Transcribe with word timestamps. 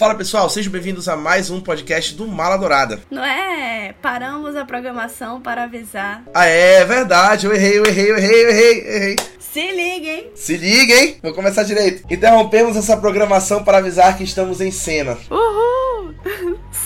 Fala 0.00 0.14
pessoal, 0.14 0.48
sejam 0.48 0.72
bem-vindos 0.72 1.10
a 1.10 1.14
mais 1.14 1.50
um 1.50 1.60
podcast 1.60 2.14
do 2.14 2.26
Mala 2.26 2.56
Dourada. 2.56 3.00
Não 3.10 3.22
é? 3.22 3.94
Paramos 4.00 4.56
a 4.56 4.64
programação 4.64 5.42
para 5.42 5.64
avisar. 5.64 6.24
Ah, 6.32 6.46
é 6.46 6.82
verdade, 6.86 7.44
eu 7.44 7.52
errei, 7.52 7.78
eu 7.78 7.84
errei, 7.84 8.10
eu 8.10 8.16
errei, 8.16 8.44
eu 8.44 8.48
errei, 8.48 8.80
eu 8.80 8.92
errei. 8.94 9.16
Se 9.38 9.60
liguem! 9.60 10.30
Se 10.34 10.56
liguem! 10.56 11.18
Vou 11.22 11.34
começar 11.34 11.64
direito. 11.64 12.02
Interrompemos 12.10 12.78
essa 12.78 12.96
programação 12.96 13.62
para 13.62 13.76
avisar 13.76 14.16
que 14.16 14.24
estamos 14.24 14.62
em 14.62 14.70
cena. 14.70 15.18
Uhul! 15.30 16.14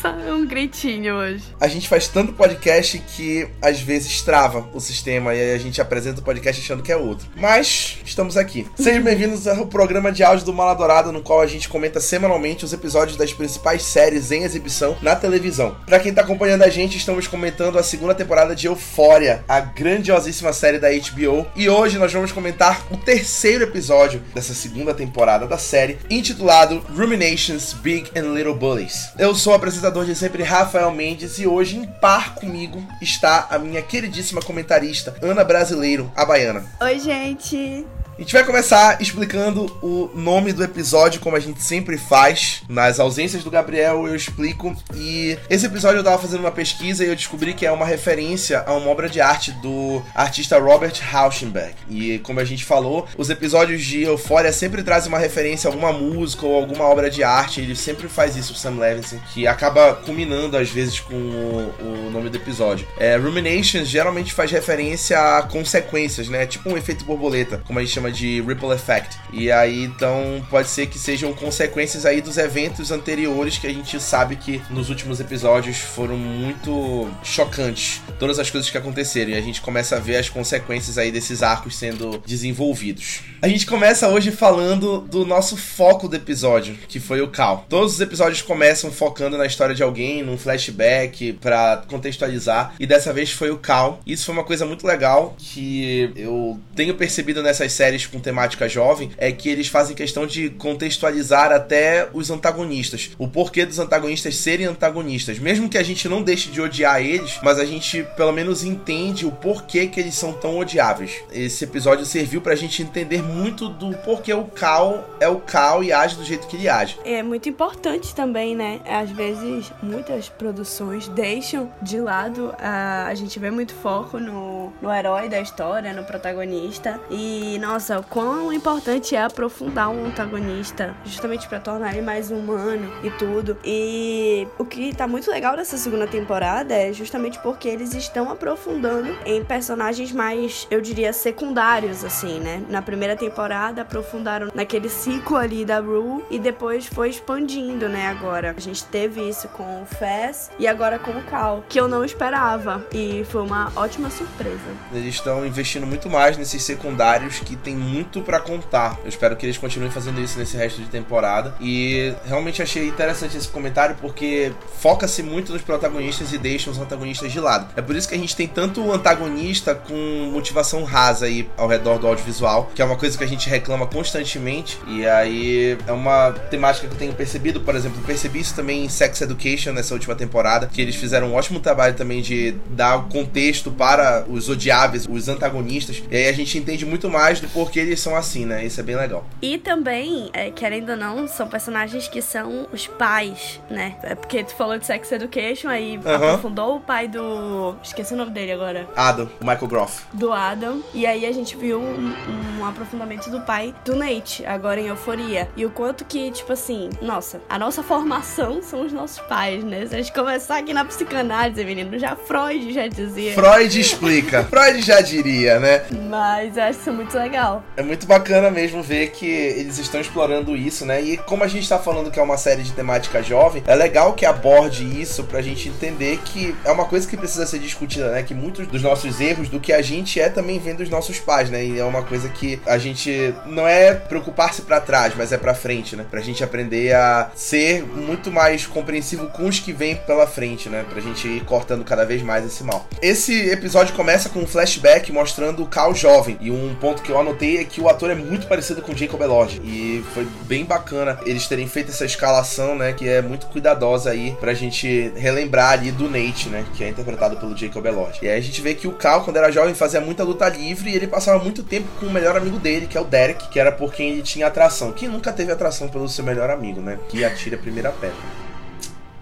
Só 0.04 0.10
um 0.34 0.46
gritinho 0.46 1.14
hoje. 1.14 1.42
A 1.58 1.66
gente 1.66 1.88
faz 1.88 2.06
tanto 2.08 2.34
podcast 2.34 2.98
que 2.98 3.48
às 3.62 3.80
vezes 3.80 4.20
trava 4.20 4.68
o 4.74 4.78
sistema 4.78 5.34
e 5.34 5.40
aí 5.40 5.54
a 5.54 5.58
gente 5.58 5.80
apresenta 5.80 6.20
o 6.20 6.22
podcast 6.22 6.60
achando 6.60 6.82
que 6.82 6.92
é 6.92 6.96
outro. 6.96 7.26
Mas 7.34 7.96
estamos 8.04 8.36
aqui. 8.36 8.66
Sejam 8.76 9.00
bem-vindos 9.02 9.48
ao 9.48 9.66
programa 9.66 10.12
de 10.12 10.22
áudio 10.22 10.44
do 10.44 10.52
Mala 10.52 10.74
Dourada, 10.74 11.10
no 11.10 11.22
qual 11.22 11.40
a 11.40 11.46
gente 11.46 11.70
comenta 11.70 12.00
semanalmente 12.00 12.66
os 12.66 12.72
episódios 12.74 13.16
das 13.16 13.32
principais 13.32 13.82
séries 13.82 14.30
em 14.30 14.42
exibição 14.42 14.94
na 15.00 15.16
televisão. 15.16 15.74
Para 15.86 15.98
quem 15.98 16.12
tá 16.12 16.20
acompanhando 16.20 16.64
a 16.64 16.68
gente, 16.68 16.98
estamos 16.98 17.26
comentando 17.26 17.78
a 17.78 17.82
segunda 17.82 18.14
temporada 18.14 18.54
de 18.54 18.66
Euphoria, 18.66 19.42
a 19.48 19.58
grandiosíssima 19.58 20.52
série 20.52 20.78
da 20.78 20.90
HBO. 20.90 21.46
E 21.56 21.66
hoje 21.70 21.96
nós 21.96 22.12
vamos 22.12 22.30
comentar 22.30 22.86
o 22.90 22.98
terceiro 22.98 23.64
episódio 23.64 24.20
dessa 24.34 24.52
segunda 24.52 24.92
temporada 24.92 25.46
da 25.46 25.56
série, 25.56 25.96
intitulado 26.10 26.84
Ruminations 26.94 27.72
Big 27.72 28.10
and 28.14 28.34
Little 28.34 28.54
Bullies. 28.54 29.08
Eu 29.18 29.34
sou 29.34 29.54
o 29.54 29.56
apresentador 29.56 29.93
de 30.02 30.16
sempre 30.16 30.42
Rafael 30.42 30.90
Mendes 30.90 31.38
e 31.38 31.46
hoje 31.46 31.76
em 31.76 31.86
par 31.86 32.34
comigo 32.34 32.82
está 33.00 33.46
a 33.50 33.58
minha 33.58 33.80
queridíssima 33.80 34.40
comentarista 34.40 35.14
Ana 35.22 35.44
Brasileiro, 35.44 36.10
a 36.16 36.24
baiana. 36.24 36.64
Oi, 36.80 36.98
gente! 36.98 37.86
A 38.16 38.20
gente 38.20 38.32
vai 38.32 38.44
começar 38.44 39.02
explicando 39.02 39.66
o 39.82 40.08
nome 40.14 40.52
do 40.52 40.62
episódio, 40.62 41.20
como 41.20 41.34
a 41.34 41.40
gente 41.40 41.60
sempre 41.60 41.98
faz. 41.98 42.62
Nas 42.68 43.00
ausências 43.00 43.42
do 43.42 43.50
Gabriel, 43.50 44.06
eu 44.06 44.14
explico. 44.14 44.74
E 44.94 45.36
esse 45.50 45.66
episódio 45.66 45.98
eu 45.98 46.04
tava 46.04 46.22
fazendo 46.22 46.38
uma 46.38 46.52
pesquisa 46.52 47.04
e 47.04 47.08
eu 47.08 47.16
descobri 47.16 47.54
que 47.54 47.66
é 47.66 47.72
uma 47.72 47.84
referência 47.84 48.62
a 48.64 48.72
uma 48.72 48.88
obra 48.88 49.08
de 49.08 49.20
arte 49.20 49.50
do 49.50 50.00
artista 50.14 50.60
Robert 50.60 50.94
Rauschenberg. 51.00 51.74
E 51.90 52.20
como 52.20 52.38
a 52.38 52.44
gente 52.44 52.64
falou, 52.64 53.08
os 53.18 53.30
episódios 53.30 53.82
de 53.82 54.04
Euphoria 54.04 54.52
sempre 54.52 54.84
trazem 54.84 55.08
uma 55.08 55.18
referência 55.18 55.68
a 55.68 55.72
alguma 55.72 55.92
música 55.92 56.46
ou 56.46 56.54
alguma 56.54 56.84
obra 56.84 57.10
de 57.10 57.24
arte. 57.24 57.60
Ele 57.60 57.74
sempre 57.74 58.08
faz 58.08 58.36
isso, 58.36 58.52
o 58.52 58.56
Sam 58.56 58.78
Levinson, 58.78 59.18
que 59.32 59.44
acaba 59.48 59.92
culminando 59.92 60.56
às 60.56 60.70
vezes 60.70 61.00
com 61.00 61.14
o, 61.16 61.74
o 61.80 62.10
nome 62.12 62.30
do 62.30 62.36
episódio. 62.36 62.86
É, 62.96 63.16
Ruminations 63.16 63.88
geralmente 63.88 64.32
faz 64.32 64.52
referência 64.52 65.18
a 65.18 65.42
consequências, 65.42 66.28
né? 66.28 66.46
Tipo 66.46 66.70
um 66.70 66.76
efeito 66.76 67.04
borboleta, 67.04 67.60
como 67.66 67.80
a 67.80 67.82
gente 67.82 67.92
chama 67.92 68.03
chama 68.04 68.12
de 68.12 68.40
Ripple 68.42 68.70
Effect. 68.72 69.18
E 69.32 69.50
aí, 69.50 69.84
então, 69.84 70.44
pode 70.50 70.68
ser 70.68 70.86
que 70.86 70.98
sejam 70.98 71.32
consequências 71.32 72.04
aí 72.04 72.20
dos 72.20 72.36
eventos 72.36 72.90
anteriores 72.90 73.58
que 73.58 73.66
a 73.66 73.72
gente 73.72 73.98
sabe 74.00 74.36
que 74.36 74.60
nos 74.70 74.90
últimos 74.90 75.20
episódios 75.20 75.78
foram 75.78 76.16
muito 76.16 77.08
chocantes. 77.22 78.02
Todas 78.18 78.38
as 78.38 78.50
coisas 78.50 78.70
que 78.70 78.76
aconteceram. 78.76 79.30
E 79.30 79.36
a 79.36 79.40
gente 79.40 79.60
começa 79.60 79.96
a 79.96 80.00
ver 80.00 80.16
as 80.16 80.28
consequências 80.28 80.98
aí 80.98 81.10
desses 81.10 81.42
arcos 81.42 81.76
sendo 81.76 82.22
desenvolvidos. 82.26 83.20
A 83.40 83.48
gente 83.48 83.66
começa 83.66 84.08
hoje 84.08 84.30
falando 84.30 85.00
do 85.00 85.24
nosso 85.24 85.56
foco 85.56 86.08
do 86.08 86.16
episódio, 86.16 86.76
que 86.88 87.00
foi 87.00 87.20
o 87.20 87.28
Cal. 87.28 87.66
Todos 87.68 87.94
os 87.94 88.00
episódios 88.00 88.42
começam 88.42 88.90
focando 88.90 89.36
na 89.36 89.46
história 89.46 89.74
de 89.74 89.82
alguém, 89.82 90.22
num 90.22 90.38
flashback, 90.38 91.34
para 91.34 91.84
contextualizar. 91.88 92.74
E 92.78 92.86
dessa 92.86 93.12
vez 93.12 93.32
foi 93.32 93.50
o 93.50 93.58
Cal. 93.58 94.00
Isso 94.06 94.26
foi 94.26 94.34
uma 94.34 94.44
coisa 94.44 94.64
muito 94.64 94.86
legal 94.86 95.34
que 95.38 96.12
eu 96.16 96.58
tenho 96.74 96.94
percebido 96.94 97.42
nessas 97.42 97.72
séries 97.72 97.93
séries 97.94 98.06
com 98.06 98.18
temática 98.18 98.68
jovem 98.68 99.10
é 99.16 99.30
que 99.30 99.48
eles 99.48 99.68
fazem 99.68 99.94
questão 99.96 100.26
de 100.26 100.50
contextualizar 100.50 101.52
até 101.52 102.08
os 102.12 102.30
antagonistas. 102.30 103.10
O 103.18 103.28
porquê 103.28 103.64
dos 103.64 103.78
antagonistas 103.78 104.36
serem 104.36 104.66
antagonistas. 104.66 105.38
Mesmo 105.38 105.68
que 105.68 105.78
a 105.78 105.82
gente 105.82 106.08
não 106.08 106.22
deixe 106.22 106.50
de 106.50 106.60
odiar 106.60 107.00
eles, 107.00 107.38
mas 107.42 107.58
a 107.58 107.64
gente 107.64 108.04
pelo 108.16 108.32
menos 108.32 108.64
entende 108.64 109.26
o 109.26 109.30
porquê 109.30 109.86
que 109.86 110.00
eles 110.00 110.14
são 110.14 110.32
tão 110.32 110.58
odiáveis. 110.58 111.12
Esse 111.32 111.64
episódio 111.64 112.04
serviu 112.04 112.40
pra 112.40 112.54
gente 112.54 112.82
entender 112.82 113.22
muito 113.22 113.68
do 113.68 113.94
porquê 113.98 114.32
o 114.34 114.44
Cal 114.44 115.16
é 115.20 115.28
o 115.28 115.40
Cal 115.40 115.82
e 115.82 115.92
age 115.92 116.16
do 116.16 116.24
jeito 116.24 116.46
que 116.46 116.56
ele 116.56 116.68
age. 116.68 116.98
É 117.04 117.22
muito 117.22 117.48
importante 117.48 118.14
também, 118.14 118.56
né? 118.56 118.80
Às 118.84 119.10
vezes, 119.10 119.72
muitas 119.82 120.28
produções 120.28 121.08
deixam 121.08 121.70
de 121.82 122.00
lado 122.00 122.54
a, 122.58 123.06
a 123.06 123.14
gente 123.14 123.38
vê 123.38 123.50
muito 123.50 123.74
foco 123.74 124.18
no, 124.18 124.72
no 124.82 124.92
herói 124.92 125.28
da 125.28 125.40
história, 125.40 125.92
no 125.92 126.04
protagonista. 126.04 127.00
E, 127.10 127.58
nossa, 127.60 127.83
nossa, 127.84 127.98
o 127.98 128.02
quão 128.02 128.50
importante 128.50 129.14
é 129.14 129.22
aprofundar 129.22 129.90
um 129.90 130.06
antagonista, 130.06 130.94
justamente 131.04 131.46
para 131.46 131.60
tornar 131.60 131.92
ele 131.92 132.00
mais 132.00 132.30
humano 132.30 132.90
e 133.02 133.10
tudo. 133.10 133.58
E 133.62 134.48
o 134.58 134.64
que 134.64 134.94
tá 134.94 135.06
muito 135.06 135.30
legal 135.30 135.54
dessa 135.54 135.76
segunda 135.76 136.06
temporada 136.06 136.72
é 136.72 136.94
justamente 136.94 137.38
porque 137.40 137.68
eles 137.68 137.92
estão 137.92 138.30
aprofundando 138.30 139.14
em 139.26 139.44
personagens 139.44 140.12
mais, 140.12 140.66
eu 140.70 140.80
diria, 140.80 141.12
secundários, 141.12 142.02
assim, 142.04 142.40
né? 142.40 142.62
Na 142.70 142.80
primeira 142.80 143.16
temporada 143.16 143.82
aprofundaram 143.82 144.48
naquele 144.54 144.88
ciclo 144.88 145.36
ali 145.36 145.64
da 145.64 145.80
Rue 145.80 146.24
e 146.30 146.38
depois 146.38 146.86
foi 146.86 147.10
expandindo, 147.10 147.88
né? 147.88 148.08
Agora. 148.08 148.54
A 148.56 148.60
gente 148.60 148.84
teve 148.84 149.28
isso 149.28 149.48
com 149.48 149.82
o 149.82 149.86
Fez 149.86 150.50
e 150.58 150.66
agora 150.66 150.98
com 150.98 151.10
o 151.10 151.22
Cal, 151.24 151.62
que 151.68 151.78
eu 151.78 151.86
não 151.86 152.04
esperava. 152.04 152.84
E 152.92 153.24
foi 153.28 153.42
uma 153.42 153.70
ótima 153.76 154.08
surpresa. 154.08 154.58
Eles 154.92 155.16
estão 155.16 155.44
investindo 155.44 155.86
muito 155.86 156.08
mais 156.08 156.36
nesses 156.36 156.62
secundários 156.62 157.40
que 157.40 157.56
tem 157.56 157.73
tem 157.74 157.76
muito 157.76 158.20
para 158.22 158.38
contar. 158.38 158.98
Eu 159.02 159.08
espero 159.08 159.36
que 159.36 159.44
eles 159.44 159.58
continuem 159.58 159.90
fazendo 159.90 160.20
isso 160.20 160.38
nesse 160.38 160.56
resto 160.56 160.80
de 160.80 160.88
temporada. 160.88 161.54
E 161.60 162.14
realmente 162.24 162.62
achei 162.62 162.86
interessante 162.86 163.36
esse 163.36 163.48
comentário 163.48 163.96
porque 164.00 164.52
foca-se 164.78 165.22
muito 165.22 165.52
nos 165.52 165.62
protagonistas 165.62 166.32
e 166.32 166.38
deixa 166.38 166.70
os 166.70 166.78
antagonistas 166.78 167.32
de 167.32 167.40
lado. 167.40 167.68
É 167.76 167.82
por 167.82 167.96
isso 167.96 168.08
que 168.08 168.14
a 168.14 168.18
gente 168.18 168.36
tem 168.36 168.46
tanto 168.46 168.92
antagonista 168.92 169.74
com 169.74 170.30
motivação 170.32 170.84
rasa 170.84 171.26
aí 171.26 171.48
ao 171.56 171.66
redor 171.66 171.98
do 171.98 172.06
audiovisual, 172.06 172.70
que 172.74 172.80
é 172.80 172.84
uma 172.84 172.96
coisa 172.96 173.18
que 173.18 173.24
a 173.24 173.26
gente 173.26 173.48
reclama 173.50 173.86
constantemente. 173.86 174.78
E 174.86 175.06
aí 175.06 175.76
é 175.86 175.92
uma 175.92 176.32
temática 176.50 176.86
que 176.86 176.94
eu 176.94 176.98
tenho 176.98 177.12
percebido, 177.12 177.60
por 177.60 177.74
exemplo, 177.74 178.00
percebi 178.02 178.40
isso 178.40 178.54
também 178.54 178.84
em 178.84 178.88
Sex 178.88 179.20
Education 179.20 179.72
nessa 179.72 179.94
última 179.94 180.14
temporada, 180.14 180.68
que 180.72 180.80
eles 180.80 180.94
fizeram 180.94 181.28
um 181.28 181.34
ótimo 181.34 181.60
trabalho 181.60 181.94
também 181.94 182.20
de 182.20 182.54
dar 182.70 183.08
contexto 183.08 183.70
para 183.70 184.24
os 184.28 184.48
odiáveis, 184.48 185.06
os 185.08 185.28
antagonistas. 185.28 186.02
E 186.10 186.16
aí 186.16 186.28
a 186.28 186.32
gente 186.32 186.56
entende 186.58 186.84
muito 186.84 187.08
mais 187.08 187.40
do 187.40 187.48
porque 187.64 187.80
eles 187.80 188.00
são 188.00 188.14
assim, 188.14 188.44
né? 188.44 188.64
Isso 188.64 188.80
é 188.80 188.82
bem 188.82 188.96
legal. 188.96 189.24
E 189.40 189.58
também, 189.58 190.30
é, 190.32 190.50
querendo 190.50 190.90
ou 190.90 190.96
não, 190.96 191.26
são 191.26 191.48
personagens 191.48 192.08
que 192.08 192.20
são 192.20 192.68
os 192.72 192.86
pais, 192.86 193.60
né? 193.70 193.96
É 194.02 194.14
porque 194.14 194.44
tu 194.44 194.54
falou 194.54 194.78
de 194.78 194.86
Sex 194.86 195.10
Education, 195.12 195.68
aí 195.68 195.98
uhum. 195.98 196.14
aprofundou 196.14 196.76
o 196.76 196.80
pai 196.80 197.08
do. 197.08 197.74
Esqueci 197.82 198.14
o 198.14 198.16
nome 198.16 198.30
dele 198.32 198.52
agora. 198.52 198.88
Adam, 198.96 199.28
o 199.40 199.44
Michael 199.44 199.66
Groff. 199.66 200.04
Do 200.12 200.32
Adam. 200.32 200.82
E 200.92 201.06
aí 201.06 201.26
a 201.26 201.32
gente 201.32 201.56
viu 201.56 201.80
um, 201.80 202.14
um 202.58 202.66
aprofundamento 202.66 203.30
do 203.30 203.40
pai 203.40 203.74
do 203.84 203.96
Nate, 203.96 204.44
agora 204.46 204.80
em 204.80 204.86
Euforia. 204.86 205.48
E 205.56 205.64
o 205.64 205.70
quanto 205.70 206.04
que, 206.04 206.30
tipo 206.30 206.52
assim, 206.52 206.90
nossa, 207.00 207.40
a 207.48 207.58
nossa 207.58 207.82
formação 207.82 208.62
são 208.62 208.84
os 208.84 208.92
nossos 208.92 209.18
pais, 209.20 209.64
né? 209.64 209.86
Se 209.86 209.94
a 209.94 209.98
gente 209.98 210.12
começar 210.12 210.58
aqui 210.58 210.72
na 210.74 210.84
psicanálise, 210.84 211.64
menino, 211.64 211.98
já 211.98 212.14
Freud 212.16 212.72
já 212.72 212.86
dizia. 212.86 213.34
Freud 213.34 213.80
explica. 213.80 214.44
Freud 214.44 214.82
já 214.82 215.00
diria, 215.00 215.58
né? 215.58 215.84
Mas 216.08 216.56
eu 216.56 216.64
acho 216.64 216.80
isso 216.80 216.92
muito 216.92 217.16
legal 217.16 217.53
legal. 217.54 217.64
É 217.76 217.82
muito 217.82 218.06
bacana 218.06 218.50
mesmo 218.50 218.82
ver 218.82 219.10
que 219.10 219.26
eles 219.26 219.78
estão 219.78 220.00
explorando 220.00 220.56
isso, 220.56 220.84
né? 220.84 221.00
E 221.00 221.16
como 221.16 221.44
a 221.44 221.48
gente 221.48 221.68
tá 221.68 221.78
falando 221.78 222.10
que 222.10 222.18
é 222.18 222.22
uma 222.22 222.36
série 222.36 222.62
de 222.62 222.72
temática 222.72 223.22
jovem, 223.22 223.62
é 223.66 223.74
legal 223.74 224.14
que 224.14 224.24
aborde 224.24 224.84
isso 225.00 225.24
pra 225.24 225.42
gente 225.42 225.68
entender 225.68 226.18
que 226.24 226.54
é 226.64 226.70
uma 226.70 226.86
coisa 226.86 227.06
que 227.06 227.16
precisa 227.16 227.46
ser 227.46 227.58
discutida, 227.58 228.10
né? 228.10 228.22
Que 228.22 228.34
muitos 228.34 228.66
dos 228.66 228.82
nossos 228.82 229.20
erros, 229.20 229.48
do 229.48 229.60
que 229.60 229.72
a 229.72 229.82
gente 229.82 230.20
é 230.20 230.28
também 230.28 230.58
vendo 230.58 230.80
os 230.80 230.88
nossos 230.88 231.18
pais, 231.18 231.50
né? 231.50 231.64
E 231.64 231.78
é 231.78 231.84
uma 231.84 232.02
coisa 232.02 232.28
que 232.28 232.60
a 232.66 232.78
gente 232.78 233.34
não 233.46 233.66
é 233.66 233.94
preocupar-se 233.94 234.62
para 234.62 234.80
trás, 234.80 235.14
mas 235.16 235.32
é 235.32 235.38
para 235.38 235.54
frente, 235.54 235.96
né? 235.96 236.04
Pra 236.10 236.20
gente 236.20 236.42
aprender 236.42 236.94
a 236.94 237.30
ser 237.34 237.84
muito 237.84 238.30
mais 238.30 238.66
compreensivo 238.66 239.26
com 239.28 239.46
os 239.46 239.58
que 239.58 239.72
vêm 239.72 239.96
pela 239.96 240.26
frente, 240.26 240.68
né? 240.68 240.84
Pra 240.88 241.00
gente 241.00 241.26
ir 241.26 241.44
cortando 241.44 241.84
cada 241.84 242.04
vez 242.04 242.22
mais 242.22 242.44
esse 242.44 242.62
mal. 242.64 242.86
Esse 243.02 243.50
episódio 243.50 243.94
começa 243.94 244.28
com 244.28 244.40
um 244.40 244.46
flashback 244.46 245.12
mostrando 245.12 245.62
o 245.62 245.66
Cal 245.66 245.94
jovem. 245.94 246.38
E 246.40 246.50
um 246.50 246.74
ponto 246.74 247.02
que 247.02 247.10
eu 247.10 247.18
anotei 247.18 247.43
notei 247.44 247.58
é 247.58 247.64
que 247.64 247.80
o 247.80 247.88
ator 247.88 248.10
é 248.10 248.14
muito 248.14 248.46
parecido 248.46 248.80
com 248.80 248.96
Jacob 248.96 249.20
Elord. 249.20 249.60
E 249.64 250.02
foi 250.14 250.26
bem 250.46 250.64
bacana 250.64 251.18
eles 251.26 251.46
terem 251.46 251.66
feito 251.68 251.90
essa 251.90 252.04
escalação, 252.04 252.74
né? 252.74 252.92
Que 252.92 253.08
é 253.08 253.20
muito 253.20 253.46
cuidadosa 253.46 254.10
aí 254.10 254.36
pra 254.40 254.54
gente 254.54 255.12
relembrar 255.16 255.72
ali 255.72 255.92
do 255.92 256.08
Nate, 256.08 256.48
né? 256.48 256.64
Que 256.74 256.84
é 256.84 256.88
interpretado 256.88 257.36
pelo 257.36 257.56
Jacob 257.56 257.84
Elord. 257.84 258.18
E 258.22 258.28
aí 258.28 258.38
a 258.38 258.40
gente 258.40 258.60
vê 258.60 258.74
que 258.74 258.88
o 258.88 258.92
Cal, 258.92 259.24
quando 259.24 259.36
era 259.36 259.52
jovem, 259.52 259.74
fazia 259.74 260.00
muita 260.00 260.24
luta 260.24 260.48
livre 260.48 260.90
e 260.90 260.96
ele 260.96 261.06
passava 261.06 261.42
muito 261.42 261.62
tempo 261.62 261.86
com 262.00 262.06
o 262.06 262.10
melhor 262.10 262.36
amigo 262.36 262.58
dele, 262.58 262.86
que 262.86 262.96
é 262.96 263.00
o 263.00 263.04
Derek, 263.04 263.48
que 263.48 263.60
era 263.60 263.70
por 263.70 263.92
quem 263.92 264.10
ele 264.10 264.22
tinha 264.22 264.46
atração. 264.46 264.92
Quem 264.92 265.08
nunca 265.08 265.32
teve 265.32 265.52
atração 265.52 265.88
pelo 265.88 266.08
seu 266.08 266.24
melhor 266.24 266.50
amigo, 266.50 266.80
né? 266.80 266.98
Que 267.08 267.24
atira 267.24 267.56
a 267.56 267.58
primeira 267.58 267.90
pedra. 267.90 268.43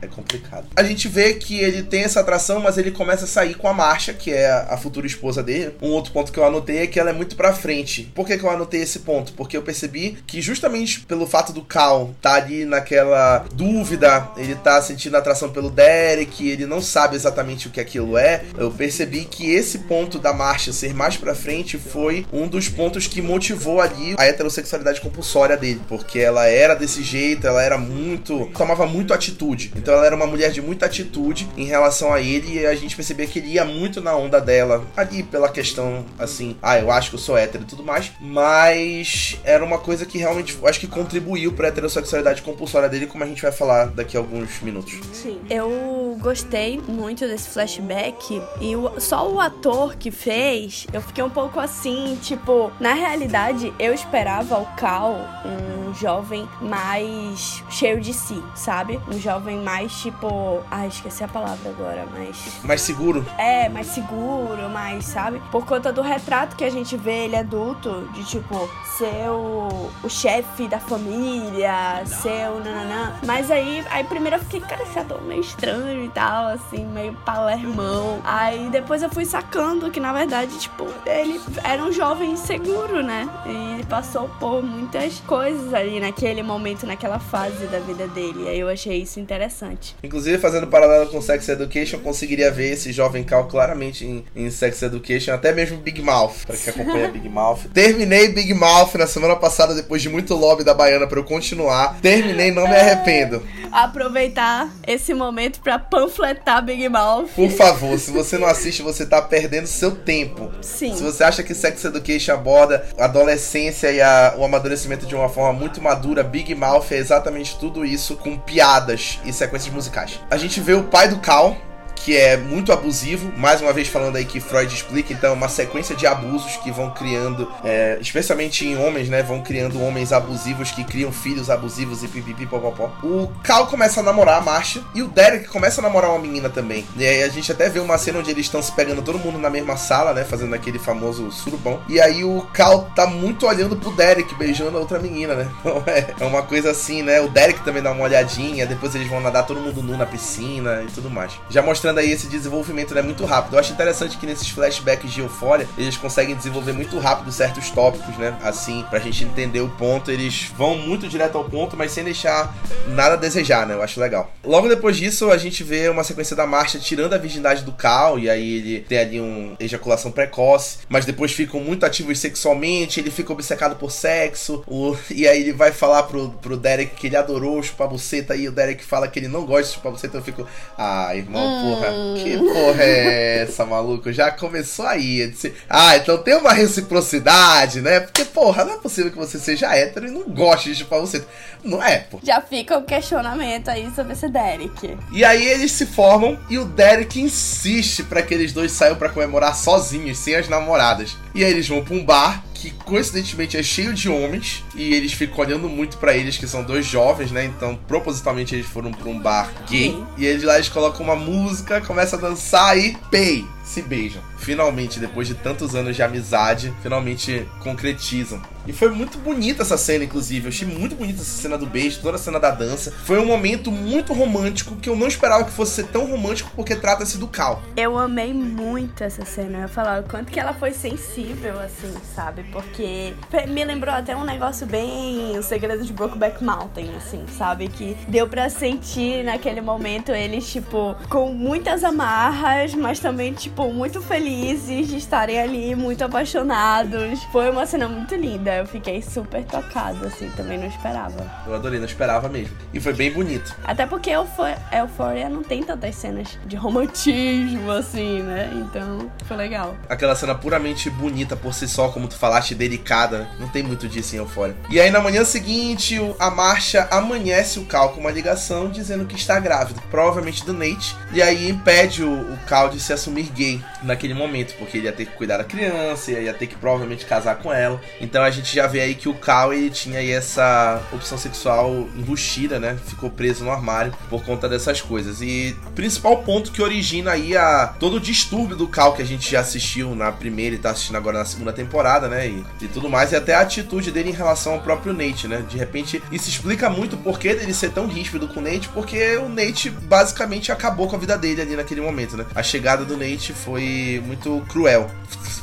É 0.02 0.06
complicado. 0.08 0.66
A 0.76 0.82
gente 0.82 1.08
vê 1.08 1.34
que 1.34 1.58
ele 1.58 1.82
tem 1.82 2.02
essa 2.02 2.20
atração, 2.20 2.60
mas 2.60 2.76
ele 2.76 2.90
começa 2.90 3.25
a 3.25 3.28
sair 3.28 3.54
com 3.54 3.69
a 3.69 3.72
Marcha, 3.72 4.12
que 4.12 4.32
é 4.32 4.50
a 4.50 4.76
futura 4.76 5.06
esposa 5.06 5.43
dele. 5.43 5.76
Um 5.81 5.90
outro 5.90 6.12
ponto 6.12 6.32
que 6.32 6.38
eu 6.38 6.44
anotei 6.44 6.78
é 6.78 6.87
que 6.87 6.99
ela 6.99 7.10
é 7.10 7.12
muito 7.12 7.37
pra 7.37 7.52
frente. 7.52 8.10
Por 8.14 8.26
que, 8.26 8.37
que 8.37 8.44
eu 8.44 8.50
anotei 8.50 8.82
esse 8.82 9.00
ponto? 9.00 9.32
Porque 9.32 9.56
eu 9.56 9.62
percebi 9.62 10.19
que 10.26 10.43
justamente 10.43 11.00
pelo 11.00 11.26
fato 11.26 11.52
do 11.52 11.62
Cal 11.62 12.14
tá 12.20 12.34
ali 12.34 12.64
naquela 12.64 13.46
dúvida, 13.54 14.28
ele 14.37 14.56
tá 14.56 14.82
sentindo 14.82 15.16
atração 15.16 15.50
pelo 15.50 15.70
Derek, 15.70 16.48
ele 16.48 16.66
não 16.66 16.82
sabe 16.82 17.14
exatamente 17.14 17.69
o 17.69 17.70
que 17.70 17.81
aquilo 17.81 18.19
é. 18.19 18.43
Eu 18.58 18.70
percebi 18.70 19.25
que 19.25 19.50
esse 19.50 19.81
ponto 19.81 20.19
da 20.19 20.32
Marcha 20.32 20.72
ser 20.72 20.93
mais 20.94 21.16
pra 21.16 21.34
frente 21.34 21.78
foi 21.78 22.26
um 22.32 22.48
dos 22.48 22.69
pontos 22.69 23.06
que 23.06 23.22
motivou 23.22 23.81
ali 23.81 24.14
a 24.19 24.26
heterossexualidade 24.26 25.00
compulsória 25.00 25.56
dele, 25.56 25.81
porque 25.88 26.19
ela 26.19 26.46
era 26.46 26.75
desse 26.75 27.02
jeito, 27.02 27.46
ela 27.46 27.62
era 27.62 27.78
muito. 27.78 28.50
tomava 28.56 28.87
muito 28.87 29.14
atitude. 29.14 29.72
Então 29.76 29.92
ela 29.93 30.06
era 30.06 30.17
uma 30.17 30.27
mulher 30.27 30.50
de 30.50 30.62
muita 30.62 30.87
atitude 30.87 31.49
em 31.56 31.65
relação 31.65 32.12
a 32.12 32.21
ele 32.21 32.61
e 32.61 32.67
a 32.67 32.75
gente 32.75 32.94
percebia 32.94 33.27
que 33.27 33.39
ele 33.39 33.53
ia 33.53 33.65
muito 33.65 34.00
na 34.00 34.17
onda 34.17 34.41
dela, 34.41 34.85
ali 34.97 35.23
pela 35.23 35.49
questão 35.49 36.05
assim, 36.19 36.56
ah, 36.62 36.79
eu 36.79 36.91
acho 36.91 37.11
que 37.11 37.17
eu 37.17 37.21
sou 37.21 37.37
hétero 37.37 37.65
e 37.65 37.67
tudo 37.67 37.83
mais, 37.83 38.12
mas 38.21 39.39
era 39.44 39.65
uma 39.65 39.79
coisa 39.79 40.06
que 40.06 40.19
realmente 40.19 40.56
acho 40.65 40.81
que 40.81 40.87
contribuiu 40.87 41.53
pra 41.53 41.69
heterossexualidade 41.69 42.43
compulsória 42.43 42.89
dele, 42.89 43.06
como 43.06 43.25
a 43.25 43.27
gente 43.27 43.43
vai 43.43 43.53
falar 43.53 43.87
daqui 43.87 44.17
a 44.17 44.21
alguns 44.21 44.61
minutos. 44.61 44.99
Sim. 45.12 45.41
Eu 45.50 46.17
gostei 46.21 46.81
muito 46.87 47.27
desse 47.27 47.49
flashback 47.49 48.41
e 48.61 48.77
o, 48.77 49.00
só 49.00 49.31
o 49.31 49.41
ator 49.41 49.97
que 49.97 50.11
fez, 50.11 50.87
eu 50.93 51.00
fiquei 51.00 51.25
um 51.25 51.31
pouco 51.31 51.59
assim, 51.59 52.19
tipo, 52.23 52.71
na 52.79 52.94
realidade 52.94 53.73
eu 53.79 53.93
esperava 53.93 54.59
o 54.59 54.67
Cal 54.77 55.17
um 55.44 55.94
jovem 55.94 56.49
mais 56.61 57.62
cheio 57.71 58.00
de 58.00 58.12
si, 58.12 58.41
sabe? 58.55 59.00
Um 59.09 59.19
jovem 59.19 59.59
mais 59.59 59.81
tipo, 59.88 60.61
ai, 60.70 60.88
esqueci 60.88 61.25
a 61.25 61.29
palavra 61.29 61.70
agora, 61.70 62.06
mas 62.12 62.61
Mais 62.64 62.81
seguro? 62.82 63.25
é, 63.38 63.69
mais 63.69 63.87
seguro, 63.88 64.69
mais, 64.70 65.05
sabe? 65.06 65.40
Por 65.50 65.64
conta 65.64 65.93
do 65.93 66.02
retrato 66.02 66.55
que 66.56 66.64
a 66.64 66.70
gente 66.70 66.96
vê 66.96 67.25
ele 67.25 67.37
adulto, 67.37 68.08
de 68.14 68.25
tipo, 68.25 68.69
ser 68.99 69.29
o, 69.31 69.90
o 70.05 70.08
chefe 70.08 70.69
da 70.69 70.79
família, 70.79 72.02
ser 72.06 72.49
o 72.50 72.58
nananã. 72.62 73.14
Mas 73.26 73.50
aí, 73.50 73.84
aí 73.90 74.05
primeiro 74.05 74.37
eu 74.37 74.40
fiquei, 74.40 74.61
cara, 74.61 74.82
esse 74.82 74.99
ator 74.99 75.20
meio 75.23 75.40
estranho 75.40 76.05
e 76.05 76.08
tal, 76.11 76.46
assim, 76.49 76.84
meio 76.84 77.14
palermão. 77.25 78.20
Aí 78.25 78.69
depois 78.70 79.02
eu 79.02 79.11
fui 79.11 79.25
sacando 79.25 79.90
que, 79.90 80.00
na 80.00 80.12
verdade, 80.12 80.58
tipo, 80.58 80.87
ele 81.06 81.40
era 81.64 81.82
um 81.82 81.93
jovem 81.93 82.37
seguro, 82.37 83.02
né? 83.02 83.29
E 83.46 83.75
ele 83.75 83.84
passou 83.84 84.29
por 84.38 84.62
muitas 84.62 85.20
coisas 85.20 85.73
ali 85.75 86.00
naquele 86.00 86.43
momento, 86.43 86.87
naquela 86.87 87.19
fase 87.19 87.67
da 87.67 87.79
vida 87.79 88.06
dele. 88.08 88.49
Aí 88.49 88.58
eu 88.58 88.69
achei 88.69 89.02
isso 89.02 89.19
interessante. 89.20 89.71
Inclusive, 90.02 90.38
fazendo 90.38 90.66
paralelo 90.66 91.06
com 91.06 91.20
Sex 91.20 91.48
Education, 91.48 91.96
eu 91.96 92.00
conseguiria 92.02 92.50
ver 92.50 92.72
esse 92.72 92.92
jovem 92.92 93.22
Cal 93.24 93.46
claramente 93.46 94.04
em, 94.06 94.24
em 94.34 94.50
Sex 94.50 94.82
Education, 94.82 95.32
até 95.32 95.52
mesmo 95.52 95.78
Big 95.78 96.00
Mouth, 96.02 96.44
pra 96.46 96.56
quem 96.56 96.72
acompanha 96.72 97.08
Big 97.08 97.28
Mouth. 97.28 97.60
Terminei 97.74 98.28
Big 98.28 98.52
Mouth 98.54 98.94
na 98.94 99.06
semana 99.06 99.36
passada, 99.36 99.74
depois 99.74 100.02
de 100.02 100.08
muito 100.08 100.34
lobby 100.34 100.64
da 100.64 100.74
Baiana 100.74 101.06
pra 101.06 101.19
eu 101.19 101.24
continuar. 101.24 101.98
Terminei, 102.00 102.50
não 102.50 102.69
me 102.69 102.76
arrependo. 102.76 103.42
Aproveitar 103.70 104.70
esse 104.86 105.12
momento 105.14 105.60
pra 105.60 105.78
panfletar 105.78 106.64
Big 106.64 106.88
Mouth. 106.88 107.28
Por 107.34 107.50
favor, 107.50 107.98
se 107.98 108.10
você 108.10 108.38
não 108.38 108.46
assiste, 108.46 108.82
você 108.82 109.04
tá 109.06 109.20
perdendo 109.20 109.66
seu 109.66 109.90
tempo. 109.92 110.50
Sim. 110.60 110.94
Se 110.96 111.02
você 111.02 111.22
acha 111.24 111.42
que 111.42 111.54
Sex 111.54 111.84
Education 111.84 112.32
aborda 112.34 112.84
a 112.98 113.04
adolescência 113.04 113.90
e 113.92 114.00
a- 114.00 114.34
o 114.38 114.44
amadurecimento 114.44 115.06
de 115.06 115.14
uma 115.14 115.28
forma 115.28 115.52
muito 115.58 115.80
madura, 115.80 116.22
Big 116.22 116.54
Mouth 116.54 116.90
é 116.92 116.96
exatamente 116.96 117.58
tudo 117.58 117.84
isso 117.84 118.16
com 118.16 118.38
piadas 118.38 119.19
e 119.24 119.32
sequências 119.52 119.75
musicais. 119.75 120.20
A 120.31 120.37
gente 120.37 120.60
vê 120.60 120.72
o 120.72 120.84
pai 120.84 121.08
do 121.08 121.19
Cal, 121.19 121.56
que 122.04 122.16
é 122.16 122.37
muito 122.37 122.72
abusivo, 122.72 123.32
mais 123.37 123.60
uma 123.60 123.72
vez 123.72 123.87
falando 123.88 124.16
aí 124.16 124.25
que 124.25 124.40
Freud 124.40 124.72
explica, 124.75 125.12
então, 125.12 125.34
uma 125.34 125.49
sequência 125.49 125.94
de 125.94 126.06
abusos 126.06 126.56
que 126.56 126.70
vão 126.70 126.90
criando, 126.90 127.50
é, 127.64 127.96
especialmente 128.00 128.66
em 128.66 128.76
homens, 128.76 129.08
né? 129.08 129.22
Vão 129.22 129.40
criando 129.40 129.81
homens 129.81 130.12
abusivos 130.12 130.70
que 130.72 130.82
criam 130.82 131.12
filhos 131.12 131.49
abusivos 131.49 132.02
e 132.02 132.08
pipipi 132.08 132.46
popopó. 132.46 132.90
O 133.02 133.31
Cal 133.44 133.69
começa 133.69 134.00
a 134.00 134.02
namorar 134.02 134.38
a 134.38 134.40
Marcia 134.40 134.82
e 134.94 135.02
o 135.02 135.08
Derek 135.08 135.46
começa 135.49 135.81
a 135.81 135.82
namorar 135.82 136.10
uma 136.10 136.19
menina 136.19 136.50
também. 136.50 136.84
E 136.96 137.06
aí 137.06 137.22
a 137.22 137.28
gente 137.28 137.52
até 137.52 137.69
vê 137.69 137.78
uma 137.78 137.96
cena 137.99 138.19
onde 138.19 138.31
eles 138.31 138.46
estão 138.46 138.60
se 138.60 138.72
pegando 138.72 139.02
todo 139.02 139.19
mundo 139.19 139.38
na 139.38 139.48
mesma 139.48 139.76
sala, 139.76 140.12
né? 140.12 140.25
Fazendo 140.25 140.55
aquele 140.55 140.78
famoso 140.78 141.31
surubão. 141.31 141.81
E 141.88 142.00
aí 142.00 142.25
o 142.25 142.46
Cal 142.52 142.90
tá 142.96 143.06
muito 143.06 143.46
olhando 143.46 143.76
pro 143.76 143.93
Derek, 143.93 144.34
beijando 144.34 144.76
a 144.76 144.81
outra 144.81 144.98
menina, 144.98 145.34
né? 145.34 145.50
Então 145.60 145.82
é, 145.87 146.14
é 146.19 146.25
uma 146.25 146.43
coisa 146.43 146.72
assim, 146.72 147.02
né? 147.02 147.20
O 147.20 147.28
Derek 147.28 147.60
também 147.60 147.82
dá 147.82 147.93
uma 147.93 148.05
olhadinha, 148.05 148.66
depois 148.66 148.94
eles 148.94 149.08
vão 149.08 149.20
nadar 149.20 149.46
todo 149.46 149.60
mundo 149.60 149.82
nu 149.82 149.96
na 149.96 150.06
piscina 150.06 150.82
e 150.82 150.90
tudo 150.90 151.08
mais. 151.08 151.32
Já 151.48 151.62
mostrando 151.62 151.92
aí 151.99 152.11
esse 152.11 152.27
desenvolvimento, 152.27 152.94
né? 152.94 153.03
Muito 153.03 153.25
rápido. 153.25 153.55
Eu 153.55 153.61
acho 153.61 153.73
interessante 153.73 154.17
que 154.17 154.27
nesses 154.27 154.49
flashbacks 154.49 155.11
de 155.12 155.21
Euphoria, 155.21 155.69
eles 155.77 155.97
conseguem 155.97 156.35
desenvolver 156.35 156.73
muito 156.73 156.99
rápido 156.99 157.31
certos 157.33 157.71
tópicos, 157.71 158.17
né? 158.19 158.37
Assim, 158.43 158.85
pra 158.91 158.99
gente 158.99 159.25
entender 159.25 159.61
o 159.61 159.69
ponto, 159.71 160.11
eles 160.11 160.50
vão 160.56 160.77
muito 160.77 161.09
direto 161.09 161.37
ao 161.39 161.44
ponto, 161.44 161.77
mas 161.77 161.93
sem 161.93 162.05
deixar 162.05 162.55
nada 162.89 163.15
a 163.15 163.17
desejar, 163.17 163.67
né? 163.67 163.75
Eu 163.75 163.83
acho 163.83 164.00
legal. 164.00 164.33
Logo 164.44 164.69
depois 164.69 164.97
disso, 164.97 165.31
a 165.31 165.37
gente 165.37 165.62
vê 165.65 165.89
uma 165.89 166.05
sequência 166.05 166.35
da 166.37 166.47
marcha 166.47 166.79
tirando 166.79 167.12
a 167.15 167.19
virgindade 167.19 167.62
do 167.65 167.73
Cal, 167.73 168.19
e 168.19 168.29
aí 168.29 168.56
ele 168.59 168.81
tem 168.81 168.99
ali 168.99 169.21
um 169.21 169.55
ejaculação 169.59 170.11
precoce, 170.11 170.79
mas 170.89 171.05
depois 171.05 171.33
ficam 171.33 171.61
muito 171.61 171.85
ativos 171.87 172.19
sexualmente, 172.19 173.00
ele 173.00 173.11
fica 173.11 173.33
obcecado 173.33 173.77
por 173.77 173.91
sexo, 173.91 174.62
o- 174.67 174.97
e 175.11 175.27
aí 175.27 175.41
ele 175.41 175.53
vai 175.53 175.73
falar 175.73 176.05
pro, 176.05 176.31
pro 176.31 176.56
Derek 176.56 176.94
que 176.97 177.06
ele 177.06 177.17
adorou 177.17 177.62
chupar 177.62 177.89
buceta, 177.89 178.35
e 178.37 178.49
o 178.49 178.53
Derek 178.53 178.85
fala 178.85 179.09
que 179.09 179.19
ele 179.19 179.29
não 179.29 179.44
gosta 179.44 179.69
de 179.69 179.75
chupar 179.75 179.93
buceta, 179.93 180.17
eu 180.19 180.23
fico, 180.23 180.47
ah, 180.77 181.15
irmão, 181.15 181.61
porra, 181.62 181.81
que 182.23 182.38
porra 182.38 182.82
é 182.82 183.43
essa, 183.43 183.64
maluco? 183.64 184.12
Já 184.12 184.31
começou 184.31 184.87
aí. 184.87 185.23
a 185.23 185.26
dizer, 185.29 185.55
Ah, 185.69 185.96
então 185.96 186.19
tem 186.19 186.34
uma 186.37 186.52
reciprocidade, 186.52 187.81
né? 187.81 188.00
Porque, 188.00 188.25
porra, 188.25 188.64
não 188.64 188.75
é 188.75 188.79
possível 188.79 189.11
que 189.11 189.17
você 189.19 189.38
seja 189.38 189.75
hétero 189.75 190.06
e 190.06 190.11
não 190.11 190.23
goste 190.29 190.70
de 190.70 190.76
chupar 190.76 191.00
buceta. 191.00 191.26
Não 191.64 191.82
é, 191.82 191.99
pô. 191.99 192.19
Já 192.23 192.40
fica 192.40 192.76
o 192.76 192.82
questionamento 192.82 193.69
aí 193.69 193.90
sobre 193.94 194.12
esse 194.14 194.29
Derek. 194.29 194.96
E 195.12 195.25
aí 195.25 195.46
eles 195.46 195.73
se 195.73 195.87
formam 195.87 196.38
e 196.50 196.58
o 196.58 196.64
Derek 196.64 197.20
insiste 197.20 198.02
pra 198.02 198.23
que 198.23 198.34
eles 198.34 198.52
dois 198.52 198.73
saiam 198.73 198.96
pra 198.96 199.08
comemorar 199.08 199.55
sozinhos, 199.55 200.19
sem 200.19 200.34
as 200.34 200.49
namoradas. 200.49 201.17
E 201.34 201.44
aí 201.44 201.50
eles 201.50 201.69
vão 201.69 201.82
pra 201.84 201.94
um 201.94 202.05
bar 202.05 202.43
que 202.62 202.70
coincidentemente 202.70 203.56
é 203.56 203.62
cheio 203.62 203.93
de 203.93 204.09
homens 204.09 204.62
e 204.76 204.94
eles 204.94 205.12
ficam 205.12 205.41
olhando 205.41 205.69
muito 205.69 205.97
pra 205.97 206.17
eles 206.17 206.38
que 206.38 206.47
são 206.47 206.62
dois 206.62 206.87
jovens, 206.87 207.32
né? 207.32 207.44
Então, 207.44 207.76
propositalmente 207.88 208.55
eles 208.55 208.67
foram 208.67 208.93
pra 208.93 209.09
um 209.09 209.19
bar 209.19 209.53
gay 209.69 210.00
e 210.17 210.25
eles 210.25 210.44
lá 210.44 210.55
eles 210.55 210.69
colocam 210.69 211.05
uma 211.05 211.17
música, 211.17 211.81
começam 211.81 212.20
a 212.20 212.23
dançar 212.23 212.79
e 212.79 212.97
pei, 213.11 213.44
se 213.64 213.82
beijam. 213.82 214.23
Finalmente, 214.38 215.00
depois 215.00 215.26
de 215.26 215.35
tantos 215.35 215.75
anos 215.75 215.97
de 215.97 216.05
amizade, 216.05 216.73
finalmente 216.82 217.44
concretizam. 217.59 218.41
E 218.67 218.73
foi 218.73 218.91
muito 218.91 219.19
bonita 219.19 219.62
essa 219.62 219.76
cena, 219.76 220.05
inclusive. 220.05 220.47
Eu 220.47 220.49
achei 220.49 220.69
muito 220.69 220.94
bonita 220.94 221.20
essa 221.20 221.43
cena 221.43 221.59
do 221.59 221.67
beijo, 221.67 222.00
toda 222.00 222.17
a 222.17 222.19
cena 222.19 222.38
da 222.38 222.50
dança. 222.50 222.93
Foi 223.05 223.19
um 223.19 223.26
momento 223.26 223.70
muito 223.70 224.12
romântico 224.12 224.76
que 224.76 224.88
eu 224.88 224.97
não 224.97 225.06
esperava 225.06 225.44
que 225.44 225.50
fosse 225.50 225.73
ser 225.73 225.86
tão 225.86 226.06
romântico 226.06 226.51
porque 226.55 226.77
trata-se 226.77 227.19
do 227.19 227.27
Cal. 227.27 227.63
Eu 227.77 227.98
amei 227.98 228.32
muito 228.32 229.03
essa 229.03 229.25
cena. 229.25 229.63
Eu 229.63 229.69
falar 229.69 230.03
o 230.03 230.05
quanto 230.05 230.31
que 230.31 230.39
ela 230.39 230.53
foi 230.53 230.72
sensível, 230.72 231.58
assim, 231.60 231.93
sabe? 232.15 232.44
Porque 232.53 233.15
me 233.48 233.65
lembrou 233.65 233.94
até 233.94 234.17
um 234.17 234.25
negócio 234.25 234.67
bem 234.67 235.36
O 235.39 235.43
Segredo 235.43 235.84
de 235.84 235.93
Brokeback 235.93 236.43
Mountain, 236.43 236.91
assim, 236.96 237.25
sabe? 237.36 237.69
Que 237.69 237.96
deu 238.08 238.29
pra 238.29 238.48
sentir 238.48 239.25
naquele 239.25 239.60
momento 239.60 240.13
eles, 240.13 240.51
tipo, 240.51 240.94
com 241.08 241.32
muitas 241.32 241.82
amarras, 241.82 242.75
mas 242.75 243.01
também, 243.01 243.32
tipo, 243.32 243.72
muito 243.72 244.01
felizes 244.01 244.89
de 244.89 244.96
estarem 244.96 245.41
ali, 245.41 245.75
muito 245.75 246.05
apaixonados. 246.05 247.22
Foi 247.32 247.51
uma 247.51 247.67
cena 247.67 247.89
muito 247.89 248.15
linda. 248.15 248.52
Eu 248.59 248.67
fiquei 248.67 249.03
super 249.03 249.44
tocada, 249.44 250.06
assim, 250.06 250.29
também 250.37 250.59
não 250.59 250.67
esperava. 250.67 251.31
Eu 251.47 251.55
adorei, 251.55 251.79
não 251.79 251.87
esperava 251.87 252.29
mesmo. 252.29 252.56
E 252.73 252.81
foi 252.81 252.93
bem 252.93 253.11
bonito. 253.13 253.55
Até 253.65 253.87
porque 253.87 254.11
Eupho- 254.11 254.43
Euphoria 254.73 255.29
não 255.29 255.43
tem 255.43 255.63
tantas 255.63 255.94
cenas 255.94 256.39
de 256.47 256.56
romantismo, 256.56 257.71
assim, 257.71 258.23
né? 258.23 258.51
Então, 258.55 259.11
foi 259.27 259.37
legal. 259.37 259.77
Aquela 259.89 260.15
cena 260.15 260.35
puramente 260.35 260.89
bonita 260.91 261.37
por 261.37 261.55
si 261.55 261.67
só, 261.69 261.89
como 261.89 262.09
tu 262.09 262.17
falaste, 262.17 262.55
delicada. 262.55 263.29
Não 263.39 263.49
tem 263.49 263.63
muito 263.63 263.89
disso 263.89 264.15
em 264.15 264.19
Euphoria. 264.19 264.56
E 264.71 264.81
aí 264.81 264.91
na 264.91 265.01
manhã 265.01 265.25
seguinte, 265.25 265.99
a 266.19 266.31
marcha 266.31 266.87
amanhece 266.91 267.59
o 267.59 267.65
Cal 267.65 267.91
com 267.91 268.01
uma 268.01 268.11
ligação 268.11 268.69
dizendo 268.71 269.05
que 269.06 269.17
está 269.17 269.39
grávido. 269.41 269.81
Provavelmente 269.91 270.44
do 270.44 270.53
Nate. 270.53 270.97
E 271.13 271.23
aí 271.23 271.49
impede 271.49 272.03
o, 272.05 272.11
o 272.32 272.39
Cal 272.47 272.69
de 272.69 272.81
se 272.81 272.93
assumir 272.93 273.31
gay 273.35 273.63
naquele 273.82 274.15
momento. 274.15 274.55
Porque 274.59 274.79
ele 274.79 274.87
ia 274.87 274.93
ter 274.93 275.06
que 275.06 275.13
cuidar 275.13 275.39
da 275.39 275.44
criança, 275.44 276.11
ia 276.13 276.32
ter 276.35 276.47
que 276.47 276.55
provavelmente 276.56 277.05
casar 277.06 277.37
com 277.37 277.53
ela. 277.53 277.81
Então 278.01 278.23
a 278.23 278.31
gente 278.31 278.42
gente 278.43 278.56
já 278.56 278.67
vê 278.67 278.81
aí 278.81 278.94
que 278.94 279.08
o 279.08 279.15
Cal 279.15 279.55
ele 279.55 279.70
tinha 279.70 279.99
aí 279.99 280.11
essa 280.11 280.82
opção 280.93 281.17
sexual 281.17 281.89
embustida, 281.96 282.58
né? 282.58 282.77
Ficou 282.87 283.08
preso 283.08 283.44
no 283.44 283.51
armário 283.51 283.94
por 284.11 284.25
conta 284.25 284.49
dessas 284.49 284.81
coisas. 284.81 285.22
E 285.22 285.56
principal 285.75 286.19
ponto 286.19 286.53
que 286.53 286.61
origina 286.61 287.13
aí 287.13 287.37
a 287.37 287.69
todo 287.79 287.96
o 287.96 288.01
distúrbio 288.01 288.56
do 288.56 288.67
Cal 288.67 288.93
que 288.94 289.03
a 289.03 289.06
gente 289.06 289.31
já 289.31 289.41
assistiu 289.41 289.94
na 289.94 290.11
primeira 290.11 290.56
e 290.56 290.58
tá 290.58 290.70
assistindo 290.70 290.96
agora 290.96 291.19
na 291.19 291.25
segunda 291.25 291.53
temporada, 291.53 292.08
né? 292.08 292.29
E, 292.29 292.44
e 292.61 292.69
tudo 292.69 292.89
mais, 292.89 293.13
e 293.13 293.17
até 293.17 293.34
a 293.34 293.41
atitude 293.41 293.91
dele 293.91 294.11
em 294.11 294.15
relação 294.15 294.55
ao 294.55 294.61
próprio 294.61 294.93
Nate, 294.93 295.29
né? 295.29 295.44
De 295.49 295.56
repente, 295.56 296.03
isso 296.11 296.29
explica 296.29 296.69
muito 296.69 296.96
o 296.96 296.99
porquê 296.99 297.34
dele 297.34 297.55
ser 297.55 297.70
tão 297.70 297.87
ríspido 297.87 298.29
com 298.29 298.41
o 298.41 298.43
Nate, 298.43 298.69
porque 298.69 299.17
o 299.17 299.29
Nate 299.29 299.70
basicamente 299.70 300.51
acabou 300.51 300.89
com 300.89 300.96
a 300.96 300.99
vida 300.99 301.17
dele 301.17 301.43
ali 301.43 301.56
naquele 301.56 301.81
momento, 301.81 302.17
né? 302.17 302.27
A 302.34 302.43
chegada 302.43 302.84
do 302.84 302.96
Nate 302.96 303.32
foi 303.32 304.03
muito 304.05 304.44
cruel. 304.49 304.91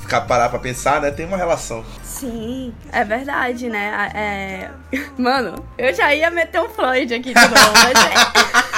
Ficar 0.01 0.22
parar 0.22 0.50
pra 0.50 0.60
pensar, 0.60 1.01
né? 1.01 1.12
Tem 1.12 1.25
uma 1.25 1.38
relação. 1.38 1.86
Sim, 2.19 2.73
é 2.91 3.05
verdade, 3.05 3.69
né? 3.69 4.11
É... 4.13 4.69
Mano, 5.17 5.65
eu 5.77 5.93
já 5.93 6.13
ia 6.13 6.29
meter 6.29 6.59
um 6.61 6.67
Freud 6.67 7.13
aqui 7.13 7.33
de 7.33 7.41
novo, 7.41 7.73
mas 7.73 7.93
é... 8.05 8.69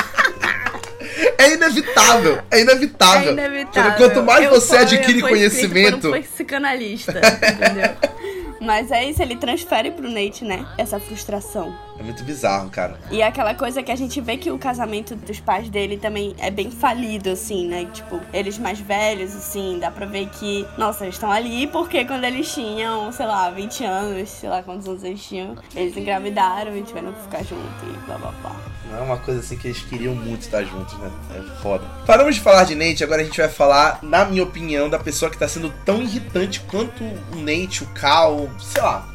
É 1.37 1.53
inevitável, 1.53 2.39
é 2.51 2.61
inevitável. 2.61 3.29
É 3.29 3.33
inevitável. 3.33 3.97
Quanto 3.97 4.23
mais 4.23 4.45
eu 4.45 4.51
você 4.51 4.77
adquire 4.77 5.21
conhecimento. 5.21 6.09
Por 6.09 6.17
um 6.17 6.21
psicanalista, 6.21 7.13
entendeu? 7.19 7.95
Mas 8.61 8.91
é 8.91 9.05
isso, 9.05 9.23
ele 9.23 9.35
transfere 9.35 9.89
pro 9.89 10.07
Nate, 10.07 10.45
né? 10.45 10.63
Essa 10.77 10.99
frustração. 10.99 11.75
É 12.01 12.03
muito 12.03 12.23
bizarro, 12.23 12.67
cara. 12.71 12.99
E 13.11 13.21
é 13.21 13.27
aquela 13.27 13.53
coisa 13.53 13.83
que 13.83 13.91
a 13.91 13.95
gente 13.95 14.19
vê 14.19 14.35
que 14.35 14.49
o 14.49 14.57
casamento 14.57 15.15
dos 15.15 15.39
pais 15.39 15.69
dele 15.69 15.97
também 15.97 16.35
é 16.39 16.49
bem 16.49 16.71
falido, 16.71 17.29
assim, 17.29 17.67
né? 17.67 17.87
Tipo, 17.93 18.19
eles 18.33 18.57
mais 18.57 18.79
velhos, 18.79 19.35
assim, 19.35 19.77
dá 19.79 19.91
pra 19.91 20.07
ver 20.07 20.27
que, 20.29 20.65
nossa, 20.79 21.03
eles 21.03 21.13
estão 21.13 21.31
ali 21.31 21.67
porque 21.67 22.03
quando 22.03 22.23
eles 22.23 22.51
tinham, 22.51 23.11
sei 23.11 23.27
lá, 23.27 23.51
20 23.51 23.83
anos, 23.83 24.29
sei 24.29 24.49
lá 24.49 24.63
quantos 24.63 24.87
anos 24.87 25.03
eles 25.03 25.23
tinham, 25.23 25.55
eles 25.75 25.95
engravidaram 25.95 26.75
e 26.75 26.81
tiveram 26.81 27.13
que 27.13 27.21
ficar 27.21 27.43
juntos 27.43 27.83
e 27.83 28.05
blá 28.07 28.17
blá 28.17 28.31
blá. 28.41 28.55
Não 28.89 28.97
é 28.97 29.01
uma 29.01 29.17
coisa 29.17 29.39
assim 29.39 29.55
que 29.55 29.67
eles 29.67 29.81
queriam 29.81 30.15
muito 30.15 30.41
estar 30.41 30.63
juntos, 30.63 30.97
né? 30.97 31.11
É 31.35 31.61
foda. 31.61 31.85
Paramos 32.07 32.33
de 32.33 32.41
falar 32.41 32.63
de 32.63 32.73
Nate, 32.73 33.03
agora 33.03 33.21
a 33.21 33.25
gente 33.25 33.39
vai 33.39 33.47
falar, 33.47 33.99
na 34.01 34.25
minha 34.25 34.43
opinião, 34.43 34.89
da 34.89 34.97
pessoa 34.97 35.29
que 35.29 35.37
tá 35.37 35.47
sendo 35.47 35.71
tão 35.85 36.01
irritante 36.01 36.61
quanto 36.61 37.03
o 37.03 37.35
Nate, 37.35 37.83
o 37.83 37.87
Cal, 37.93 38.49
sei 38.59 38.81
lá, 38.81 39.07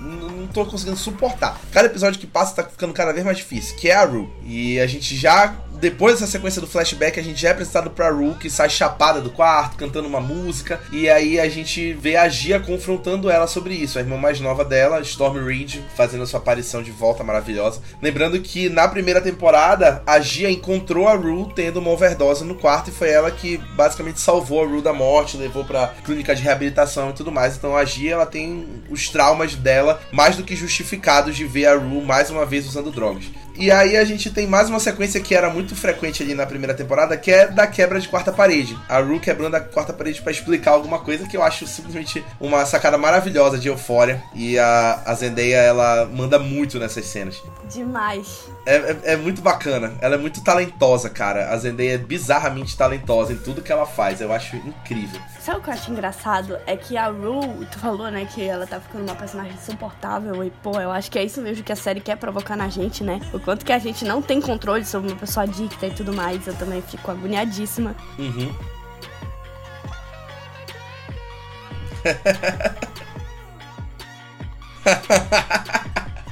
não 0.47 0.53
tô 0.53 0.65
conseguindo 0.65 0.97
suportar. 0.97 1.61
Cada 1.73 1.87
episódio 1.89 2.21
que 2.21 2.27
passa 2.27 2.63
tá 2.63 2.69
ficando 2.69 2.95
cada 2.95 3.13
vez 3.13 3.25
mais 3.25 3.37
difícil, 3.37 3.77
que 3.77 3.89
é 3.89 3.95
a 3.95 4.05
Rue. 4.05 4.29
E 4.45 4.81
a 4.81 4.87
gente 4.87 5.17
já 5.17 5.55
depois 5.79 6.15
dessa 6.15 6.31
sequência 6.31 6.61
do 6.61 6.67
flashback, 6.67 7.19
a 7.21 7.23
gente 7.23 7.41
já 7.41 7.49
é 7.49 7.53
apresentado 7.53 7.91
pra 7.91 8.11
Rue, 8.11 8.35
que 8.35 8.51
sai 8.51 8.69
chapada 8.69 9.21
do 9.21 9.31
quarto, 9.31 9.77
cantando 9.77 10.09
uma 10.09 10.21
música. 10.21 10.81
E 10.91 11.09
aí 11.09 11.39
a 11.39 11.49
gente 11.49 11.93
vê 11.95 12.17
a 12.17 12.29
Gia 12.29 12.59
confrontando 12.59 13.31
ela 13.31 13.47
sobre 13.47 13.75
isso. 13.75 13.99
A 13.99 14.03
irmã 14.03 14.17
mais 14.17 14.41
nova 14.41 14.65
dela, 14.65 15.01
Storm 15.01 15.45
Reed, 15.45 15.81
fazendo 15.95 16.23
a 16.23 16.27
sua 16.27 16.41
aparição 16.41 16.83
de 16.83 16.91
volta 16.91 17.23
maravilhosa. 17.23 17.81
Lembrando 18.01 18.41
que 18.41 18.69
na 18.69 18.89
primeira 18.89 19.21
temporada, 19.21 20.03
a 20.07 20.19
Gia 20.21 20.51
encontrou 20.51 21.09
a 21.09 21.15
Rue 21.15 21.53
tendo 21.55 21.79
uma 21.79 21.91
overdose 21.91 22.45
no 22.45 22.55
quarto 22.55 22.89
e 22.89 22.93
foi 22.93 23.11
ela 23.11 23.31
que 23.31 23.59
basicamente 23.75 24.21
salvou 24.21 24.63
a 24.63 24.67
Rue 24.67 24.83
da 24.83 24.93
morte, 24.93 25.37
levou 25.37 25.65
pra 25.65 25.95
clínica 26.05 26.35
de 26.35 26.43
reabilitação 26.43 27.11
e 27.11 27.13
tudo 27.13 27.31
mais. 27.31 27.57
Então 27.57 27.77
a 27.77 27.85
Gia, 27.85 28.13
ela 28.13 28.27
tem 28.27 28.67
os 28.89 29.09
traumas 29.09 29.55
dela 29.55 30.01
mais 30.11 30.37
do 30.37 30.43
que 30.43 30.57
justificados 30.57 31.37
de 31.37 31.45
ver 31.45 31.67
a 31.67 31.75
Rue 31.75 32.03
mais 32.03 32.31
uma 32.31 32.47
vez 32.47 32.67
usando 32.67 32.91
drogas. 32.91 33.25
E 33.59 33.71
aí 33.71 33.97
a 33.97 34.05
gente 34.05 34.31
tem 34.31 34.47
mais 34.47 34.69
uma 34.69 34.79
sequência 34.79 35.21
que 35.21 35.35
era 35.35 35.49
muito 35.49 35.75
frequente 35.75 36.23
ali 36.23 36.35
na 36.35 36.45
primeira 36.45 36.75
temporada, 36.75 37.17
que 37.17 37.31
é 37.31 37.49
da 37.49 37.67
quebra 37.67 37.99
de 37.99 38.09
quarta 38.09 38.31
parede. 38.31 38.79
A 38.89 38.99
Rue 38.99 39.19
quebrando 39.19 39.55
a 39.55 39.61
quarta 39.61 39.93
parede 39.93 40.21
para 40.21 40.31
explicar 40.31 40.73
alguma 40.73 40.99
coisa 40.99 41.27
que 41.27 41.37
eu 41.37 41.43
acho 41.43 41.67
simplesmente 41.67 42.23
uma 42.39 42.67
sacada 42.67 42.99
maravilhosa 42.99 43.59
de 43.59 43.69
Eufória. 43.69 44.23
E 44.35 44.59
a, 44.59 45.03
a 45.07 45.15
Zendaya, 45.15 45.57
ela 45.57 46.05
manda 46.07 46.39
muito 46.39 46.79
nessas 46.79 47.07
cenas. 47.07 47.43
Demais. 47.71 48.45
É, 48.67 48.77
é, 48.77 48.99
é, 49.05 49.17
muito 49.17 49.41
bacana. 49.41 49.95
Ela 50.01 50.17
é 50.17 50.19
muito 50.19 50.43
talentosa, 50.43 51.09
cara. 51.09 51.51
A 51.51 51.57
Zendaya 51.57 51.95
é 51.95 51.99
bizarramente 51.99 52.77
talentosa 52.77 53.33
em 53.33 53.37
tudo 53.37 53.63
que 53.63 53.73
ela 53.73 53.87
faz. 53.87 54.21
Eu 54.21 54.33
acho 54.33 54.57
incrível. 54.57 55.21
Sabe 55.41 55.61
o 55.61 55.63
que 55.63 55.71
eu 55.71 55.75
acho 55.75 55.91
engraçado? 55.91 56.59
É 56.67 56.77
que 56.77 56.97
a 56.97 57.07
Rue, 57.07 57.67
tu 57.71 57.79
falou, 57.79 58.11
né, 58.11 58.29
que 58.35 58.43
ela 58.45 58.67
tá 58.67 58.81
ficando 58.81 59.05
uma 59.05 59.15
personagem 59.15 59.55
insuportável. 59.55 60.45
E, 60.45 60.51
pô, 60.51 60.79
eu 60.79 60.91
acho 60.91 61.11
que 61.11 61.19
é 61.19 61.25
isso 61.25 61.41
mesmo 61.41 61.65
que 61.65 61.73
a 61.73 61.77
série 61.77 62.01
quer 62.01 62.17
provocar 62.17 62.57
na 62.57 62.69
gente, 62.69 63.03
né? 63.03 63.21
O 63.33 63.46
quanto 63.47 63.65
que 63.65 63.73
a 63.73 63.79
gente 63.79 64.05
não 64.05 64.21
tem 64.21 64.41
controle 64.41 64.85
sobre 64.85 65.09
uma 65.09 65.17
pessoa 65.17 65.45
adicta 65.45 65.87
e 65.87 65.91
tudo 65.93 66.13
mais. 66.13 66.49
Eu 66.49 66.55
também 66.55 66.83
fico 66.83 67.09
agoniadíssima. 67.09 67.95
Uhum. 68.19 68.53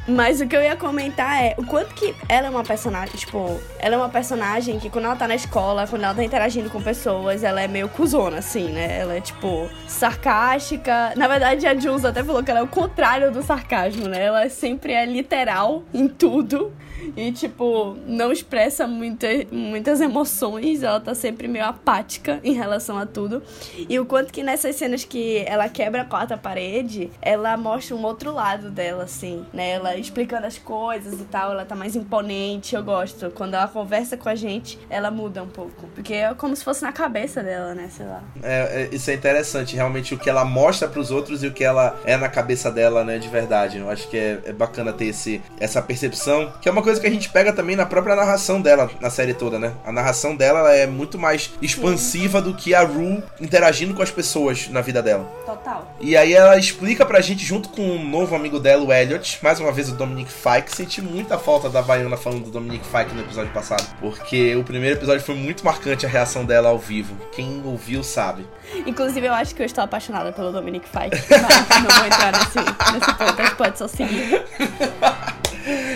Mas 0.08 0.40
o 0.40 0.46
que 0.46 0.56
eu 0.56 0.60
ia 0.60 0.74
comentar 0.76 1.42
é 1.42 1.54
o 1.56 1.64
quanto 1.64 1.94
que 1.94 2.14
ela 2.28 2.48
é 2.48 2.50
uma 2.50 2.64
personagem, 2.64 3.14
tipo, 3.14 3.60
ela 3.78 3.94
é 3.94 3.98
uma 3.98 4.08
personagem 4.08 4.78
que 4.80 4.90
quando 4.90 5.04
ela 5.04 5.16
tá 5.16 5.28
na 5.28 5.36
escola, 5.36 5.86
quando 5.86 6.02
ela 6.02 6.14
tá 6.14 6.22
interagindo 6.22 6.68
com 6.68 6.82
pessoas, 6.82 7.44
ela 7.44 7.62
é 7.62 7.68
meio 7.68 7.88
cuzona, 7.88 8.38
assim, 8.38 8.68
né? 8.70 8.98
Ela 8.98 9.14
é, 9.14 9.20
tipo, 9.20 9.70
sarcástica. 9.86 11.14
Na 11.16 11.28
verdade, 11.28 11.64
a 11.66 11.74
Jules 11.74 12.04
até 12.04 12.24
falou 12.24 12.42
que 12.42 12.50
ela 12.50 12.60
é 12.60 12.62
o 12.62 12.68
contrário 12.68 13.30
do 13.30 13.40
sarcasmo, 13.40 14.08
né? 14.08 14.24
Ela 14.24 14.50
sempre 14.50 14.92
é 14.92 15.06
literal 15.06 15.84
em 15.94 16.08
tudo 16.08 16.72
e, 17.16 17.32
tipo, 17.32 17.96
não 18.06 18.32
expressa 18.32 18.86
muita, 18.86 19.26
muitas 19.50 20.00
emoções, 20.00 20.82
ela 20.82 21.00
tá 21.00 21.14
sempre 21.14 21.48
meio 21.48 21.64
apática 21.64 22.40
em 22.42 22.52
relação 22.52 22.98
a 22.98 23.06
tudo. 23.06 23.42
E 23.88 23.98
o 23.98 24.06
quanto 24.06 24.32
que 24.32 24.42
nessas 24.42 24.76
cenas 24.76 25.04
que 25.04 25.44
ela 25.46 25.68
quebra 25.68 26.02
a 26.02 26.04
quarta 26.04 26.36
parede, 26.36 27.10
ela 27.20 27.56
mostra 27.56 27.94
um 27.96 28.02
outro 28.04 28.32
lado 28.32 28.70
dela, 28.70 29.04
assim, 29.04 29.44
né? 29.52 29.70
Ela 29.70 29.96
explicando 29.96 30.46
as 30.46 30.58
coisas 30.58 31.20
e 31.20 31.24
tal, 31.24 31.52
ela 31.52 31.64
tá 31.64 31.74
mais 31.74 31.96
imponente, 31.96 32.74
eu 32.74 32.82
gosto. 32.82 33.30
Quando 33.30 33.54
ela 33.54 33.68
conversa 33.68 34.16
com 34.16 34.28
a 34.28 34.34
gente, 34.34 34.78
ela 34.88 35.10
muda 35.10 35.42
um 35.42 35.48
pouco. 35.48 35.86
Porque 35.94 36.14
é 36.14 36.34
como 36.34 36.54
se 36.54 36.64
fosse 36.64 36.82
na 36.82 36.92
cabeça 36.92 37.42
dela, 37.42 37.74
né? 37.74 37.88
Sei 37.90 38.06
lá. 38.06 38.22
É, 38.42 38.82
é 38.82 38.94
isso 38.94 39.10
é 39.10 39.14
interessante, 39.14 39.76
realmente, 39.76 40.14
o 40.14 40.18
que 40.18 40.28
ela 40.28 40.44
mostra 40.44 40.88
para 40.88 41.00
os 41.00 41.10
outros 41.10 41.42
e 41.42 41.46
o 41.46 41.52
que 41.52 41.64
ela 41.64 41.98
é 42.04 42.16
na 42.16 42.28
cabeça 42.28 42.70
dela, 42.70 43.04
né, 43.04 43.18
de 43.18 43.28
verdade. 43.28 43.78
Eu 43.78 43.90
acho 43.90 44.08
que 44.08 44.16
é, 44.16 44.40
é 44.44 44.52
bacana 44.52 44.92
ter 44.92 45.06
esse, 45.06 45.42
essa 45.58 45.80
percepção, 45.82 46.52
que 46.60 46.68
é 46.68 46.72
uma 46.72 46.82
coisa 46.82 46.93
que 47.00 47.06
a 47.06 47.10
gente 47.10 47.28
pega 47.28 47.52
também 47.52 47.76
na 47.76 47.86
própria 47.86 48.16
narração 48.16 48.60
dela, 48.60 48.90
na 49.00 49.10
série 49.10 49.34
toda, 49.34 49.58
né? 49.58 49.72
A 49.84 49.92
narração 49.92 50.34
dela 50.34 50.72
é 50.72 50.86
muito 50.86 51.18
mais 51.18 51.52
expansiva 51.60 52.38
Sim. 52.38 52.44
do 52.44 52.54
que 52.54 52.74
a 52.74 52.82
Rue 52.82 53.22
interagindo 53.40 53.94
com 53.94 54.02
as 54.02 54.10
pessoas 54.10 54.68
na 54.68 54.80
vida 54.80 55.02
dela. 55.02 55.24
Total. 55.44 55.94
E 56.00 56.16
aí 56.16 56.32
ela 56.32 56.58
explica 56.58 57.04
pra 57.04 57.20
gente, 57.20 57.44
junto 57.44 57.68
com 57.68 57.82
um 57.82 58.08
novo 58.08 58.34
amigo 58.34 58.58
dela, 58.58 58.84
o 58.84 58.92
Elliot, 58.92 59.38
mais 59.42 59.60
uma 59.60 59.72
vez 59.72 59.88
o 59.88 59.94
Dominic 59.94 60.30
Fike, 60.30 60.74
senti 60.74 61.00
muita 61.02 61.38
falta 61.38 61.68
da 61.68 61.82
Baiana 61.82 62.16
falando 62.16 62.44
do 62.44 62.50
Dominic 62.50 62.84
Fike 62.84 63.14
no 63.14 63.22
episódio 63.22 63.52
passado, 63.52 63.84
porque 64.00 64.54
o 64.56 64.64
primeiro 64.64 64.96
episódio 64.96 65.24
foi 65.24 65.34
muito 65.34 65.64
marcante 65.64 66.06
a 66.06 66.08
reação 66.08 66.44
dela 66.44 66.68
ao 66.68 66.78
vivo. 66.78 67.16
Quem 67.32 67.62
ouviu 67.64 68.02
sabe. 68.02 68.46
Inclusive, 68.86 69.26
eu 69.26 69.32
acho 69.32 69.54
que 69.54 69.62
eu 69.62 69.66
estou 69.66 69.84
apaixonada 69.84 70.32
pelo 70.32 70.52
Dominic 70.52 70.86
Fike, 70.88 71.22
mas 71.30 71.82
não 71.82 71.96
vou 71.96 72.06
entrar 72.06 72.32
nesse, 72.32 72.92
nesse 72.92 73.14
ponto, 73.14 73.56
pode 73.56 73.78
só 73.78 73.88
seguir. 73.88 74.44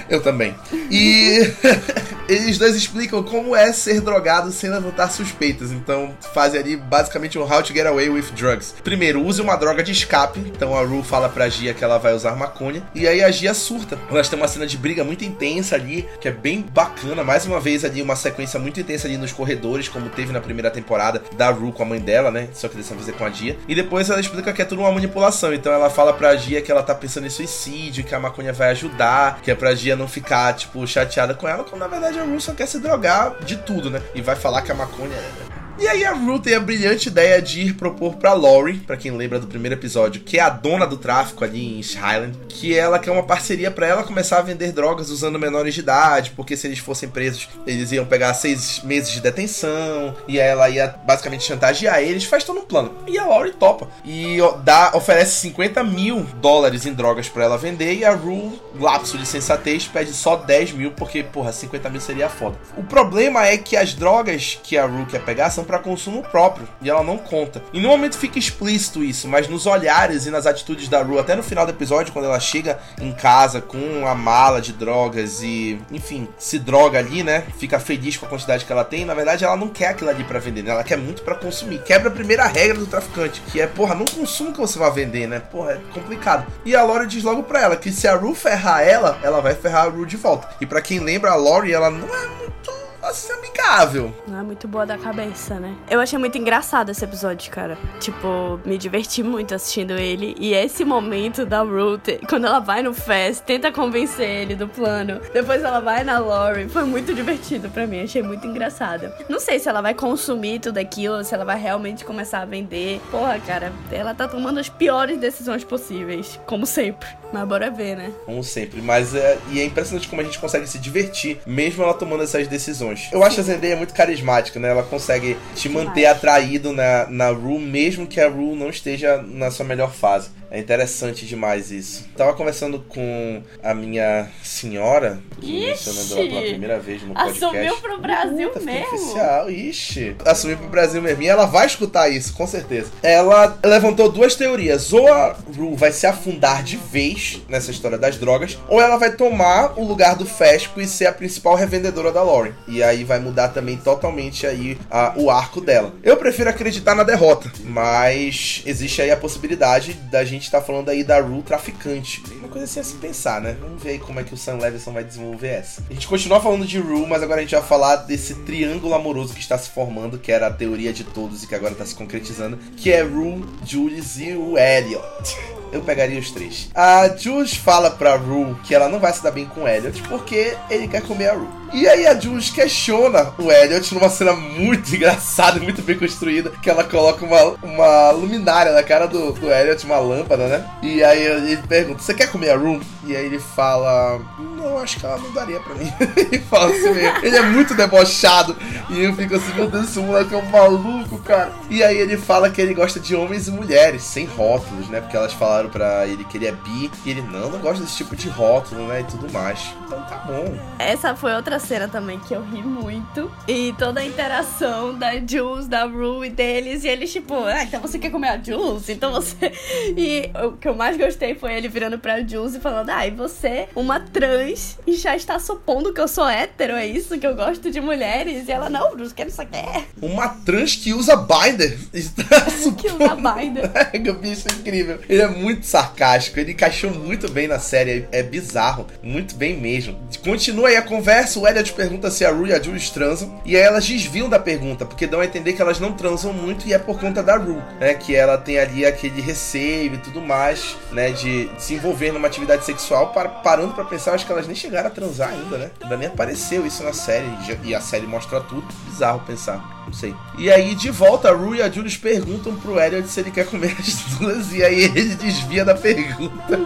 Eu 0.09 0.23
também. 0.23 0.55
E 0.91 1.41
eles 2.29 2.59
dois 2.59 2.77
explicam 2.77 3.23
como 3.23 3.57
é 3.57 3.73
ser 3.73 4.01
drogado 4.01 4.53
sem 4.53 4.71
levantar 4.71 5.11
suspeitas. 5.11 5.73
Então 5.73 6.15
fazem 6.35 6.61
ali 6.61 6.77
basicamente 6.77 7.39
um 7.39 7.43
how 7.43 7.63
to 7.63 7.73
get 7.73 7.87
away 7.87 8.09
with 8.11 8.27
drugs. 8.35 8.75
Primeiro, 8.85 9.25
use 9.25 9.41
uma 9.41 9.57
droga 9.57 9.83
de 9.83 9.93
escape. 9.93 10.41
Então 10.41 10.77
a 10.77 10.83
Rue 10.83 11.03
fala 11.03 11.29
pra 11.29 11.49
Gia 11.49 11.73
que 11.73 11.83
ela 11.83 11.99
vai 11.99 12.13
usar 12.15 12.37
maconha. 12.37 12.83
E 12.95 13.09
aí 13.09 13.23
a 13.23 13.31
Gia 13.31 13.55
surta. 13.55 13.99
Elas 14.11 14.29
têm 14.29 14.39
uma 14.39 14.49
cena 14.49 14.67
de 14.67 14.77
briga 14.77 15.03
muito 15.03 15.25
intensa 15.25 15.75
ali, 15.75 16.07
que 16.21 16.29
é 16.29 16.33
bem 16.33 16.63
bacana. 16.63 17.25
Mais 17.25 17.47
uma 17.47 17.61
vez 17.61 17.85
ali, 17.85 18.03
uma 18.03 18.17
sequência 18.17 18.61
muito 18.61 18.81
intensa 18.81 19.07
ali 19.07 19.17
nos 19.17 19.33
corredores, 19.33 19.89
como 19.89 20.09
teve 20.11 20.33
na 20.33 20.41
primeira 20.41 20.71
temporada 20.71 21.23
da 21.37 21.51
Rue 21.51 21.73
com 21.73 21.83
a 21.83 21.87
mãe 21.87 22.01
dela, 22.01 22.31
né? 22.31 22.49
Só 22.53 22.69
que 22.69 22.77
dessa 22.77 22.95
vez 22.95 23.09
é 23.09 23.13
com 23.13 23.25
a 23.25 23.31
Gia. 23.31 23.57
E 23.67 23.75
depois 23.75 24.11
ela 24.11 24.21
explica 24.21 24.53
que 24.53 24.61
é 24.61 24.65
tudo 24.65 24.83
uma 24.83 24.93
manipulação. 24.93 25.55
Então 25.55 25.73
ela 25.73 25.89
fala 25.89 26.13
pra 26.13 26.37
Gia 26.37 26.61
que 26.61 26.71
ela 26.71 26.83
tá 26.83 26.95
pensando 26.95 27.27
em 27.27 27.31
suicídio, 27.31 28.05
que 28.05 28.15
a 28.15 28.21
maconha 28.21 28.53
vai 28.53 28.71
ajudar, 28.71 29.41
que 29.43 29.51
é 29.51 29.55
pra 29.55 29.75
Gia 29.75 29.97
não 29.97 30.09
ficar, 30.09 30.53
tipo, 30.55 30.87
chateada 30.87 31.35
com 31.35 31.49
ela, 31.49 31.65
quando 31.65 31.81
na 31.81 31.89
verdade 31.89 32.18
a 32.19 32.25
Rue 32.25 32.41
só 32.41 32.53
quer 32.55 32.67
se 32.67 32.79
drogar 32.79 33.37
de 33.45 33.57
tudo, 33.57 33.91
né? 33.91 34.03
E 34.15 34.21
vai 34.21 34.37
falar 34.37 34.63
que 34.63 34.73
a 34.73 34.75
maconha 34.75 35.15
é 35.15 35.31
e 35.79 35.87
aí 35.87 36.05
a 36.05 36.13
Rue 36.13 36.41
tem 36.41 36.55
a 36.55 36.61
brilhante 36.61 37.09
ideia 37.09 37.41
de 37.41 37.61
ir 37.61 37.75
propor 37.75 38.17
pra 38.17 38.33
Lori, 38.33 38.75
para 38.79 38.97
quem 38.97 39.13
lembra 39.13 39.39
do 39.39 39.47
primeiro 39.47 39.77
episódio, 39.77 40.21
que 40.21 40.39
é 40.39 40.41
a 40.41 40.49
dona 40.49 40.87
do 40.87 40.97
tráfico 40.97 41.45
ali 41.45 41.79
em 41.79 41.81
Highland, 41.81 42.37
que 42.49 42.77
ela 42.77 42.99
quer 42.99 43.11
uma 43.11 43.23
parceria 43.23 43.71
para 43.71 43.87
ela 43.87 44.03
começar 44.03 44.39
a 44.39 44.43
vender 44.43 44.73
drogas 44.73 45.11
usando 45.11 45.39
menores 45.39 45.75
de 45.75 45.81
idade, 45.81 46.33
porque 46.35 46.57
se 46.57 46.67
eles 46.67 46.79
fossem 46.79 47.09
presos, 47.09 47.49
eles 47.67 47.93
iam 47.93 48.05
pegar 48.05 48.35
seis 48.35 48.81
meses 48.83 49.11
de 49.13 49.21
detenção, 49.21 50.17
e 50.27 50.39
ela 50.39 50.69
ia 50.69 50.89
basicamente 51.07 51.45
chantagear 51.45 52.01
eles, 52.01 52.25
faz 52.25 52.43
todo 52.43 52.61
um 52.61 52.65
plano. 52.65 52.95
E 53.07 53.19
a 53.19 53.25
Lori 53.25 53.53
topa. 53.53 53.89
E 54.05 54.39
dá, 54.65 54.93
oferece 54.95 55.41
50 55.43 55.85
mil 55.85 56.27
dólares 56.41 56.87
em 56.87 56.93
drogas 56.93 57.29
para 57.29 57.45
ela 57.45 57.59
vender, 57.59 57.95
e 57.95 58.05
a 58.05 58.13
Rue, 58.13 58.61
lapso 58.81 59.17
de 59.17 59.27
sensatez, 59.27 59.87
pede 59.87 60.13
só 60.13 60.37
10 60.37 60.73
mil, 60.73 60.91
porque, 60.93 61.23
porra, 61.23 61.53
50 61.53 61.89
mil 61.89 62.01
seria 62.01 62.29
foda. 62.29 62.59
O 62.77 62.83
problema 62.83 63.47
é 63.47 63.57
que 63.57 63.77
as 63.77 63.95
drogas 63.95 64.59
que 64.63 64.77
a 64.77 64.85
Rue 64.85 65.07
quer 65.07 65.25
pegar 65.25 65.51
são 65.51 65.68
para 65.69 65.79
consumo 65.79 66.23
próprio 66.23 66.67
e 66.81 66.89
ela 66.89 67.05
não 67.05 67.19
conta. 67.19 67.63
E 67.75 67.81
no 67.81 67.89
momento 67.89 68.17
fica 68.17 68.39
explícito 68.39 69.05
isso, 69.05 69.29
mas 69.29 69.47
nos 69.47 69.67
olhares 69.67 70.25
e 70.25 70.31
nas 70.31 70.47
atitudes 70.47 70.89
da 70.89 71.03
Rue, 71.03 71.19
até 71.19 71.37
no 71.37 71.43
final 71.43 71.67
do 71.67 71.73
episódio, 71.73 72.13
quando 72.13 72.25
ela 72.25 72.41
chega 72.41 72.79
em 72.99 73.13
casa 73.13 73.61
com 73.61 74.07
a 74.07 74.15
mala 74.15 74.61
de 74.61 74.73
drogas 74.73 75.43
e, 75.43 75.79
enfim, 75.93 76.27
se 76.39 76.59
droga 76.59 76.99
ali, 76.99 77.23
né? 77.23 77.45
Fica 77.59 77.79
feliz 77.79 78.17
com 78.17 78.25
a 78.25 78.29
quantidade 78.29 78.65
que 78.65 78.73
ela 78.73 78.85
tem. 78.85 79.05
Na 79.05 79.15
verdade, 79.15 79.45
ela 79.45 79.57
não 79.57 79.69
quer 79.69 79.89
aquilo 79.89 80.09
ali 80.09 80.25
para 80.25 80.39
vender, 80.39 80.63
né? 80.63 80.71
Ela 80.71 80.85
quer 80.85 80.97
muito 80.97 81.23
para 81.23 81.35
consumir. 81.35 81.83
Quebra 81.83 82.09
a 82.09 82.13
primeira 82.13 82.47
regra 82.47 82.79
do 82.79 82.87
traficante, 82.87 83.43
que 83.53 83.61
é, 83.61 83.67
porra, 83.67 83.95
não 83.95 84.07
consuma 84.07 84.53
que 84.53 84.59
você 84.59 84.79
vai 84.79 84.91
vender, 84.91 85.29
né? 85.29 85.39
Porra, 85.39 85.73
é 85.73 85.81
complicado. 85.93 86.47
E 86.65 86.75
a 86.75 86.83
Lori 86.83 87.07
diz 87.07 87.23
logo 87.23 87.43
pra 87.43 87.61
ela 87.61 87.77
que 87.77 87.93
se 87.93 88.09
a 88.09 88.15
Rue 88.15 88.35
ferrar 88.35 88.81
ela, 88.81 89.19
ela 89.23 89.41
vai 89.41 89.55
ferrar 89.55 89.87
a 89.87 89.91
Rue 89.91 90.07
de 90.07 90.17
volta. 90.17 90.49
E 90.61 90.67
para 90.67 90.81
quem 90.81 90.99
lembra, 90.99 91.33
a 91.33 91.37
Lori, 91.37 91.73
ela 91.73 91.91
não 91.91 92.09
é 92.09 92.27
muito 92.27 92.78
assim, 93.09 93.33
amigável. 93.33 94.13
Não 94.27 94.41
é 94.41 94.43
muito 94.43 94.69
boa 94.69 94.87
da 94.87 94.99
cabeça, 94.99 95.59
né? 95.59 95.75
Eu 95.91 96.01
achei 96.01 96.19
muito 96.19 96.39
engraçado 96.39 96.91
esse 96.91 97.05
episódio, 97.05 97.51
cara. 97.51 97.79
Tipo, 98.01 98.61
me 98.65 98.79
diverti 98.79 99.23
muito 99.23 99.55
assistindo 99.55 99.93
ele. 99.93 100.37
E 100.39 100.55
esse 100.55 100.85
momento 100.85 101.45
da 101.45 101.63
Ruth, 101.63 102.09
quando 102.29 102.47
ela 102.47 102.61
vai 102.61 102.83
no 102.83 102.95
Fest, 102.95 103.43
tenta 103.45 103.73
convencer 103.73 104.29
ele 104.29 104.55
do 104.55 104.69
plano. 104.69 105.21
Depois 105.33 105.63
ela 105.63 105.81
vai 105.81 106.05
na 106.05 106.19
Lori. 106.19 106.69
Foi 106.69 106.85
muito 106.85 107.15
divertido 107.15 107.69
para 107.69 107.87
mim. 107.87 108.03
Achei 108.03 108.23
muito 108.23 108.47
engraçado. 108.47 109.13
Não 109.29 109.41
sei 109.41 109.59
se 109.59 109.69
ela 109.69 109.81
vai 109.81 109.95
consumir 109.95 110.61
tudo 110.61 110.79
aquilo, 110.79 111.25
se 111.25 111.35
ela 111.35 111.45
vai 111.45 111.59
realmente 111.59 112.05
começar 112.05 112.41
a 112.41 112.45
vender. 112.45 113.01
Porra, 113.11 113.39
cara, 113.41 113.73
ela 113.91 114.15
tá 114.15 114.29
tomando 114.29 114.59
as 114.59 114.69
piores 114.69 115.19
decisões 115.19 115.65
possíveis. 115.65 116.39
Como 116.47 116.67
sempre. 116.67 117.09
Mas 117.33 117.49
bora 117.49 117.71
ver, 117.71 117.97
né? 117.97 118.13
Como 118.25 118.43
sempre. 118.43 118.81
Mas 118.81 119.15
é, 119.15 119.39
e 119.51 119.61
é 119.61 119.65
impressionante 119.65 120.09
como 120.09 120.21
a 120.23 120.25
gente 120.25 120.39
consegue 120.39 120.67
se 120.67 120.79
divertir, 120.79 121.39
mesmo 121.47 121.83
ela 121.83 121.95
tomando 121.95 122.23
essas 122.23 122.47
decisões. 122.49 123.09
Eu 123.13 123.23
acho 123.23 123.41
a 123.41 123.43
Zendaya 123.43 123.77
muito 123.77 123.95
carismática, 123.95 124.59
né? 124.59 124.71
Ela 124.71 124.83
consegue 124.83 125.37
te 125.55 125.69
manter 125.69 126.07
atraído 126.07 126.73
na, 126.73 127.07
na 127.09 127.31
Rue, 127.31 127.59
mesmo 127.59 128.07
que 128.07 128.21
a 128.21 128.29
Rue 128.29 128.57
não 128.57 128.71
esteja 128.71 129.23
na 129.23 129.51
sua 129.51 129.67
melhor 129.67 129.93
fase. 129.93 130.31
É 130.51 130.59
interessante 130.59 131.27
demais 131.27 131.71
isso. 131.71 132.07
Tava 132.17 132.33
conversando 132.35 132.81
com 132.89 133.43
a 133.63 133.75
minha 133.75 134.29
senhora, 134.43 135.21
que 135.41 135.67
mencionando 135.67 136.15
ela 136.15 136.29
pela 136.29 136.43
primeira 136.43 136.81
vez 136.81 137.03
no 137.03 137.15
podcast. 137.15 137.45
Assumiu 137.45 137.77
pro 137.77 138.01
Brasil 138.01 138.51
uh, 138.55 138.65
mesmo. 138.65 138.95
Oficial, 138.95 139.51
ixi. 139.51 140.17
Assumiu 140.25 140.57
pro 140.57 140.69
Brasil 140.69 141.03
mesmo. 141.03 141.23
E 141.23 141.29
ela 141.29 141.47
vai 141.47 141.67
escutar 141.67 142.09
isso, 142.09 142.33
com 142.33 142.47
certeza. 142.47 142.91
Ela 143.03 143.59
levantou 143.65 144.11
duas 144.11 144.35
teorias. 144.35 144.93
Ou 144.93 145.13
a 145.13 145.37
Rue 145.57 145.77
vai 145.77 145.93
se 145.93 146.07
afundar 146.07 146.63
de 146.63 146.77
vez 146.77 147.43
nessa 147.49 147.71
história 147.71 147.99
das 147.99 148.17
drogas, 148.17 148.59
ou 148.69 148.81
ela 148.81 148.97
vai 148.97 149.13
tomar 149.13 149.79
o 149.79 149.85
lugar 149.85 150.17
do 150.17 150.25
Fesco 150.25 150.81
e 150.81 150.87
ser 150.87 151.07
a 151.07 151.13
principal 151.13 151.55
revendedora 151.55 152.11
da 152.11 152.23
Lauren. 152.23 152.53
E 152.67 152.83
aí 152.83 153.05
vai 153.05 153.19
mudar 153.19 153.49
também 153.49 153.77
totalmente 153.77 154.47
aí 154.47 154.79
a, 154.91 155.13
o 155.17 155.31
arco 155.31 155.61
dela. 155.61 155.93
Eu 156.03 156.17
prefiro 156.17 156.49
acreditar 156.49 156.95
na 156.95 157.03
derrota, 157.03 157.51
mas 157.65 158.63
existe 158.65 159.03
aí 159.03 159.11
a 159.11 159.17
possibilidade 159.17 159.93
da 160.11 160.25
gente 160.25 160.38
estar 160.45 160.61
tá 160.61 160.67
falando 160.67 160.89
aí 160.89 161.05
da 161.05 161.21
Rue 161.21 161.43
traficante. 161.43 162.23
Uma 162.37 162.49
coisa 162.49 162.65
assim 162.65 162.81
a 162.81 162.85
se 162.85 162.95
pensar, 162.95 163.41
né? 163.41 163.57
Vamos 163.61 163.83
ver 163.83 163.91
aí 163.91 163.99
como 163.99 164.21
é 164.21 164.25
que 164.25 164.35
o 164.35 164.37
Sam 164.37 164.57
Levinson 164.57 164.93
vai 164.93 165.05
desenvolver 165.05 165.49
essa. 165.49 165.83
A 165.89 165.93
gente 165.93 166.09
continua 166.09 166.41
falando 166.41 166.67
de 166.67 166.79
Rue, 166.79 167.07
mas 167.07 167.23
agora 167.23 167.41
a 167.41 167.43
gente 167.43 167.55
vai 167.55 167.65
falar 167.65 167.97
desse 167.97 168.35
triângulo 168.35 168.95
amoroso 168.95 169.35
que 169.35 169.41
está 169.41 169.59
se 169.59 169.71
formando, 169.71 170.19
que 170.19 170.33
era 170.33 170.47
a 170.47 170.53
teoria 170.53 170.93
de 170.93 171.05
todos 171.05 171.43
e 171.43 171.47
que 171.47 171.55
agora 171.55 171.73
está 171.73 171.85
se 171.85 171.95
concretizando, 171.95 172.59
que 172.77 172.91
é 172.93 173.03
Rue, 173.03 173.45
Julius 173.65 174.19
e 174.19 174.33
o 174.33 174.57
Elliot 174.57 175.58
eu 175.73 175.81
pegaria 175.83 176.19
os 176.19 176.31
três. 176.31 176.69
A 176.75 177.09
Jules 177.17 177.55
fala 177.55 177.91
pra 177.91 178.17
Rue 178.17 178.55
que 178.65 178.75
ela 178.75 178.89
não 178.89 178.99
vai 178.99 179.13
se 179.13 179.23
dar 179.23 179.31
bem 179.31 179.47
com 179.47 179.63
o 179.63 179.69
Elliot 179.69 180.03
porque 180.03 180.57
ele 180.71 180.89
quer 180.89 181.03
comer 181.03 181.29
a 181.29 181.35
Rue. 181.35 181.59
E 181.73 181.87
aí 181.87 182.07
a 182.07 182.19
Jules 182.19 182.51
questiona 182.51 183.33
o 183.39 183.53
Elliot 183.53 183.95
numa 183.95 184.09
cena 184.09 184.33
muito 184.33 184.89
engraçada, 184.95 185.61
muito 185.61 185.83
bem 185.83 185.99
construída, 185.99 186.51
que 186.63 186.71
ela 186.71 186.85
coloca 186.85 187.25
uma, 187.25 187.43
uma 187.63 188.11
luminária 188.13 188.73
na 188.73 188.83
cara 188.83 189.07
do, 189.07 189.33
do 189.33 189.53
Elliot, 189.53 189.85
uma 189.85 189.99
lâmpada, 189.99 190.49
né? 190.49 190.65
E 190.83 191.03
aí 191.05 191.23
ele 191.23 191.57
pergunta, 191.69 192.03
você 192.03 192.15
quer 192.15 192.31
comer 192.31 192.51
a 192.51 192.57
Rue? 192.57 192.81
E 193.05 193.17
aí 193.17 193.27
ele 193.27 193.39
fala, 193.39 194.21
não, 194.39 194.79
acho 194.79 194.99
que 194.99 195.07
ela 195.07 195.19
não 195.19 195.33
daria 195.33 195.61
pra 195.61 195.75
mim. 195.75 195.93
ele 196.17 196.41
fala 196.41 196.71
assim 196.71 196.93
mesmo. 196.93 197.19
Ele 197.23 197.37
é 197.37 197.43
muito 197.43 197.75
debochado. 197.75 198.57
E 198.91 199.03
eu 199.03 199.15
fico 199.15 199.37
assim, 199.37 199.53
meu 199.55 199.71
Deus, 199.71 199.89
esse 199.89 199.99
moleque 199.99 200.35
é 200.35 200.39
um 200.39 200.51
maluco, 200.51 201.19
cara. 201.19 201.53
E 201.71 201.83
aí 201.83 201.99
ele 201.99 202.17
fala 202.17 202.51
que 202.51 202.61
ele 202.61 202.75
gosta 202.75 202.99
de 202.99 203.15
homens 203.15 203.49
e 203.49 203.51
mulheres, 203.51 204.03
sem 204.03 204.27
rótulos, 204.27 204.89
né? 204.89 205.01
Porque 205.01 205.17
elas 205.17 205.33
falaram 205.33 205.58
falaram 205.59 205.71
pra 205.71 206.07
ele 206.07 206.25
que 206.25 206.37
ele 206.37 206.47
é 206.47 206.53
bi. 206.53 206.91
E 207.05 207.11
ele, 207.11 207.23
não, 207.23 207.51
não 207.51 207.59
gosta 207.59 207.83
desse 207.83 207.97
tipo 207.97 208.15
de 208.15 208.29
rótulo, 208.29 208.87
né? 208.87 209.01
E 209.01 209.05
tudo 209.05 209.31
mais. 209.33 209.75
Então 209.85 210.01
tá 210.03 210.17
bom. 210.19 210.57
Essa 210.79 211.15
foi 211.15 211.35
outra 211.35 211.59
cena 211.59 211.89
também 211.89 212.19
que 212.21 212.35
eu 212.35 212.43
ri 212.43 212.63
muito. 212.63 213.31
E 213.47 213.75
toda 213.79 214.01
a 214.01 214.05
interação 214.05 214.95
da 214.95 215.15
Jules, 215.19 215.67
da 215.67 215.85
Rue 215.85 216.27
e 216.27 216.31
deles. 216.31 216.85
E 216.85 216.89
eles, 216.89 217.13
tipo, 217.13 217.35
ah, 217.45 217.63
então 217.63 217.81
você 217.81 217.99
quer 217.99 218.11
comer 218.11 218.29
a 218.29 218.39
Jules? 218.43 218.89
Então 218.89 219.13
você. 219.13 219.37
E 219.97 220.31
o 220.45 220.53
que 220.53 220.69
eu 220.69 220.75
mais 220.75 220.97
gostei 220.97 221.35
foi 221.35 221.55
ele 221.55 221.69
virando 221.69 221.99
pra 221.99 222.21
Jules 222.21 222.55
e 222.55 222.61
falando: 222.61 222.91
ah, 222.91 223.07
e 223.07 223.11
você, 223.11 223.69
uma 223.75 223.99
trans, 223.99 224.79
e 224.87 224.95
já 224.95 225.17
está 225.17 225.39
supondo 225.39 225.93
que 225.93 226.01
eu 226.01 226.07
sou 226.07 226.29
hétero, 226.29 226.75
é 226.75 226.87
isso? 226.87 227.19
Que 227.19 227.27
eu 227.27 227.35
gosto 227.35 227.71
de 227.71 227.81
mulheres? 227.81 228.47
E 228.47 228.53
ela, 228.53 228.69
não, 228.69 228.95
Bruce, 228.95 229.15
que 229.15 229.25
não 229.25 229.47
quer. 229.47 229.87
Uma 230.01 230.29
trans 230.29 230.77
que 230.77 230.93
usa 230.93 231.17
binder. 231.17 231.79
que 232.77 232.89
usa 232.89 233.17
binder. 233.17 233.71
é, 233.75 233.99
bicho 233.99 234.47
incrível. 234.59 235.01
Ele 235.09 235.23
é 235.23 235.29
muito 235.29 235.48
muito 235.49 235.65
sarcástico, 235.65 236.39
ele 236.39 236.53
encaixou 236.53 236.91
muito 236.91 237.31
bem 237.31 237.49
na 237.49 237.59
série, 237.59 238.07
é 238.13 238.23
bizarro, 238.23 238.87
muito 239.03 239.35
bem 239.35 239.57
mesmo. 239.57 239.99
Continua 240.23 240.69
aí 240.69 240.77
a 240.77 240.83
conversa, 240.83 241.39
o 241.39 241.49
Elliot 241.49 241.73
pergunta 241.73 242.11
se 242.11 242.23
a 242.23 242.31
Rue 242.31 242.51
e 242.51 242.53
a 242.53 242.63
Jules 242.63 242.91
transam, 242.91 243.41
e 243.47 243.57
aí 243.57 243.63
elas 243.63 243.87
desviam 243.87 244.29
da 244.29 244.39
pergunta, 244.39 244.85
porque 244.85 245.07
dão 245.07 245.21
a 245.21 245.25
entender 245.25 245.55
que 245.55 245.63
elas 245.63 245.81
não 245.81 245.95
transam 245.95 246.35
muito 246.35 246.69
e 246.69 246.75
é 246.75 246.79
por 246.79 247.01
conta 247.01 247.23
da 247.23 247.37
Rue, 247.39 247.63
né, 247.81 247.95
que 247.95 248.15
ela 248.15 248.37
tem 248.37 248.59
ali 248.59 248.85
aquele 248.85 249.23
receio 249.23 249.95
e 249.95 249.99
tudo 249.99 250.21
mais, 250.21 250.77
né, 250.93 251.13
de 251.13 251.51
se 251.57 251.73
envolver 251.73 252.13
numa 252.13 252.29
atividade 252.29 252.67
sexual, 252.67 253.15
para, 253.15 253.31
parando 253.31 253.73
para 253.73 253.85
pensar, 253.85 254.13
acho 254.13 254.27
que 254.27 254.33
elas 254.33 254.47
nem 254.47 254.55
chegaram 254.55 254.89
a 254.89 254.91
transar 254.91 255.31
ainda, 255.31 255.57
né, 255.57 255.71
ainda 255.81 255.97
nem 255.97 256.09
apareceu 256.09 256.67
isso 256.67 256.83
na 256.83 256.93
série, 256.93 257.27
e 257.65 257.75
a 257.75 257.81
série 257.81 258.07
mostra 258.07 258.39
tudo, 258.41 258.67
bizarro 258.87 259.21
pensar. 259.27 259.78
Não 259.89 259.95
sei. 259.95 260.15
E 260.37 260.53
aí, 260.53 260.75
de 260.75 260.91
volta, 260.91 261.31
a 261.31 261.33
Rue 261.33 261.57
e 261.57 261.63
a 261.63 261.71
Julius 261.71 261.97
perguntam 261.97 262.55
pro 262.57 262.79
Elliot 262.79 263.09
se 263.09 263.21
ele 263.21 263.31
quer 263.31 263.47
comer 263.47 263.75
as 263.81 263.95
duas. 264.19 264.53
E 264.53 264.63
aí 264.63 264.83
ele 264.85 265.15
desvia 265.15 265.65
da 265.65 265.75
pergunta. 265.75 266.61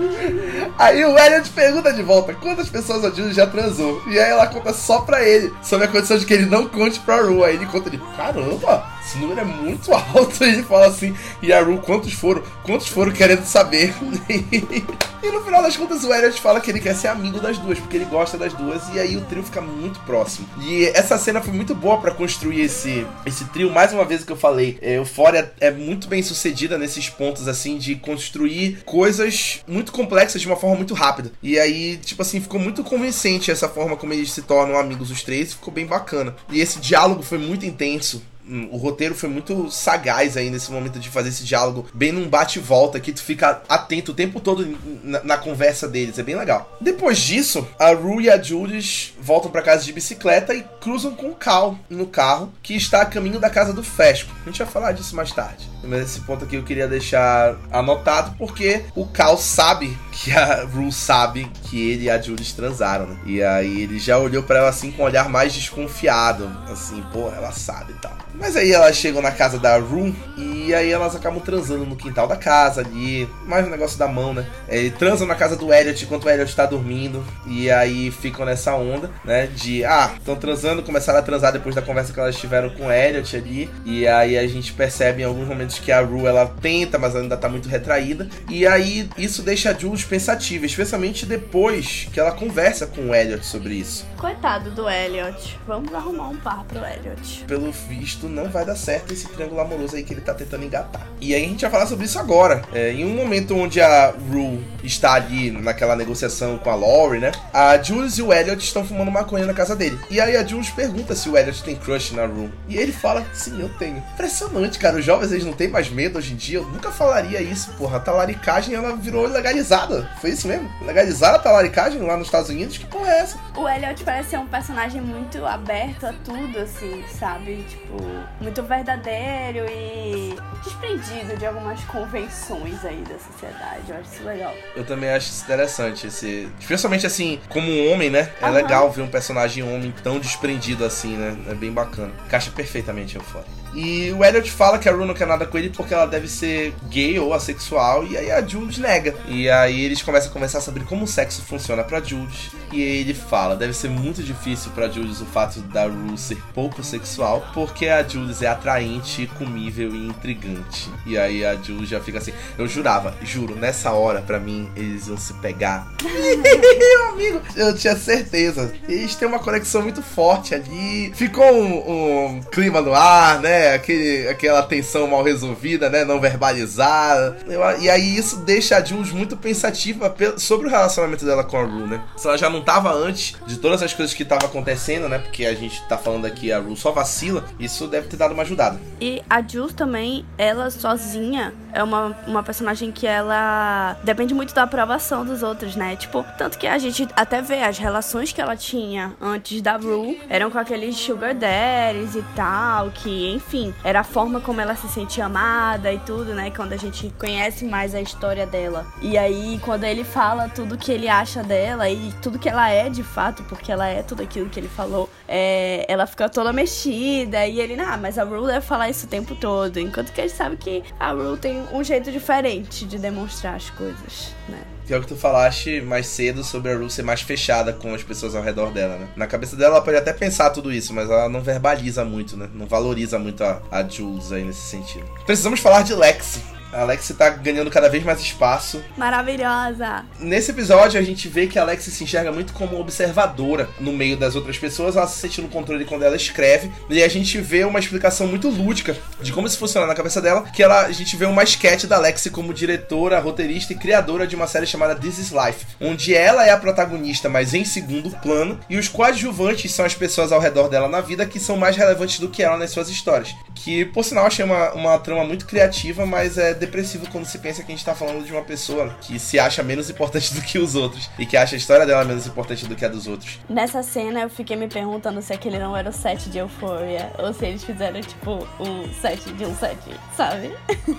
Aí 0.77 1.05
o 1.05 1.17
Elliot 1.17 1.49
pergunta 1.51 1.93
de 1.93 2.03
volta 2.03 2.35
quantas 2.35 2.69
pessoas 2.69 3.05
a 3.05 3.11
Julius 3.11 3.37
já 3.37 3.47
transou. 3.47 4.03
E 4.09 4.19
aí 4.19 4.31
ela 4.31 4.49
conta 4.49 4.73
só 4.73 5.03
pra 5.03 5.23
ele, 5.23 5.55
sob 5.63 5.85
a 5.85 5.89
condição 5.89 6.19
de 6.19 6.27
que 6.27 6.35
ele 6.35 6.47
não 6.47 6.67
conte 6.67 6.99
pra 6.99 7.23
Rue. 7.23 7.45
Aí 7.45 7.55
ele 7.55 7.67
conta 7.67 7.89
de 7.89 7.99
caramba, 8.17 8.85
esse 9.05 9.19
número 9.19 9.41
é 9.41 9.45
muito 9.45 9.93
alto. 9.95 10.33
E 10.43 10.55
ele 10.55 10.63
fala 10.65 10.87
assim, 10.87 11.15
e 11.41 11.53
a 11.53 11.63
Rue, 11.63 11.79
quantos 11.79 12.13
foram? 12.13 12.43
Quantos 12.65 12.89
foram 12.89 13.13
querendo 13.13 13.45
saber? 13.45 13.95
e 14.29 15.31
no 15.31 15.45
final 15.45 15.63
das 15.63 15.77
contas, 15.77 16.03
o 16.03 16.13
Elliot 16.13 16.41
fala 16.41 16.61
que 16.61 16.71
ele 16.71 16.81
quer 16.81 16.95
ser 16.95 17.09
amigo 17.09 17.39
das 17.39 17.59
duas, 17.59 17.79
porque 17.79 17.97
ele 17.97 18.05
gosta 18.07 18.37
das 18.37 18.53
duas. 18.53 18.83
E 18.93 18.99
aí 18.99 19.17
o 19.17 19.21
trio 19.23 19.43
fica 19.45 19.61
muito 19.61 20.01
próximo. 20.01 20.49
E 20.61 20.87
essa 20.87 21.17
cena 21.17 21.41
foi 21.41 21.53
muito 21.53 21.75
boa 21.75 21.99
para 21.99 22.11
construir 22.11 22.63
esse, 22.63 23.07
esse 23.25 23.44
trio. 23.46 23.70
Mais 23.70 23.92
uma 23.92 24.05
vez 24.05 24.25
que 24.25 24.33
eu 24.33 24.37
falei, 24.37 24.79
é, 24.81 24.98
Euphoria 24.98 25.53
é 25.61 25.70
muito 25.70 26.09
bem 26.09 26.22
sucedida 26.22 26.79
nesses 26.79 27.09
pontos, 27.09 27.48
assim, 27.48 27.79
de 27.79 27.96
construir 27.96 28.83
coisas 28.85 29.61
muito 29.66 29.92
complexas 29.92 30.40
de 30.40 30.46
uma 30.46 30.57
forma 30.57 30.77
muito 30.77 30.94
rápida. 30.94 31.33
E 31.42 31.59
aí, 31.59 31.98
tipo 31.98 32.22
assim, 32.22 32.40
ficou 32.40 32.61
muito 32.61 32.83
convincente 32.83 33.51
essa 33.51 33.68
forma 33.68 33.96
como 33.96 34.12
eles 34.12 34.33
se 34.33 34.42
tornam 34.42 34.79
amigos 34.79 35.11
os 35.11 35.22
três. 35.22 35.53
Ficou 35.53 35.72
bem 35.72 35.87
bacana. 35.87 36.35
E 36.51 36.61
esse 36.61 36.81
diálogo 36.81 37.22
foi 37.22 37.38
muito 37.38 37.66
intenso 37.66 38.22
o 38.71 38.77
roteiro 38.77 39.15
foi 39.15 39.29
muito 39.29 39.71
sagaz 39.71 40.37
aí 40.37 40.51
nesse 40.51 40.71
momento 40.71 40.99
de 40.99 41.09
fazer 41.09 41.31
esse 41.31 41.45
diálogo 41.45 41.87
bem 41.95 42.12
num 42.12 42.29
bate 42.29 42.59
volta 42.59 43.01
que 43.01 43.12
tu 43.12 43.23
fica 43.23 43.62
atento 43.69 44.12
o 44.12 44.15
tempo 44.15 44.41
todo 44.41 44.79
na, 45.03 45.23
na 45.25 45.38
conversa 45.38 45.88
deles, 45.88 46.19
é 46.19 46.23
bem 46.23 46.37
legal. 46.37 46.77
Depois 46.81 47.19
disso, 47.19 47.67
a 47.79 47.93
Rue 47.93 48.25
e 48.25 48.31
a 48.31 48.41
Julius 48.41 49.15
voltam 49.21 49.51
para 49.51 49.62
casa 49.62 49.85
de 49.85 49.93
bicicleta 49.93 50.55
e 50.55 50.65
cruzam 50.81 51.15
com 51.15 51.31
o 51.31 51.35
Cal 51.35 51.79
no 51.88 52.07
carro 52.07 52.53
que 52.62 52.75
está 52.75 53.03
a 53.03 53.07
caminho 53.07 53.41
da 53.41 53.51
casa 53.51 53.73
do 53.73 53.83
Fesco. 53.83 54.33
A 54.43 54.45
gente 54.47 54.59
vai 54.59 54.73
falar 54.73 54.93
disso 54.93 55.17
mais 55.17 55.33
tarde. 55.33 55.71
Mas 55.85 56.03
esse 56.03 56.21
ponto 56.21 56.45
aqui 56.45 56.57
eu 56.57 56.62
queria 56.62 56.87
deixar 56.87 57.57
anotado 57.71 58.37
porque 58.38 58.85
o 58.95 59.07
Cal 59.07 59.37
sabe 59.37 59.97
que 60.12 60.31
a 60.31 60.65
Rue 60.65 60.93
sabe 60.93 61.51
que 61.65 61.91
ele 61.91 62.05
e 62.05 62.11
a 62.11 62.21
Julius 62.21 62.53
transaram, 62.53 63.07
né? 63.07 63.17
E 63.27 63.43
aí 63.43 63.83
ele 63.83 63.99
já 63.99 64.19
olhou 64.19 64.43
para 64.43 64.61
ela 64.61 64.69
assim 64.69 64.91
com 64.91 65.03
um 65.03 65.07
olhar 65.07 65.29
mais 65.29 65.53
desconfiado, 65.53 66.51
assim, 66.71 67.03
pô, 67.12 67.29
ela 67.31 67.53
sabe 67.53 67.93
e 67.93 67.97
tal. 67.97 68.22
Mas 68.35 68.57
aí 68.57 68.73
elas 68.73 68.97
chegam 68.97 69.21
na 69.23 69.31
casa 69.31 69.59
da 69.59 69.77
Rue 69.77 70.14
e 70.37 70.62
E 70.64 70.72
aí 70.72 70.92
elas 70.92 71.16
acabam 71.16 71.40
transando 71.40 71.85
no 71.85 71.96
quintal 71.96 72.29
da 72.29 72.37
casa 72.37 72.83
ali. 72.83 73.29
Mais 73.44 73.66
um 73.66 73.70
negócio 73.70 73.98
da 73.98 74.07
mão, 74.07 74.33
né? 74.33 74.46
É, 74.68 74.88
transam 74.90 75.27
na 75.27 75.35
casa 75.35 75.57
do 75.57 75.72
Elliot 75.72 76.05
enquanto 76.05 76.25
o 76.25 76.31
Elliot 76.31 76.55
tá 76.55 76.64
dormindo. 76.66 77.25
E 77.48 77.68
aí 77.68 78.12
ficam 78.12 78.46
nessa 78.46 78.72
onda, 78.77 79.11
né? 79.25 79.48
De, 79.48 79.85
ah, 79.85 80.12
estão 80.16 80.37
transando, 80.37 80.85
começaram 80.85 81.18
a 81.18 81.22
transar 81.22 81.53
depois 81.53 81.75
da 81.75 81.83
conversa 81.83 82.12
que 82.12 82.20
elas 82.20 82.37
tiveram 82.37 82.70
com 82.70 82.87
o 82.87 82.92
Elliot 82.92 83.37
ali. 83.37 83.68
E 83.85 84.07
aí 84.07 84.38
a 84.38 84.46
gente 84.46 84.72
percebe 84.72 85.22
em 85.22 85.25
alguns 85.25 85.48
momentos 85.48 85.81
que 85.81 85.90
a 85.90 86.01
Rue 86.01 86.27
ela 86.27 86.46
tenta, 86.46 86.96
mas 86.96 87.16
ainda 87.16 87.37
tá 87.37 87.48
muito 87.48 87.68
retraída. 87.68 88.29
E 88.48 88.64
aí 88.64 89.11
isso 89.18 89.42
deixa 89.42 89.70
a 89.70 89.75
Jules 89.75 90.05
pensativa, 90.05 90.64
especialmente 90.64 91.27
depois 91.27 92.09
que 92.12 92.20
ela 92.20 92.31
conversa 92.31 92.87
com 92.87 93.11
o 93.11 93.14
Elliot 93.14 93.44
sobre 93.44 93.75
isso. 93.75 94.07
Coitado 94.16 94.70
do 94.70 94.88
Elliot. 94.88 95.59
Vamos 95.66 95.92
arrumar 95.92 96.29
um 96.29 96.37
par 96.37 96.62
pro 96.64 96.79
Elliot. 96.79 97.44
Pelo 97.48 97.72
visto, 97.72 98.29
não 98.29 98.48
vai 98.48 98.64
dar 98.64 98.77
certo 98.77 99.12
esse 99.12 99.27
triângulo 99.27 99.61
amoroso 99.61 99.96
aí 99.96 100.05
que 100.05 100.14
ele 100.14 100.20
tá 100.20 100.33
tentando 100.33 100.52
engatar. 100.61 101.07
E 101.21 101.35
aí 101.35 101.45
a 101.45 101.49
gente 101.49 101.62
vai 101.62 101.71
falar 101.71 101.87
sobre 101.87 102.05
isso 102.05 102.19
agora. 102.19 102.62
É, 102.73 102.93
em 102.93 103.05
um 103.05 103.15
momento 103.15 103.57
onde 103.57 103.81
a 103.81 104.12
Rue 104.31 104.61
está 104.83 105.15
ali 105.15 105.51
naquela 105.51 105.95
negociação 105.95 106.59
com 106.59 106.69
a 106.69 106.75
Laurie, 106.75 107.21
né? 107.21 107.31
A 107.53 107.81
Jules 107.81 108.19
e 108.19 108.23
o 108.23 108.33
Elliot 108.33 108.62
estão 108.62 108.85
fumando 108.85 109.11
maconha 109.11 109.47
na 109.47 109.55
casa 109.55 109.77
dele. 109.77 109.99
E 110.11 110.21
aí 110.21 110.37
a 110.37 110.45
Jules 110.45 110.71
pergunta 110.71 111.15
se 111.15 111.29
o 111.29 111.37
Elliot 111.37 111.62
tem 111.62 111.77
crush 111.77 112.12
na 112.12 112.27
Rue. 112.27 112.51
E 112.69 112.77
ele 112.77 112.93
fala, 112.93 113.25
sim, 113.33 113.61
eu 113.61 113.69
tenho. 113.79 113.99
Impressionante, 114.15 114.79
cara. 114.79 114.97
Os 114.97 115.05
jovens, 115.05 115.31
eles 115.31 115.45
não 115.45 115.53
têm 115.53 115.69
mais 115.69 115.88
medo 115.88 116.19
hoje 116.19 116.33
em 116.33 116.37
dia. 116.37 116.59
Eu 116.59 116.67
nunca 116.67 116.91
falaria 116.91 117.41
isso, 117.41 117.71
porra. 117.79 117.99
A 117.99 118.01
talaricagem, 118.01 118.75
ela 118.75 118.97
virou 118.97 119.27
legalizada. 119.27 120.11
Foi 120.21 120.31
isso 120.31 120.49
mesmo? 120.49 120.69
Legalizaram 120.85 121.37
a 121.37 121.38
talaricagem 121.38 122.01
lá 122.03 122.17
nos 122.17 122.27
Estados 122.27 122.51
Unidos? 122.51 122.79
Que 122.79 122.87
porra 122.87 123.11
é 123.12 123.19
essa? 123.21 123.38
O 123.57 123.69
Elliot 123.69 124.03
parece 124.03 124.31
ser 124.31 124.38
um 124.38 124.47
personagem 124.47 125.01
muito 125.01 125.45
aberto 125.47 126.07
a 126.07 126.12
tudo, 126.25 126.59
assim, 126.59 127.05
sabe? 127.19 127.65
Tipo, 127.69 127.97
muito 128.41 128.62
verdadeiro 128.62 129.67
e 129.71 130.35
desprendido 130.65 131.37
de 131.37 131.47
algumas 131.47 131.83
convenções 131.85 132.85
aí 132.85 133.03
da 133.03 133.19
sociedade. 133.19 133.83
Eu 133.89 133.97
acho 133.97 134.13
isso 134.13 134.25
legal. 134.25 134.55
Eu 134.77 134.85
também 134.85 135.11
acho 135.11 135.29
isso 135.31 135.45
interessante, 135.45 136.07
esse. 136.07 136.49
Especialmente 136.61 137.07
assim, 137.07 137.41
como 137.49 137.69
um 137.69 137.93
homem, 137.93 138.11
né? 138.11 138.31
É 138.41 138.45
Aham. 138.45 138.55
legal 138.55 138.91
ver 138.91 139.03
um 139.03 139.09
personagem 139.09 139.63
homem 139.63 139.93
tão 140.03 140.19
desprendido 140.19 140.85
assim, 140.85 141.17
né? 141.17 141.37
É 141.51 141.55
bem 141.55 141.73
bacana. 141.73 142.13
Encaixa 142.27 142.51
perfeitamente 142.51 143.17
eu 143.17 143.23
fora. 143.23 143.62
E 143.75 144.13
o 144.13 144.25
Elliot 144.25 144.51
fala 144.51 144.79
que 144.79 144.89
a 144.89 144.93
Rue 144.93 145.07
não 145.07 145.15
quer 145.15 145.27
nada 145.27 145.47
com 145.47 145.57
ele 145.57 145.71
porque 145.71 145.95
ela 145.95 146.07
deve 146.07 146.29
ser 146.29 146.75
gay 146.89 147.19
ou 147.19 147.33
assexual. 147.33 148.07
E 148.07 148.17
aí 148.17 148.31
a 148.31 148.47
Jules 148.47 148.79
nega. 148.79 149.15
E 149.27 149.49
aí 149.49 149.85
eles 149.85 150.03
começam 150.03 150.31
a 150.31 150.33
conversar 150.33 150.61
sobre 150.61 150.85
como 150.85 151.05
o 151.05 151.09
sexo 151.09 151.43
funciona 151.43 151.83
pra 151.83 152.01
Jules. 152.01 152.51
E 152.73 152.81
ele 152.81 153.15
fala: 153.15 153.57
deve 153.57 153.73
ser 153.73 153.89
muito 153.89 154.23
difícil 154.23 154.71
pra 154.73 154.89
Jules 154.89 155.21
o 155.21 155.27
fato 155.27 155.61
da 155.61 155.85
Rue 155.85 156.17
ser 156.19 156.39
pouco 156.55 156.83
sexual, 156.83 157.45
porque 157.55 157.89
a 157.89 158.03
Jules 158.03 158.43
é 158.43 158.49
atraente, 158.49 159.31
comível 159.39 159.95
e 159.95 160.07
intrigante. 160.07 160.91
E 161.07 161.17
aí 161.17 161.45
a 161.45 161.55
Jules 161.55 161.89
já 161.89 162.01
fica 162.01 162.19
assim. 162.19 162.33
Eu 162.59 162.67
jurava, 162.69 163.15
juro, 163.23 163.55
nessa 163.55 163.93
hora, 163.93 164.21
pra 164.21 164.39
mim, 164.39 164.71
eles 164.77 165.09
iam 165.09 165.17
se 165.17 165.33
pegar. 165.35 165.91
Meu 166.03 167.09
amigo, 167.11 167.41
eu 167.57 167.75
tinha 167.75 167.97
certeza. 167.97 168.73
Eles 168.89 169.15
têm 169.15 169.29
uma 169.29 169.39
conexão 169.39 169.83
muito 169.83 170.03
forte 170.03 170.55
ali. 170.55 171.13
Ficou 171.15 171.51
um, 171.53 172.37
um 172.37 172.41
clima 172.43 172.81
no 172.81 172.95
ar, 172.95 173.41
né? 173.41 173.62
Aquele, 173.75 174.29
aquela 174.29 174.62
tensão 174.62 175.07
mal 175.07 175.22
resolvida, 175.22 175.88
né? 175.90 176.05
Não 176.05 176.20
verbalizada. 176.20 177.37
E 177.81 177.88
aí 177.88 178.16
isso 178.16 178.37
deixa 178.38 178.77
a 178.77 178.85
Jules 178.85 179.12
muito 179.12 179.37
pensativa 179.37 180.09
pe- 180.11 180.38
sobre 180.38 180.66
o 180.66 180.70
relacionamento 180.70 181.25
dela 181.25 181.44
com 181.44 181.57
a 181.59 181.64
Rue, 181.64 181.87
né? 181.87 182.03
Se 182.16 182.27
ela 182.27 182.37
já 182.38 182.48
não 182.51 182.61
tava 182.62 182.92
antes 182.92 183.35
de 183.46 183.57
todas 183.59 183.83
as 183.83 183.92
coisas 183.94 184.14
que 184.14 184.22
estavam 184.22 184.46
acontecendo, 184.48 185.09
né? 185.09 185.18
Porque 185.18 185.44
a 185.46 185.55
gente 185.55 185.83
tá 185.88 185.96
falando 185.98 186.27
aqui, 186.27 186.53
a 186.53 186.59
Rue 186.59 186.77
só 186.77 186.90
vacila. 186.92 187.44
Isso 187.59 187.87
deve 187.87 188.09
ter 188.09 188.16
dado 188.16 188.35
uma 188.35 188.42
ajudada. 188.42 188.81
E 189.01 189.22
a 189.29 189.42
Jules 189.46 189.72
também, 189.75 190.25
ela 190.38 190.70
sozinha, 190.70 191.53
é 191.73 191.83
uma, 191.83 192.17
uma 192.27 192.43
personagem 192.43 192.93
que 192.93 193.07
ela 193.07 193.97
depende 194.03 194.35
muito 194.35 194.55
da 194.55 194.63
aprovação 194.63 195.25
dos 195.25 195.43
outros, 195.43 195.75
né? 195.77 195.97
Tipo, 195.97 196.25
tanto 196.37 196.59
que 196.59 196.67
a 196.67 196.79
gente 196.79 197.09
até 197.17 197.41
vê 197.41 197.63
as 197.63 197.79
relações 197.79 198.33
que 198.33 198.41
ela 198.41 198.57
tinha 198.57 199.13
antes 199.21 199.61
da 199.63 199.77
Rue 199.77 200.21
eram 200.29 200.51
com 200.51 200.59
aqueles 200.59 200.97
sugar 200.97 201.35
daddies 201.35 202.15
e 202.15 202.23
tal, 202.35 202.91
que, 202.91 203.33
enfim, 203.33 203.75
era 203.83 204.01
a 204.01 204.05
forma 204.05 204.41
como 204.41 204.61
ela 204.61 204.75
se 204.75 204.89
sentia 204.89 205.27
amada 205.27 205.93
e 205.93 205.99
tudo, 205.99 206.35
né? 206.35 206.51
Quando 206.51 206.73
a 206.73 206.77
gente 206.77 207.13
conhece 207.19 207.65
mais 207.65 207.95
a 207.95 208.01
história 208.01 208.47
dela. 208.47 208.87
E 209.01 209.17
aí, 209.17 209.59
quando 209.63 209.85
ele 209.85 210.05
fala 210.05 210.49
tudo 210.49 210.77
que 210.77 210.93
ele 210.93 211.09
acha 211.09 211.43
dela 211.43 211.89
e 211.89 212.13
tudo 212.23 212.39
que 212.39 212.49
ela 212.49 212.69
é 212.69 212.89
de 212.89 213.03
fato, 213.03 213.43
porque 213.45 213.73
ela 213.73 213.89
é 213.89 214.03
tudo 214.03 214.23
aquilo 214.23 214.49
que 214.49 214.61
ele 214.61 214.69
falou, 214.69 215.09
é, 215.27 215.85
ela 215.89 216.07
fica 216.07 216.29
toda 216.29 216.53
mexida 216.53 217.47
e 217.47 217.61
ele, 217.61 217.81
ah, 217.81 217.97
mas 217.97 218.19
a 218.19 218.25
Rue 218.25 218.47
deve 218.47 218.61
falar 218.61 218.91
isso 218.91 219.07
o 219.07 219.09
tempo 219.09 219.35
todo. 219.35 219.79
Enquanto 219.79 220.13
que 220.13 220.21
a 220.21 220.27
gente 220.27 220.37
sabe 220.37 220.57
que 220.57 220.83
a 220.99 221.13
Rue 221.13 221.37
tem 221.39 221.62
um 221.72 221.83
jeito 221.85 222.11
diferente 222.11 222.85
de 222.85 222.98
demonstrar 222.98 223.55
as 223.55 223.70
coisas, 223.70 224.35
né? 224.48 224.62
Que 224.87 224.94
é 224.94 225.01
que 225.01 225.07
tu 225.07 225.16
falaste 225.16 225.81
mais 225.81 226.07
cedo 226.07 226.42
sobre 226.42 226.72
a 226.72 226.77
Rue 226.77 226.90
ser 226.90 227.03
mais 227.03 227.20
fechada 227.20 227.72
com 227.72 227.94
as 227.94 228.03
pessoas 228.03 228.35
ao 228.35 228.42
redor 228.42 228.72
dela, 228.72 228.96
né? 228.96 229.09
Na 229.16 229.27
cabeça 229.27 229.57
dela 229.57 229.77
ela 229.77 229.85
pode 229.85 229.96
até 229.96 230.12
pensar 230.12 230.51
tudo 230.51 230.72
isso, 230.72 230.92
mas 230.92 231.09
ela 231.09 231.29
não 231.29 231.40
verbaliza 231.40 232.05
muito, 232.05 232.37
né? 232.37 232.48
Não 232.53 232.66
valoriza 232.66 233.18
muito 233.18 233.44
a, 233.44 233.62
a 233.70 233.83
Jules 233.87 234.33
aí 234.33 234.44
nesse 234.44 234.62
sentido. 234.62 235.09
Precisamos 235.25 235.61
falar 235.61 235.83
de 235.83 235.94
Lexi. 235.94 236.40
A 236.73 236.85
Lexi 236.85 237.13
tá 237.13 237.29
ganhando 237.29 237.71
cada 237.71 237.89
vez 237.89 238.03
mais 238.03 238.21
espaço. 238.21 238.83
Maravilhosa! 238.97 240.05
Nesse 240.19 240.51
episódio 240.53 240.99
a 240.99 241.03
gente 241.03 241.29
vê 241.29 241.47
que 241.47 241.59
a 241.59 241.65
Lexi 241.65 241.91
se 241.91 242.03
enxerga 242.03 242.33
muito 242.33 242.55
como 242.55 242.81
observadora 242.81 243.69
no 243.79 243.93
meio 243.93 244.17
das 244.17 244.35
outras 244.35 244.57
pessoas, 244.57 244.97
ela 244.97 245.07
se 245.07 245.19
sente 245.19 245.43
no 245.43 245.49
controle 245.49 245.85
quando 245.85 246.03
ela 246.03 246.17
escreve, 246.17 246.73
e 246.89 247.03
a 247.03 247.09
gente 247.09 247.39
vê 247.39 247.65
uma 247.65 247.79
explicação 247.79 248.27
muito 248.27 248.49
lúdica 248.49 248.97
de 249.21 249.33
como 249.33 249.47
isso 249.47 249.59
funciona 249.59 249.87
na 249.87 249.95
cabeça 249.95 250.21
dela, 250.21 250.43
que 250.43 250.63
ela, 250.63 250.87
a 250.87 250.93
gente 250.93 251.15
vê 251.17 251.27
uma 251.27 251.43
sketch 251.43 251.85
da 251.85 251.99
Lexi 251.99 252.31
como 252.31 252.55
diretora, 252.55 253.21
roteirista 253.21 253.75
e 253.75 253.77
criadora 253.77 254.27
de 254.27 254.35
uma 254.35 254.47
série 254.47 254.67
chamada 254.67 254.95
This 254.95 255.19
Is 255.19 255.31
Life, 255.31 255.67
onde 255.81 256.15
ela 256.15 256.47
é 256.47 256.51
a 256.51 256.57
protagonista, 256.57 257.29
mas 257.29 257.53
em 257.53 257.65
segundo 257.65 258.11
plano, 258.23 258.59
e 258.71 258.79
os 258.79 258.89
coadjuvantes 258.89 259.73
são 259.73 259.85
as 259.85 259.95
pessoas 259.95 260.33
ao 260.33 260.41
redor 260.41 260.69
dela 260.69 260.89
na 260.89 261.03
vida 261.03 261.27
que 261.27 261.39
são 261.39 261.57
mais 261.57 261.77
relevantes 261.77 262.19
do 262.19 262.31
que 262.31 262.43
ela 262.43 262.57
nas 262.57 262.71
suas 262.71 262.89
histórias. 262.89 263.35
Que, 263.55 263.85
por 263.85 264.05
sinal, 264.05 264.27
achei 264.27 264.45
uma, 264.45 264.73
uma 264.73 264.99
trama 264.99 265.25
muito 265.25 265.47
criativa, 265.47 266.07
mas 266.07 266.39
é 266.39 266.55
depressivo 266.62 267.07
quando 267.11 267.25
se 267.25 267.38
pensa 267.38 267.62
que 267.62 267.72
a 267.72 267.75
gente 267.75 267.85
tá 267.85 267.94
falando 267.94 268.25
de 268.25 268.33
uma 268.33 268.42
pessoa 268.42 268.96
que 269.01 269.18
se 269.18 269.38
acha 269.38 269.62
menos 269.62 269.90
importante 269.90 270.33
do 270.35 270.40
que 270.40 270.59
os 270.59 270.75
outros 270.75 271.11
e 271.18 271.27
que 271.27 271.37
acha 271.37 271.57
a 271.57 271.59
história 271.59 271.85
dela 271.85 272.05
menos 272.05 272.27
importante 272.27 272.66
do 272.66 272.77
que 272.77 272.85
a 272.85 272.88
dos 272.88 273.07
outros. 273.07 273.38
Nessa 273.48 273.83
cena 273.83 274.20
eu 274.20 274.31
fiquei 274.31 274.57
me 274.57 274.68
perguntando 274.68 275.20
se 275.20 275.33
aquele 275.33 275.59
não 275.59 275.77
era 275.77 275.90
o 275.90 275.92
set 275.92 276.31
de 276.31 276.38
Euphoria 276.38 277.11
ou 277.18 277.33
se 277.33 277.46
eles 277.46 277.64
fizeram 277.64 278.01
tipo 278.01 278.46
um 278.61 278.92
set 278.94 279.20
de 279.33 279.44
um 279.44 279.55
set, 279.57 279.79
sabe? 280.16 280.53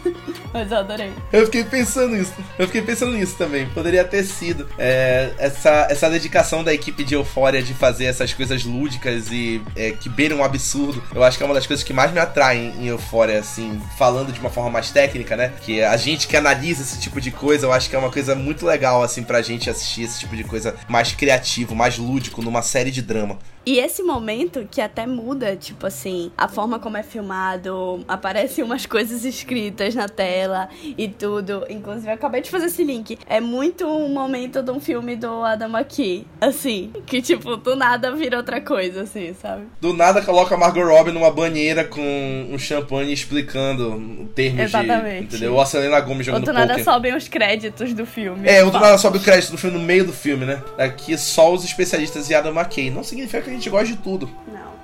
Mas 0.54 0.72
eu 0.72 0.78
adorei. 0.78 1.12
Eu 1.32 1.46
fiquei 1.46 1.64
pensando 1.64 2.16
nisso. 2.16 2.34
Eu 2.60 2.68
fiquei 2.68 2.82
pensando 2.82 3.14
nisso 3.14 3.36
também. 3.38 3.68
Poderia 3.70 4.04
ter 4.04 4.24
sido. 4.24 4.68
É, 4.78 5.32
essa, 5.38 5.88
essa 5.90 6.10
dedicação 6.10 6.64
da 6.64 6.74
equipe 6.74 7.04
de 7.04 7.16
Euphoria 7.16 7.64
de 7.64 7.74
fazer 7.74 8.06
essas 8.06 8.34
coisas 8.34 8.64
lúdicas 8.64 9.32
e 9.32 9.62
é, 9.76 9.92
que 9.92 10.10
beiram 10.10 10.38
um 10.38 10.44
absurdo. 10.44 11.02
Eu 11.14 11.24
acho 11.24 11.38
que 11.38 11.44
é 11.44 11.46
uma 11.46 11.56
das 11.56 11.66
coisas 11.66 11.84
que 11.84 11.94
mais 11.94 12.12
me 12.12 12.20
atraem 12.20 12.74
em 12.80 12.88
Euphoria, 12.88 13.40
assim, 13.40 13.82
falando 13.98 14.32
de 14.32 14.40
uma 14.40 14.50
forma 14.50 14.70
mais 14.70 14.92
técnica, 14.92 15.36
né? 15.36 15.53
Que 15.62 15.82
a 15.82 15.96
gente 15.98 16.28
que 16.28 16.36
analisa 16.36 16.82
esse 16.82 17.00
tipo 17.00 17.22
de 17.22 17.32
coisa, 17.32 17.66
eu 17.66 17.74
acho 17.74 17.90
que 17.90 17.96
é 17.96 18.00
uma 18.00 18.12
coisa 18.12 18.36
muito 18.36 18.66
legal, 18.66 19.02
assim, 19.02 19.24
pra 19.24 19.42
gente 19.42 19.70
assistir 19.70 20.04
esse 20.04 20.20
tipo 20.20 20.36
de 20.36 20.44
coisa 20.44 20.76
mais 20.88 21.12
criativo, 21.12 21.76
mais 21.76 21.98
lúdico, 21.98 22.42
numa 22.42 22.62
série 22.62 22.92
de 22.92 23.02
drama. 23.02 23.38
E 23.66 23.80
esse 23.80 24.04
momento 24.04 24.68
que 24.70 24.82
até 24.82 25.06
muda, 25.06 25.56
tipo 25.56 25.88
assim, 25.88 26.32
a 26.38 26.48
forma 26.48 26.80
como 26.80 26.98
é 26.98 27.04
filmado, 27.04 28.04
aparecem 28.08 28.64
umas 28.64 28.86
coisas 28.86 29.24
escritas 29.24 29.96
na 29.96 30.10
tela 30.10 30.70
e 30.98 31.08
tudo. 31.08 31.66
Inclusive, 31.70 32.08
eu 32.08 32.14
acabei 32.14 32.42
de 32.42 32.50
fazer 32.50 32.66
esse 32.66 32.84
link. 32.84 33.18
É 33.28 33.40
muito 33.40 33.86
um 33.86 34.10
momento 34.10 34.62
de 34.62 34.72
um 34.72 34.80
filme 34.80 35.16
do 35.16 35.44
Adam 35.44 35.70
McKee, 35.70 36.28
assim, 36.42 36.92
que 37.06 37.22
tipo, 37.22 37.56
do 37.56 37.76
nada 37.76 38.12
vira 38.12 38.38
outra 38.38 38.60
coisa, 38.60 39.04
assim, 39.04 39.34
sabe? 39.42 39.64
Do 39.80 39.94
nada 39.94 40.22
coloca 40.22 40.56
a 40.56 40.58
Margot 40.58 40.84
Robbie 40.84 41.12
numa 41.12 41.32
banheira 41.32 41.86
com 41.86 42.48
um 42.52 42.58
champanhe 42.60 43.14
explicando 43.14 44.30
termos 44.36 44.62
Exatamente. 44.62 45.28
de. 45.28 45.36
Entendeu? 45.36 45.54
Ou 45.54 45.62
a 45.62 45.66
Selena 45.66 46.00
Gomez 46.02 46.20
Ou 46.28 46.34
jogando 46.34 46.46
do 46.46 46.54
nada 46.54 46.74
poker. 46.74 46.84
sobem 46.84 47.16
os 47.16 47.28
créditos 47.28 47.94
do 47.94 48.06
filme. 48.06 48.48
É, 48.48 48.64
ou 48.64 48.72
do 48.72 48.80
nada 48.80 48.98
sobe 48.98 49.18
o 49.18 49.22
crédito 49.22 49.52
do 49.52 49.58
filme 49.58 49.78
no 49.78 49.84
meio 49.84 50.06
do 50.06 50.14
filme, 50.14 50.46
né? 50.46 50.62
Aqui 50.78 51.18
só 51.18 51.54
os 51.54 51.64
especialistas 51.64 52.30
e 52.30 52.36
Adam 52.36 52.54
McKay. 52.54 52.90
Não 52.90 53.04
significa 53.04 53.42
que 53.42 53.53
gente 53.54 53.70
gosta 53.70 53.88
de 53.88 53.98
tudo. 53.98 54.30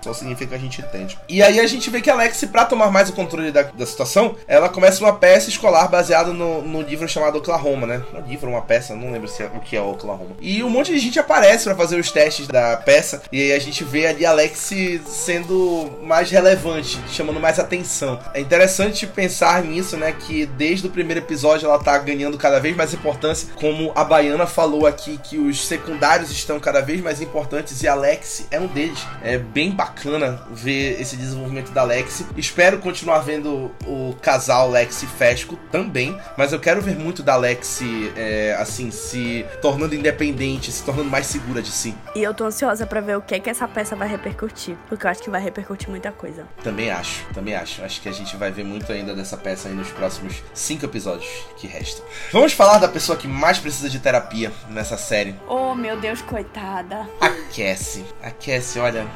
Só 0.01 0.13
significa 0.13 0.49
que 0.51 0.55
a 0.55 0.59
gente 0.59 0.81
entende. 0.81 1.17
E 1.27 1.43
aí 1.43 1.59
a 1.59 1.67
gente 1.67 1.89
vê 1.89 2.01
que 2.01 2.09
a 2.09 2.15
Lexi, 2.15 2.47
pra 2.47 2.65
tomar 2.65 2.89
mais 2.89 3.09
o 3.09 3.13
controle 3.13 3.51
da, 3.51 3.63
da 3.63 3.85
situação, 3.85 4.35
ela 4.47 4.69
começa 4.69 5.03
uma 5.03 5.13
peça 5.13 5.49
escolar 5.49 5.87
baseada 5.87 6.31
no, 6.31 6.61
no 6.61 6.81
livro 6.81 7.07
chamado 7.07 7.37
Oklahoma, 7.37 7.85
né? 7.85 8.01
Um 8.13 8.21
livro, 8.21 8.49
uma 8.49 8.61
peça, 8.61 8.95
não 8.95 9.11
lembro 9.11 9.27
se 9.27 9.43
é, 9.43 9.47
o 9.47 9.59
que 9.59 9.75
é 9.75 9.81
Oklahoma. 9.81 10.31
E 10.39 10.63
um 10.63 10.69
monte 10.69 10.93
de 10.93 10.99
gente 10.99 11.19
aparece 11.19 11.65
pra 11.65 11.75
fazer 11.75 11.99
os 11.99 12.11
testes 12.11 12.47
da 12.47 12.77
peça. 12.77 13.21
E 13.31 13.41
aí 13.41 13.53
a 13.53 13.59
gente 13.59 13.83
vê 13.83 14.07
ali 14.07 14.25
a 14.25 14.31
Lexi 14.31 15.01
sendo 15.05 15.91
mais 16.01 16.31
relevante, 16.31 16.99
chamando 17.09 17.39
mais 17.39 17.59
atenção. 17.59 18.19
É 18.33 18.39
interessante 18.39 19.05
pensar 19.05 19.63
nisso, 19.63 19.97
né? 19.97 20.13
Que 20.13 20.45
desde 20.45 20.87
o 20.87 20.89
primeiro 20.89 21.19
episódio 21.19 21.65
ela 21.65 21.79
tá 21.79 21.97
ganhando 21.97 22.37
cada 22.37 22.59
vez 22.59 22.75
mais 22.75 22.93
importância. 22.93 23.49
Como 23.55 23.91
a 23.95 24.03
Baiana 24.03 24.47
falou 24.47 24.87
aqui, 24.87 25.17
que 25.17 25.37
os 25.37 25.67
secundários 25.67 26.31
estão 26.31 26.59
cada 26.59 26.81
vez 26.81 27.01
mais 27.01 27.21
importantes 27.21 27.83
e 27.83 27.87
a 27.87 27.95
Lexi 27.95 28.45
é 28.49 28.59
um 28.59 28.67
deles. 28.67 28.99
É 29.21 29.37
bem 29.37 29.71
bacana 29.71 29.88
bacana 29.89 30.39
ver 30.51 31.01
esse 31.01 31.15
desenvolvimento 31.15 31.71
da 31.71 31.83
Lexi. 31.83 32.25
Espero 32.37 32.79
continuar 32.79 33.19
vendo 33.19 33.71
o 33.85 34.15
casal 34.21 34.69
Lexi 34.69 35.07
Fesco 35.07 35.57
também, 35.71 36.19
mas 36.37 36.53
eu 36.53 36.59
quero 36.59 36.81
ver 36.81 36.95
muito 36.95 37.23
da 37.23 37.35
Lexi, 37.35 38.11
é, 38.15 38.55
assim, 38.59 38.91
se 38.91 39.45
tornando 39.61 39.95
independente, 39.95 40.71
se 40.71 40.83
tornando 40.83 41.09
mais 41.09 41.25
segura 41.25 41.61
de 41.61 41.71
si. 41.71 41.95
E 42.15 42.21
eu 42.21 42.33
tô 42.33 42.45
ansiosa 42.45 42.85
para 42.85 43.01
ver 43.01 43.17
o 43.17 43.21
que 43.21 43.39
que 43.39 43.49
essa 43.49 43.67
peça 43.67 43.95
vai 43.95 44.07
repercutir, 44.07 44.75
porque 44.87 45.05
eu 45.05 45.09
acho 45.09 45.21
que 45.21 45.29
vai 45.29 45.41
repercutir 45.41 45.89
muita 45.89 46.11
coisa. 46.11 46.47
Também 46.63 46.91
acho, 46.91 47.25
também 47.33 47.55
acho. 47.55 47.83
Acho 47.83 48.01
que 48.01 48.09
a 48.09 48.11
gente 48.11 48.35
vai 48.37 48.51
ver 48.51 48.63
muito 48.63 48.91
ainda 48.91 49.15
dessa 49.15 49.37
peça 49.37 49.69
aí 49.69 49.73
nos 49.73 49.89
próximos 49.89 50.43
cinco 50.53 50.85
episódios 50.85 51.29
que 51.57 51.67
restam. 51.67 52.05
Vamos 52.31 52.53
falar 52.53 52.77
da 52.77 52.87
pessoa 52.87 53.17
que 53.17 53.27
mais 53.27 53.57
precisa 53.57 53.89
de 53.89 53.99
terapia 53.99 54.51
nessa 54.69 54.97
série. 54.97 55.35
Oh, 55.47 55.73
meu 55.73 55.97
Deus, 55.99 56.21
coitada. 56.21 57.07
A 57.19 57.29
Cassie. 57.55 58.05
A 58.21 58.31
Cassie, 58.31 58.79
olha. 58.79 59.07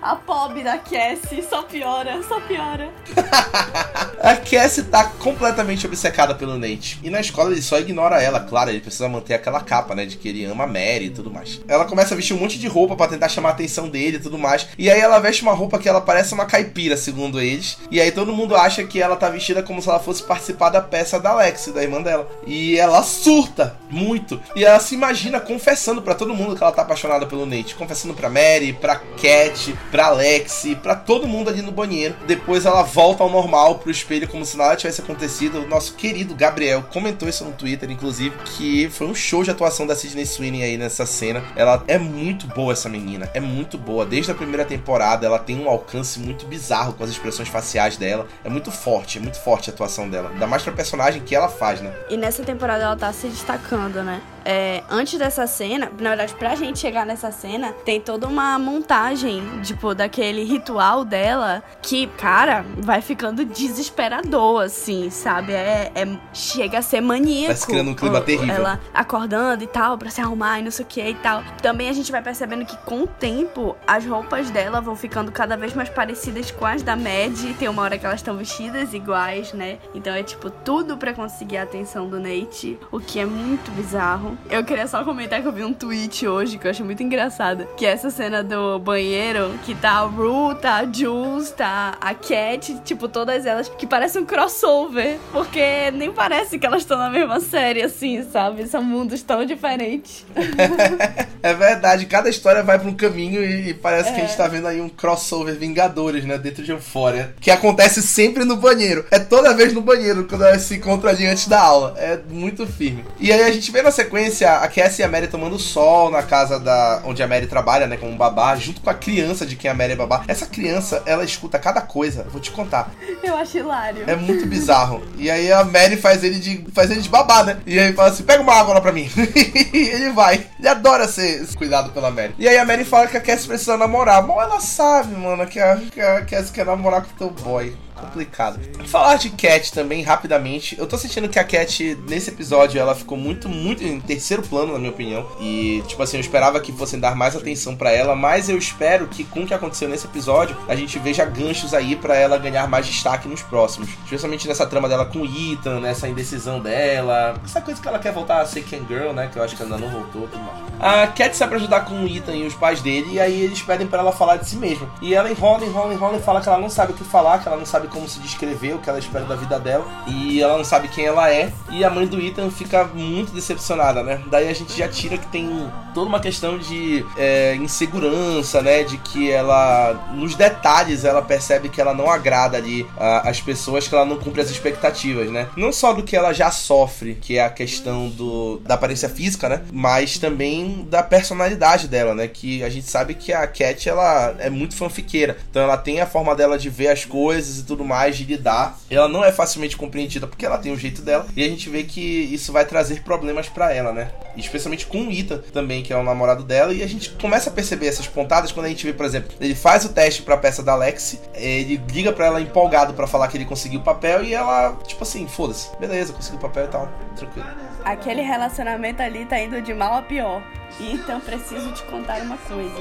A 0.00 0.16
pobre 0.26 0.62
da 0.62 0.78
Cassie 0.78 1.42
só 1.48 1.62
piora, 1.62 2.22
só 2.22 2.40
piora. 2.40 2.90
a 4.20 4.36
Cassie 4.36 4.84
tá 4.84 5.04
completamente 5.04 5.86
obcecada 5.86 6.34
pelo 6.34 6.58
Nate. 6.58 6.98
E 7.02 7.10
na 7.10 7.20
escola 7.20 7.50
ele 7.50 7.62
só 7.62 7.78
ignora 7.78 8.22
ela, 8.22 8.40
claro, 8.40 8.70
ele 8.70 8.80
precisa 8.80 9.08
manter 9.08 9.34
aquela 9.34 9.60
capa, 9.60 9.94
né, 9.94 10.06
de 10.06 10.16
que 10.16 10.28
ele 10.28 10.44
ama 10.44 10.64
a 10.64 10.66
Mary 10.66 11.06
e 11.06 11.10
tudo 11.10 11.30
mais. 11.30 11.60
Ela 11.66 11.84
começa 11.84 12.14
a 12.14 12.16
vestir 12.16 12.34
um 12.34 12.40
monte 12.40 12.58
de 12.58 12.68
roupa 12.68 12.96
para 12.96 13.10
tentar 13.10 13.28
chamar 13.28 13.50
a 13.50 13.52
atenção 13.52 13.88
dele 13.88 14.16
e 14.16 14.20
tudo 14.20 14.38
mais. 14.38 14.68
E 14.78 14.90
aí 14.90 15.00
ela 15.00 15.18
veste 15.18 15.42
uma 15.42 15.52
roupa 15.52 15.78
que 15.78 15.88
ela 15.88 16.00
parece 16.00 16.34
uma 16.34 16.46
caipira, 16.46 16.96
segundo 16.96 17.40
eles. 17.40 17.78
E 17.90 18.00
aí 18.00 18.10
todo 18.10 18.32
mundo 18.32 18.56
acha 18.56 18.84
que 18.84 19.00
ela 19.00 19.16
tá 19.16 19.28
vestida 19.28 19.62
como 19.62 19.82
se 19.82 19.88
ela 19.88 20.00
fosse 20.00 20.22
participar 20.22 20.70
da 20.70 20.80
peça 20.80 21.18
da 21.18 21.30
Alex, 21.30 21.68
da 21.68 21.82
irmã 21.82 22.00
dela. 22.00 22.28
E 22.46 22.78
ela 22.78 23.02
surta 23.02 23.76
muito. 23.90 24.40
E 24.54 24.64
ela 24.64 24.80
se 24.80 24.94
imagina 24.94 25.40
confessando 25.40 26.02
para 26.02 26.14
todo 26.14 26.34
mundo 26.34 26.56
que 26.56 26.62
ela 26.62 26.72
tá 26.72 26.82
apaixonada 26.82 27.26
pelo 27.26 27.46
Nate. 27.46 27.74
Confessando 27.74 28.14
pra 28.14 28.28
Mary, 28.28 28.72
pra 28.72 28.96
Cat, 28.96 29.76
pra 29.90 30.11
Alex, 30.12 30.64
pra 30.82 30.94
todo 30.94 31.26
mundo 31.26 31.50
ali 31.50 31.62
no 31.62 31.72
banheiro. 31.72 32.14
Depois 32.26 32.64
ela 32.64 32.82
volta 32.82 33.22
ao 33.22 33.30
normal 33.30 33.78
pro 33.78 33.90
espelho 33.90 34.28
como 34.28 34.44
se 34.44 34.56
nada 34.56 34.76
tivesse 34.76 35.00
acontecido. 35.00 35.60
O 35.60 35.68
nosso 35.68 35.94
querido 35.94 36.34
Gabriel 36.34 36.82
comentou 36.92 37.28
isso 37.28 37.44
no 37.44 37.52
Twitter, 37.52 37.90
inclusive, 37.90 38.36
que 38.44 38.88
foi 38.90 39.06
um 39.06 39.14
show 39.14 39.42
de 39.42 39.50
atuação 39.50 39.86
da 39.86 39.96
Sidney 39.96 40.26
Sweeney 40.26 40.62
aí 40.62 40.76
nessa 40.76 41.06
cena. 41.06 41.42
Ela 41.56 41.82
é 41.86 41.98
muito 41.98 42.46
boa, 42.46 42.72
essa 42.72 42.88
menina. 42.88 43.30
É 43.34 43.40
muito 43.40 43.76
boa. 43.76 44.06
Desde 44.06 44.30
a 44.30 44.34
primeira 44.34 44.64
temporada, 44.64 45.26
ela 45.26 45.38
tem 45.38 45.58
um 45.58 45.68
alcance 45.68 46.18
muito 46.20 46.46
bizarro 46.46 46.92
com 46.92 47.04
as 47.04 47.10
expressões 47.10 47.48
faciais 47.48 47.96
dela. 47.96 48.26
É 48.44 48.48
muito 48.48 48.70
forte, 48.70 49.18
é 49.18 49.20
muito 49.20 49.40
forte 49.40 49.70
a 49.70 49.72
atuação 49.72 50.08
dela. 50.08 50.30
Ainda 50.30 50.46
mais 50.46 50.62
pra 50.62 50.72
personagem 50.72 51.22
que 51.22 51.34
ela 51.34 51.48
faz, 51.48 51.80
né? 51.80 51.92
E 52.08 52.16
nessa 52.16 52.42
temporada 52.42 52.84
ela 52.84 52.96
tá 52.96 53.12
se 53.12 53.28
destacando, 53.28 54.02
né? 54.02 54.20
É, 54.44 54.82
antes 54.90 55.18
dessa 55.18 55.46
cena, 55.46 55.90
na 55.98 56.08
verdade, 56.10 56.34
pra 56.34 56.54
gente 56.54 56.78
chegar 56.78 57.06
nessa 57.06 57.30
cena, 57.30 57.72
tem 57.84 58.00
toda 58.00 58.26
uma 58.26 58.58
montagem, 58.58 59.42
tipo, 59.62 59.94
daquele 59.94 60.44
ritual 60.44 61.04
dela 61.04 61.62
que, 61.80 62.06
cara, 62.06 62.64
vai 62.78 63.00
ficando 63.00 63.44
desesperador, 63.44 64.62
assim, 64.62 65.10
sabe? 65.10 65.52
É, 65.52 65.92
é 65.94 66.18
chega 66.32 66.78
a 66.78 66.82
ser 66.82 67.00
maníaco. 67.00 67.46
Vai 67.48 67.56
se 67.56 67.66
criando 67.66 67.90
um 67.90 67.94
clima 67.94 68.20
terrível. 68.20 68.54
Ela 68.54 68.80
acordando 68.92 69.64
e 69.64 69.66
tal, 69.66 69.96
pra 69.98 70.10
se 70.10 70.20
arrumar 70.20 70.58
e 70.58 70.62
não 70.62 70.70
sei 70.70 70.84
o 70.84 70.88
que 70.88 71.02
e 71.02 71.14
tal. 71.14 71.42
Também 71.60 71.88
a 71.88 71.92
gente 71.92 72.10
vai 72.10 72.22
percebendo 72.22 72.64
que 72.64 72.76
com 72.78 73.02
o 73.02 73.06
tempo, 73.06 73.76
as 73.86 74.04
roupas 74.04 74.50
dela 74.50 74.80
vão 74.80 74.96
ficando 74.96 75.30
cada 75.32 75.56
vez 75.56 75.74
mais 75.74 75.88
parecidas 75.88 76.50
com 76.50 76.66
as 76.66 76.82
da 76.82 76.96
Mad. 76.96 77.56
Tem 77.58 77.68
uma 77.68 77.82
hora 77.82 77.98
que 77.98 78.06
elas 78.06 78.20
estão 78.20 78.36
vestidas 78.36 78.92
iguais, 78.94 79.52
né? 79.52 79.78
Então 79.94 80.12
é 80.14 80.22
tipo 80.22 80.50
tudo 80.50 80.96
para 80.96 81.12
conseguir 81.12 81.58
a 81.58 81.62
atenção 81.62 82.08
do 82.08 82.18
Nate, 82.18 82.78
o 82.90 83.00
que 83.00 83.18
é 83.18 83.24
muito 83.24 83.70
bizarro. 83.72 84.31
Eu 84.50 84.64
queria 84.64 84.86
só 84.86 85.04
comentar 85.04 85.40
que 85.40 85.48
eu 85.48 85.52
vi 85.52 85.64
um 85.64 85.72
tweet 85.72 86.26
hoje 86.26 86.58
que 86.58 86.66
eu 86.66 86.70
achei 86.70 86.84
muito 86.84 87.02
engraçado, 87.02 87.66
que 87.76 87.86
é 87.86 87.90
essa 87.90 88.10
cena 88.10 88.42
do 88.42 88.78
banheiro, 88.78 89.58
que 89.64 89.74
tá 89.74 89.92
a 89.92 90.02
Rue, 90.02 90.54
tá 90.54 90.76
a 90.76 90.92
Jules, 90.92 91.50
tá 91.50 91.96
a 92.00 92.14
Cat, 92.14 92.80
tipo, 92.84 93.08
todas 93.08 93.46
elas, 93.46 93.68
que 93.68 93.86
parece 93.86 94.18
um 94.18 94.24
crossover, 94.24 95.18
porque 95.32 95.90
nem 95.92 96.12
parece 96.12 96.58
que 96.58 96.66
elas 96.66 96.82
estão 96.82 96.98
na 96.98 97.10
mesma 97.10 97.40
série, 97.40 97.82
assim, 97.82 98.22
sabe? 98.30 98.66
São 98.66 98.82
mundos 98.82 99.22
tão 99.22 99.44
diferentes. 99.44 100.24
é 101.42 101.54
verdade, 101.54 102.06
cada 102.06 102.28
história 102.28 102.62
vai 102.62 102.78
pra 102.78 102.88
um 102.88 102.94
caminho 102.94 103.42
e, 103.42 103.74
parece 103.74 104.10
é. 104.10 104.12
que 104.12 104.20
a 104.20 104.24
gente 104.24 104.34
é. 104.34 104.36
tá 104.36 104.48
vendo 104.48 104.66
aí 104.66 104.80
um 104.80 104.88
crossover 104.88 105.56
Vingadores, 105.56 106.24
né, 106.24 106.38
dentro 106.38 106.62
de 106.62 106.70
Euphoria, 106.70 107.34
que 107.40 107.50
acontece 107.50 108.02
sempre 108.02 108.44
no 108.44 108.56
banheiro. 108.56 109.04
É 109.10 109.18
toda 109.18 109.54
vez 109.54 109.72
no 109.72 109.80
banheiro, 109.80 110.24
quando 110.24 110.44
elas 110.44 110.62
se 110.62 110.76
encontram 110.76 111.10
ali 111.10 111.26
antes 111.26 111.46
da 111.46 111.60
aula. 111.60 111.94
É 111.96 112.18
muito 112.30 112.66
firme. 112.66 113.04
E 113.18 113.32
aí 113.32 113.42
a 113.42 113.52
gente 113.52 113.70
vê 113.70 113.82
na 113.82 113.90
sequência 113.90 114.21
a 114.44 114.68
Cassie 114.68 115.02
e 115.02 115.04
a 115.04 115.08
Mary 115.08 115.28
tomando 115.28 115.58
sol 115.58 116.10
na 116.10 116.22
casa 116.22 116.58
da 116.58 117.02
onde 117.04 117.22
a 117.22 117.28
Mary 117.28 117.46
trabalha, 117.46 117.86
né, 117.86 117.96
como 117.96 118.16
babá, 118.16 118.54
junto 118.56 118.80
com 118.80 118.90
a 118.90 118.94
criança 118.94 119.46
de 119.46 119.56
quem 119.56 119.70
a 119.70 119.74
Mary 119.74 119.92
é 119.92 119.96
babá. 119.96 120.24
Essa 120.28 120.46
criança, 120.46 121.02
ela 121.06 121.24
escuta 121.24 121.58
cada 121.58 121.80
coisa, 121.80 122.26
vou 122.30 122.40
te 122.40 122.50
contar. 122.50 122.90
Eu 123.22 123.36
acho 123.36 123.58
hilário. 123.58 124.04
É 124.06 124.16
muito 124.16 124.46
bizarro. 124.46 125.02
E 125.16 125.30
aí 125.30 125.52
a 125.52 125.64
Mary 125.64 125.96
faz 125.96 126.22
ele 126.24 126.38
de 126.38 126.64
faz 126.72 126.90
ele 126.90 127.00
de 127.00 127.08
babá, 127.08 127.42
né? 127.42 127.58
E 127.66 127.78
aí 127.78 127.92
fala 127.92 128.08
assim: 128.08 128.24
"Pega 128.24 128.42
uma 128.42 128.54
água 128.54 128.74
lá 128.74 128.80
pra 128.80 128.92
mim". 128.92 129.08
e 129.72 129.88
ele 129.88 130.10
vai. 130.10 130.46
Ele 130.58 130.68
adora 130.68 131.08
ser 131.08 131.46
cuidado 131.54 131.90
pela 131.90 132.10
Mary. 132.10 132.34
E 132.38 132.48
aí 132.48 132.58
a 132.58 132.64
Mary 132.64 132.84
fala 132.84 133.06
que 133.06 133.16
a 133.16 133.20
Cassie 133.20 133.48
precisa 133.48 133.76
namorar. 133.76 134.22
Bom, 134.22 134.40
ela 134.40 134.60
sabe, 134.60 135.14
mano, 135.14 135.46
que 135.46 135.60
a, 135.60 135.76
que 135.76 136.00
a 136.00 136.24
Cassie 136.24 136.52
quer 136.52 136.66
namorar 136.66 137.02
com 137.02 137.10
o 137.10 137.18
teu 137.18 137.30
boy 137.30 137.76
complicado. 138.02 138.60
Falar 138.86 139.16
de 139.16 139.30
Cat 139.30 139.72
também, 139.72 140.02
rapidamente. 140.02 140.78
Eu 140.78 140.86
tô 140.86 140.98
sentindo 140.98 141.28
que 141.28 141.38
a 141.38 141.44
Cat, 141.44 141.98
nesse 142.08 142.30
episódio, 142.30 142.80
ela 142.80 142.94
ficou 142.94 143.16
muito, 143.16 143.48
muito 143.48 143.82
em 143.82 144.00
terceiro 144.00 144.42
plano, 144.42 144.72
na 144.72 144.78
minha 144.78 144.90
opinião. 144.90 145.26
E, 145.40 145.82
tipo 145.86 146.02
assim, 146.02 146.16
eu 146.16 146.20
esperava 146.20 146.60
que 146.60 146.72
fossem 146.72 146.98
dar 146.98 147.14
mais 147.14 147.36
atenção 147.36 147.76
para 147.76 147.90
ela, 147.90 148.14
mas 148.14 148.48
eu 148.48 148.58
espero 148.58 149.06
que 149.06 149.24
com 149.24 149.40
o 149.40 149.46
que 149.46 149.54
aconteceu 149.54 149.88
nesse 149.88 150.06
episódio, 150.06 150.56
a 150.68 150.74
gente 150.74 150.98
veja 150.98 151.24
ganchos 151.24 151.72
aí 151.72 151.96
para 151.96 152.16
ela 152.16 152.36
ganhar 152.38 152.68
mais 152.68 152.86
destaque 152.86 153.28
nos 153.28 153.42
próximos. 153.42 153.88
Especialmente 154.04 154.46
nessa 154.48 154.66
trama 154.66 154.88
dela 154.88 155.06
com 155.06 155.20
o 155.20 155.24
Ethan, 155.24 155.80
nessa 155.80 156.08
indecisão 156.08 156.60
dela. 156.60 157.34
Essa 157.44 157.60
coisa 157.60 157.80
que 157.80 157.88
ela 157.88 157.98
quer 157.98 158.12
voltar 158.12 158.40
a 158.40 158.46
ser 158.46 158.62
Ken 158.62 158.82
Girl, 158.88 159.12
né? 159.12 159.28
Que 159.32 159.38
eu 159.38 159.42
acho 159.42 159.56
que 159.56 159.62
ainda 159.62 159.78
não 159.78 159.88
voltou 159.88 160.28
tudo 160.28 160.42
mais. 160.42 160.72
A 160.80 161.06
Cat 161.06 161.36
sai 161.36 161.48
pra 161.48 161.56
ajudar 161.56 161.84
com 161.84 162.02
o 162.02 162.06
Ethan 162.08 162.34
e 162.34 162.46
os 162.46 162.54
pais 162.54 162.80
dele, 162.80 163.12
e 163.12 163.20
aí 163.20 163.40
eles 163.40 163.62
pedem 163.62 163.86
para 163.86 164.00
ela 164.00 164.12
falar 164.12 164.36
de 164.36 164.48
si 164.48 164.56
mesma. 164.56 164.90
E 165.00 165.14
ela 165.14 165.30
enrola, 165.30 165.64
enrola, 165.64 165.94
enrola 165.94 166.18
e 166.18 166.22
fala 166.22 166.40
que 166.40 166.48
ela 166.48 166.58
não 166.58 166.68
sabe 166.68 166.92
o 166.92 166.94
que 166.94 167.04
falar, 167.04 167.38
que 167.38 167.48
ela 167.48 167.56
não 167.56 167.66
sabe 167.66 167.86
como 167.92 168.08
se 168.08 168.18
descrever, 168.20 168.74
o 168.74 168.78
que 168.78 168.88
ela 168.88 168.98
espera 168.98 169.24
da 169.24 169.36
vida 169.36 169.58
dela. 169.60 169.84
E 170.06 170.40
ela 170.40 170.56
não 170.56 170.64
sabe 170.64 170.88
quem 170.88 171.04
ela 171.04 171.30
é. 171.30 171.52
E 171.70 171.84
a 171.84 171.90
mãe 171.90 172.06
do 172.06 172.20
Ethan 172.20 172.50
fica 172.50 172.84
muito 172.84 173.32
decepcionada, 173.32 174.02
né? 174.02 174.20
Daí 174.26 174.48
a 174.48 174.52
gente 174.54 174.76
já 174.76 174.88
tira 174.88 175.18
que 175.18 175.26
tem 175.28 175.70
toda 175.94 176.08
uma 176.08 176.20
questão 176.20 176.58
de 176.58 177.04
é, 177.16 177.54
insegurança, 177.56 178.62
né? 178.62 178.82
De 178.82 178.96
que 178.98 179.30
ela, 179.30 180.10
nos 180.14 180.34
detalhes, 180.34 181.04
ela 181.04 181.22
percebe 181.22 181.68
que 181.68 181.80
ela 181.80 181.94
não 181.94 182.10
agrada 182.10 182.56
ali 182.56 182.86
a, 182.98 183.28
as 183.28 183.40
pessoas, 183.40 183.86
que 183.86 183.94
ela 183.94 184.04
não 184.04 184.16
cumpre 184.16 184.40
as 184.40 184.50
expectativas, 184.50 185.30
né? 185.30 185.48
Não 185.56 185.72
só 185.72 185.92
do 185.92 186.02
que 186.02 186.16
ela 186.16 186.32
já 186.32 186.50
sofre, 186.50 187.14
que 187.14 187.38
é 187.38 187.44
a 187.44 187.50
questão 187.50 188.08
do, 188.08 188.58
da 188.64 188.74
aparência 188.74 189.08
física, 189.08 189.48
né? 189.48 189.62
Mas 189.72 190.18
também 190.18 190.86
da 190.88 191.02
personalidade 191.02 191.88
dela, 191.88 192.14
né? 192.14 192.28
Que 192.28 192.62
a 192.62 192.68
gente 192.68 192.88
sabe 192.88 193.14
que 193.14 193.32
a 193.32 193.46
Cat, 193.46 193.88
ela 193.88 194.34
é 194.38 194.48
muito 194.48 194.76
fanfiqueira. 194.76 195.36
Então 195.50 195.62
ela 195.62 195.76
tem 195.76 196.00
a 196.00 196.06
forma 196.06 196.34
dela 196.34 196.58
de 196.58 196.70
ver 196.70 196.88
as 196.88 197.04
coisas 197.04 197.58
e 197.58 197.64
tudo 197.64 197.81
mais, 197.84 198.16
de 198.16 198.24
lidar. 198.24 198.78
Ela 198.90 199.08
não 199.08 199.24
é 199.24 199.32
facilmente 199.32 199.76
compreendida 199.76 200.26
porque 200.26 200.46
ela 200.46 200.58
tem 200.58 200.72
o 200.72 200.78
jeito 200.78 201.02
dela. 201.02 201.26
E 201.36 201.42
a 201.42 201.48
gente 201.48 201.68
vê 201.68 201.84
que 201.84 202.00
isso 202.00 202.52
vai 202.52 202.64
trazer 202.64 203.02
problemas 203.02 203.48
para 203.48 203.72
ela, 203.72 203.92
né? 203.92 204.10
Especialmente 204.36 204.86
com 204.86 205.06
o 205.06 205.10
Ita 205.10 205.38
também, 205.52 205.82
que 205.82 205.92
é 205.92 205.96
o 205.96 206.02
namorado 206.02 206.42
dela. 206.42 206.72
E 206.72 206.82
a 206.82 206.86
gente 206.86 207.10
começa 207.10 207.50
a 207.50 207.52
perceber 207.52 207.86
essas 207.86 208.06
pontadas 208.06 208.52
quando 208.52 208.66
a 208.66 208.68
gente 208.68 208.84
vê, 208.84 208.92
por 208.92 209.06
exemplo, 209.06 209.32
ele 209.40 209.54
faz 209.54 209.84
o 209.84 209.90
teste 209.90 210.22
pra 210.22 210.36
peça 210.36 210.62
da 210.62 210.74
Lexi. 210.74 211.20
Ele 211.34 211.80
liga 211.90 212.12
pra 212.12 212.26
ela 212.26 212.40
empolgado 212.40 212.94
para 212.94 213.06
falar 213.06 213.28
que 213.28 213.36
ele 213.36 213.44
conseguiu 213.44 213.80
o 213.80 213.82
papel. 213.82 214.24
E 214.24 214.34
ela, 214.34 214.76
tipo 214.86 215.02
assim, 215.02 215.26
foda-se, 215.26 215.68
beleza, 215.78 216.12
conseguiu 216.12 216.38
o 216.38 216.42
papel 216.42 216.64
e 216.64 216.68
tal, 216.68 216.88
tranquilo. 217.16 217.48
Aquele 217.84 218.22
relacionamento 218.22 219.02
ali 219.02 219.24
tá 219.24 219.38
indo 219.40 219.60
de 219.60 219.74
mal 219.74 219.94
a 219.94 220.02
pior. 220.02 220.42
Então 220.80 221.20
preciso 221.20 221.70
te 221.72 221.82
contar 221.84 222.22
uma 222.22 222.36
coisa. 222.38 222.72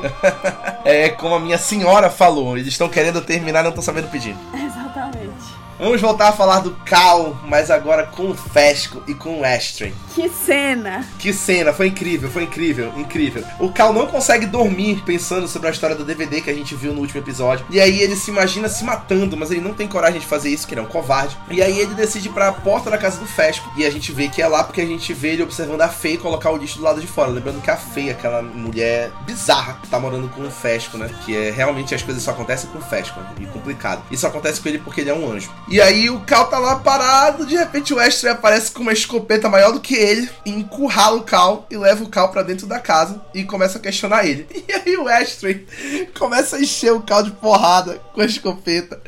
é 0.86 1.10
como 1.10 1.36
a 1.36 1.40
minha 1.40 1.58
senhora 1.58 2.10
falou, 2.10 2.58
eles 2.58 2.70
estão 2.70 2.88
querendo 2.88 3.22
terminar 3.22 3.60
e 3.60 3.64
não 3.64 3.70
estão 3.70 3.84
sabendo 3.84 4.10
pedir. 4.10 4.36
Exatamente. 4.92 5.61
Vamos 5.82 6.00
voltar 6.00 6.28
a 6.28 6.32
falar 6.32 6.60
do 6.60 6.76
Cal, 6.86 7.36
mas 7.48 7.72
agora 7.72 8.06
com 8.06 8.30
o 8.30 8.36
Fesco 8.36 9.02
e 9.08 9.16
com 9.16 9.40
o 9.40 9.44
Astrid. 9.44 9.92
Que 10.14 10.30
cena! 10.30 11.04
Que 11.18 11.34
cena, 11.34 11.74
foi 11.74 11.88
incrível, 11.88 12.30
foi 12.30 12.44
incrível, 12.44 12.94
incrível. 12.96 13.44
O 13.60 13.72
Cal 13.72 13.92
não 13.92 14.06
consegue 14.06 14.46
dormir 14.46 15.02
pensando 15.04 15.48
sobre 15.48 15.70
a 15.70 15.72
história 15.72 15.96
do 15.96 16.06
DVD 16.06 16.40
que 16.40 16.52
a 16.52 16.54
gente 16.54 16.76
viu 16.76 16.94
no 16.94 17.02
último 17.02 17.20
episódio. 17.20 17.66
E 17.68 17.80
aí 17.80 18.00
ele 18.00 18.16
se 18.16 18.30
imagina 18.30 18.70
se 18.70 18.84
matando, 18.84 19.36
mas 19.36 19.50
ele 19.50 19.62
não 19.62 19.74
tem 19.74 19.88
coragem 19.88 20.20
de 20.20 20.28
fazer 20.28 20.52
isso, 20.52 20.68
que 20.68 20.76
ele 20.76 20.82
é 20.82 20.84
um 20.84 20.88
covarde. 20.88 21.36
E 21.50 21.64
aí 21.64 21.80
ele 21.80 21.96
decide 21.96 22.28
ir 22.28 22.32
pra 22.32 22.52
porta 22.52 22.92
da 22.92 22.98
casa 23.00 23.20
do 23.20 23.26
Fesco. 23.26 23.68
E 23.76 23.84
a 23.84 23.90
gente 23.90 24.12
vê 24.12 24.28
que 24.28 24.40
é 24.40 24.48
lá 24.48 24.64
porque 24.64 24.82
a 24.82 24.86
gente 24.86 25.12
vê 25.16 25.30
ele 25.30 25.42
observando 25.42 25.82
a 25.82 25.90
Fei 25.90 26.16
colocar 26.16 26.52
o 26.52 26.58
lixo 26.58 26.78
do 26.78 26.84
lado 26.84 27.02
de 27.02 27.08
fora. 27.08 27.32
Lembrando 27.32 27.60
que 27.60 27.72
a 27.72 27.78
Fei, 27.78 28.12
aquela 28.12 28.44
mulher 28.44 29.10
bizarra, 29.26 29.80
tá 29.90 30.00
morando 30.00 30.30
com 30.30 30.44
o 30.44 30.52
Fesco, 30.52 30.96
né? 30.96 31.10
Que 31.26 31.36
é 31.36 31.50
realmente 31.50 31.96
as 31.96 32.04
coisas 32.04 32.22
só 32.22 32.30
acontecem 32.30 32.70
com 32.70 32.78
o 32.78 32.84
Fesco. 32.84 33.20
Né? 33.20 33.32
E 33.40 33.46
complicado. 33.48 34.04
Isso 34.12 34.28
acontece 34.28 34.62
com 34.62 34.70
ele 34.70 34.78
porque 34.78 35.02
ele 35.02 35.10
é 35.10 35.14
um 35.16 35.28
anjo. 35.32 35.50
E 35.72 35.80
aí 35.80 36.10
o 36.10 36.20
Cal 36.20 36.48
tá 36.48 36.60
lá 36.60 36.76
parado, 36.76 37.46
de 37.46 37.56
repente 37.56 37.94
o 37.94 38.00
Astray 38.00 38.34
aparece 38.34 38.72
com 38.72 38.82
uma 38.82 38.92
escopeta 38.92 39.48
maior 39.48 39.72
do 39.72 39.80
que 39.80 39.96
ele, 39.96 40.30
e 40.46 40.52
encurrala 40.52 41.16
o 41.16 41.24
Cal 41.24 41.66
e 41.72 41.78
leva 41.78 42.04
o 42.04 42.10
Cal 42.10 42.30
pra 42.30 42.44
dentro 42.44 42.68
da 42.68 42.78
casa 42.78 43.22
e 43.34 43.46
começa 43.46 43.78
a 43.78 43.82
questionar 43.82 44.26
ele. 44.26 44.46
E 44.72 44.74
aí 44.74 44.98
o 44.98 45.08
Astray 45.08 45.66
começa 46.18 46.56
a 46.56 46.62
encher 46.62 46.92
o 46.92 47.02
Cal 47.02 47.24
de 47.24 47.32
porrada 47.32 48.02
com 48.14 48.22
a 48.22 48.26
escopeta. 48.26 49.02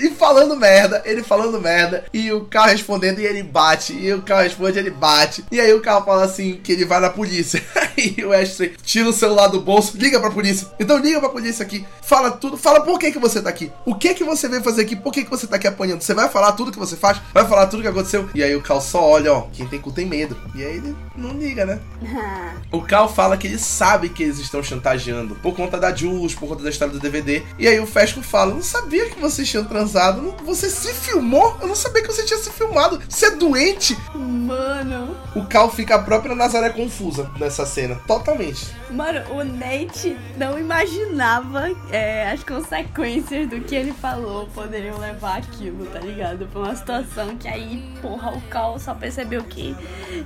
E 0.00 0.10
falando 0.10 0.56
merda, 0.56 1.02
ele 1.04 1.22
falando 1.22 1.60
merda, 1.60 2.04
e 2.12 2.32
o 2.32 2.44
Cal 2.44 2.66
respondendo 2.66 3.20
e 3.20 3.26
ele 3.26 3.42
bate, 3.42 3.92
e 3.92 4.12
o 4.12 4.22
Cal 4.22 4.42
responde 4.42 4.76
e 4.76 4.80
ele 4.80 4.90
bate. 4.90 5.44
E 5.50 5.60
aí 5.60 5.72
o 5.72 5.80
Cal 5.80 6.04
fala 6.04 6.24
assim 6.24 6.60
que 6.62 6.72
ele 6.72 6.84
vai 6.84 7.00
na 7.00 7.10
polícia. 7.10 7.62
Aí 7.96 8.14
o 8.22 8.32
Astray 8.32 8.74
tira 8.82 9.08
o 9.08 9.12
celular 9.12 9.46
do 9.46 9.60
bolso, 9.60 9.96
liga 9.96 10.20
pra 10.20 10.30
polícia. 10.30 10.68
Então 10.78 10.98
liga 10.98 11.18
pra 11.18 11.30
polícia 11.30 11.64
aqui, 11.64 11.86
fala 12.02 12.30
tudo, 12.30 12.58
fala 12.58 12.82
por 12.82 12.98
que 12.98 13.10
que 13.10 13.18
você 13.18 13.40
tá 13.40 13.48
aqui. 13.48 13.72
O 13.86 13.94
que 13.94 14.12
que 14.12 14.22
você 14.22 14.48
veio 14.48 14.62
fazer 14.62 14.82
aqui? 14.82 14.94
Por 14.94 15.10
que 15.12 15.24
que 15.24 15.30
você 15.30 15.46
tá 15.46 15.56
aqui 15.56 15.66
apanhando? 15.66 15.95
Você 16.00 16.14
vai 16.14 16.28
falar 16.28 16.52
tudo 16.52 16.72
que 16.72 16.78
você 16.78 16.96
faz? 16.96 17.20
Vai 17.32 17.46
falar 17.46 17.66
tudo 17.66 17.82
que 17.82 17.88
aconteceu? 17.88 18.28
E 18.34 18.42
aí 18.42 18.54
o 18.56 18.62
Cal 18.62 18.80
só 18.80 19.02
olha, 19.02 19.32
ó, 19.32 19.42
quem 19.52 19.66
tem 19.66 19.80
cu 19.80 19.90
tem 19.92 20.06
medo. 20.06 20.36
E 20.54 20.64
aí 20.64 20.76
ele 20.76 20.96
não 21.16 21.30
liga, 21.30 21.64
né? 21.66 21.78
O 22.72 22.82
Cal 22.82 23.08
fala 23.08 23.36
que 23.36 23.46
ele 23.46 23.58
sabe 23.58 24.08
que 24.08 24.22
eles 24.24 24.38
estão 24.38 24.62
chantageando 24.62 25.34
por 25.36 25.54
conta 25.54 25.78
da 25.78 25.94
Jules, 25.94 26.34
por 26.34 26.48
conta 26.48 26.62
da 26.64 26.68
história 26.70 26.92
do 26.92 26.98
DVD. 27.00 27.42
E 27.58 27.66
aí 27.68 27.78
o 27.78 27.86
Fesco 27.86 28.20
fala: 28.22 28.52
Não 28.52 28.62
sabia 28.62 29.08
que 29.08 29.20
vocês 29.20 29.48
tinham 29.48 29.64
transado. 29.64 30.20
Não- 30.20 30.36
Você 30.44 30.68
se 30.68 30.92
filmou? 30.92 31.56
Eu 31.60 31.68
não 31.68 31.74
sabia 31.76 32.02
que 32.02 32.08
você 32.08 32.24
tinha 32.24 32.38
se 32.38 32.50
filmado. 32.50 33.00
Você 33.08 33.26
é 33.26 33.30
doente? 33.30 33.96
Mano, 34.14 35.16
O 35.34 35.44
Cal 35.46 35.70
fica 35.70 35.94
a 35.94 35.98
própria 35.98 36.34
Nazaré 36.34 36.70
confusa 36.70 37.30
nessa 37.38 37.64
cena. 37.64 37.94
Totalmente. 38.06 38.66
mano, 38.90 39.20
o 39.30 39.44
Nate 39.44 40.16
não 40.36 40.58
imaginava 40.58 41.70
é, 41.90 42.30
as 42.30 42.42
consequências 42.44 43.48
do 43.48 43.60
que 43.60 43.74
ele 43.74 43.92
falou 43.92 44.46
poderiam 44.48 44.98
levar 44.98 45.38
aquilo, 45.38 45.75
tá 45.84 45.98
ligado? 45.98 46.46
Pra 46.46 46.60
uma 46.60 46.74
situação 46.74 47.36
que 47.36 47.46
aí, 47.46 47.84
porra, 48.00 48.32
o 48.32 48.40
Cal 48.42 48.78
só 48.78 48.94
percebeu 48.94 49.44
que 49.44 49.76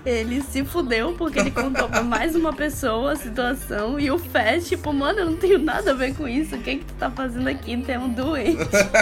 ele 0.07 0.41
se 0.43 0.65
fudeu 0.65 1.15
porque 1.15 1.41
ele 1.41 1.51
contou 1.51 1.89
pra 1.89 2.03
mais 2.03 2.37
uma 2.37 2.53
pessoa 2.53 3.13
a 3.13 3.17
situação 3.17 3.99
e 3.99 4.11
o 4.11 4.21
Fez, 4.31 4.69
tipo, 4.69 4.93
mano, 4.93 5.21
eu 5.21 5.27
não 5.27 5.37
tenho 5.37 5.59
nada 5.59 5.91
a 5.91 5.95
ver 5.95 6.15
com 6.15 6.29
isso. 6.29 6.55
O 6.55 6.59
que 6.63 6.77
que 6.77 6.85
tu 6.85 6.95
tá 6.95 7.11
fazendo 7.11 7.49
aqui? 7.49 7.77
Tu 7.77 7.91
é 7.91 7.99
um 7.99 8.09
doente. 8.09 8.59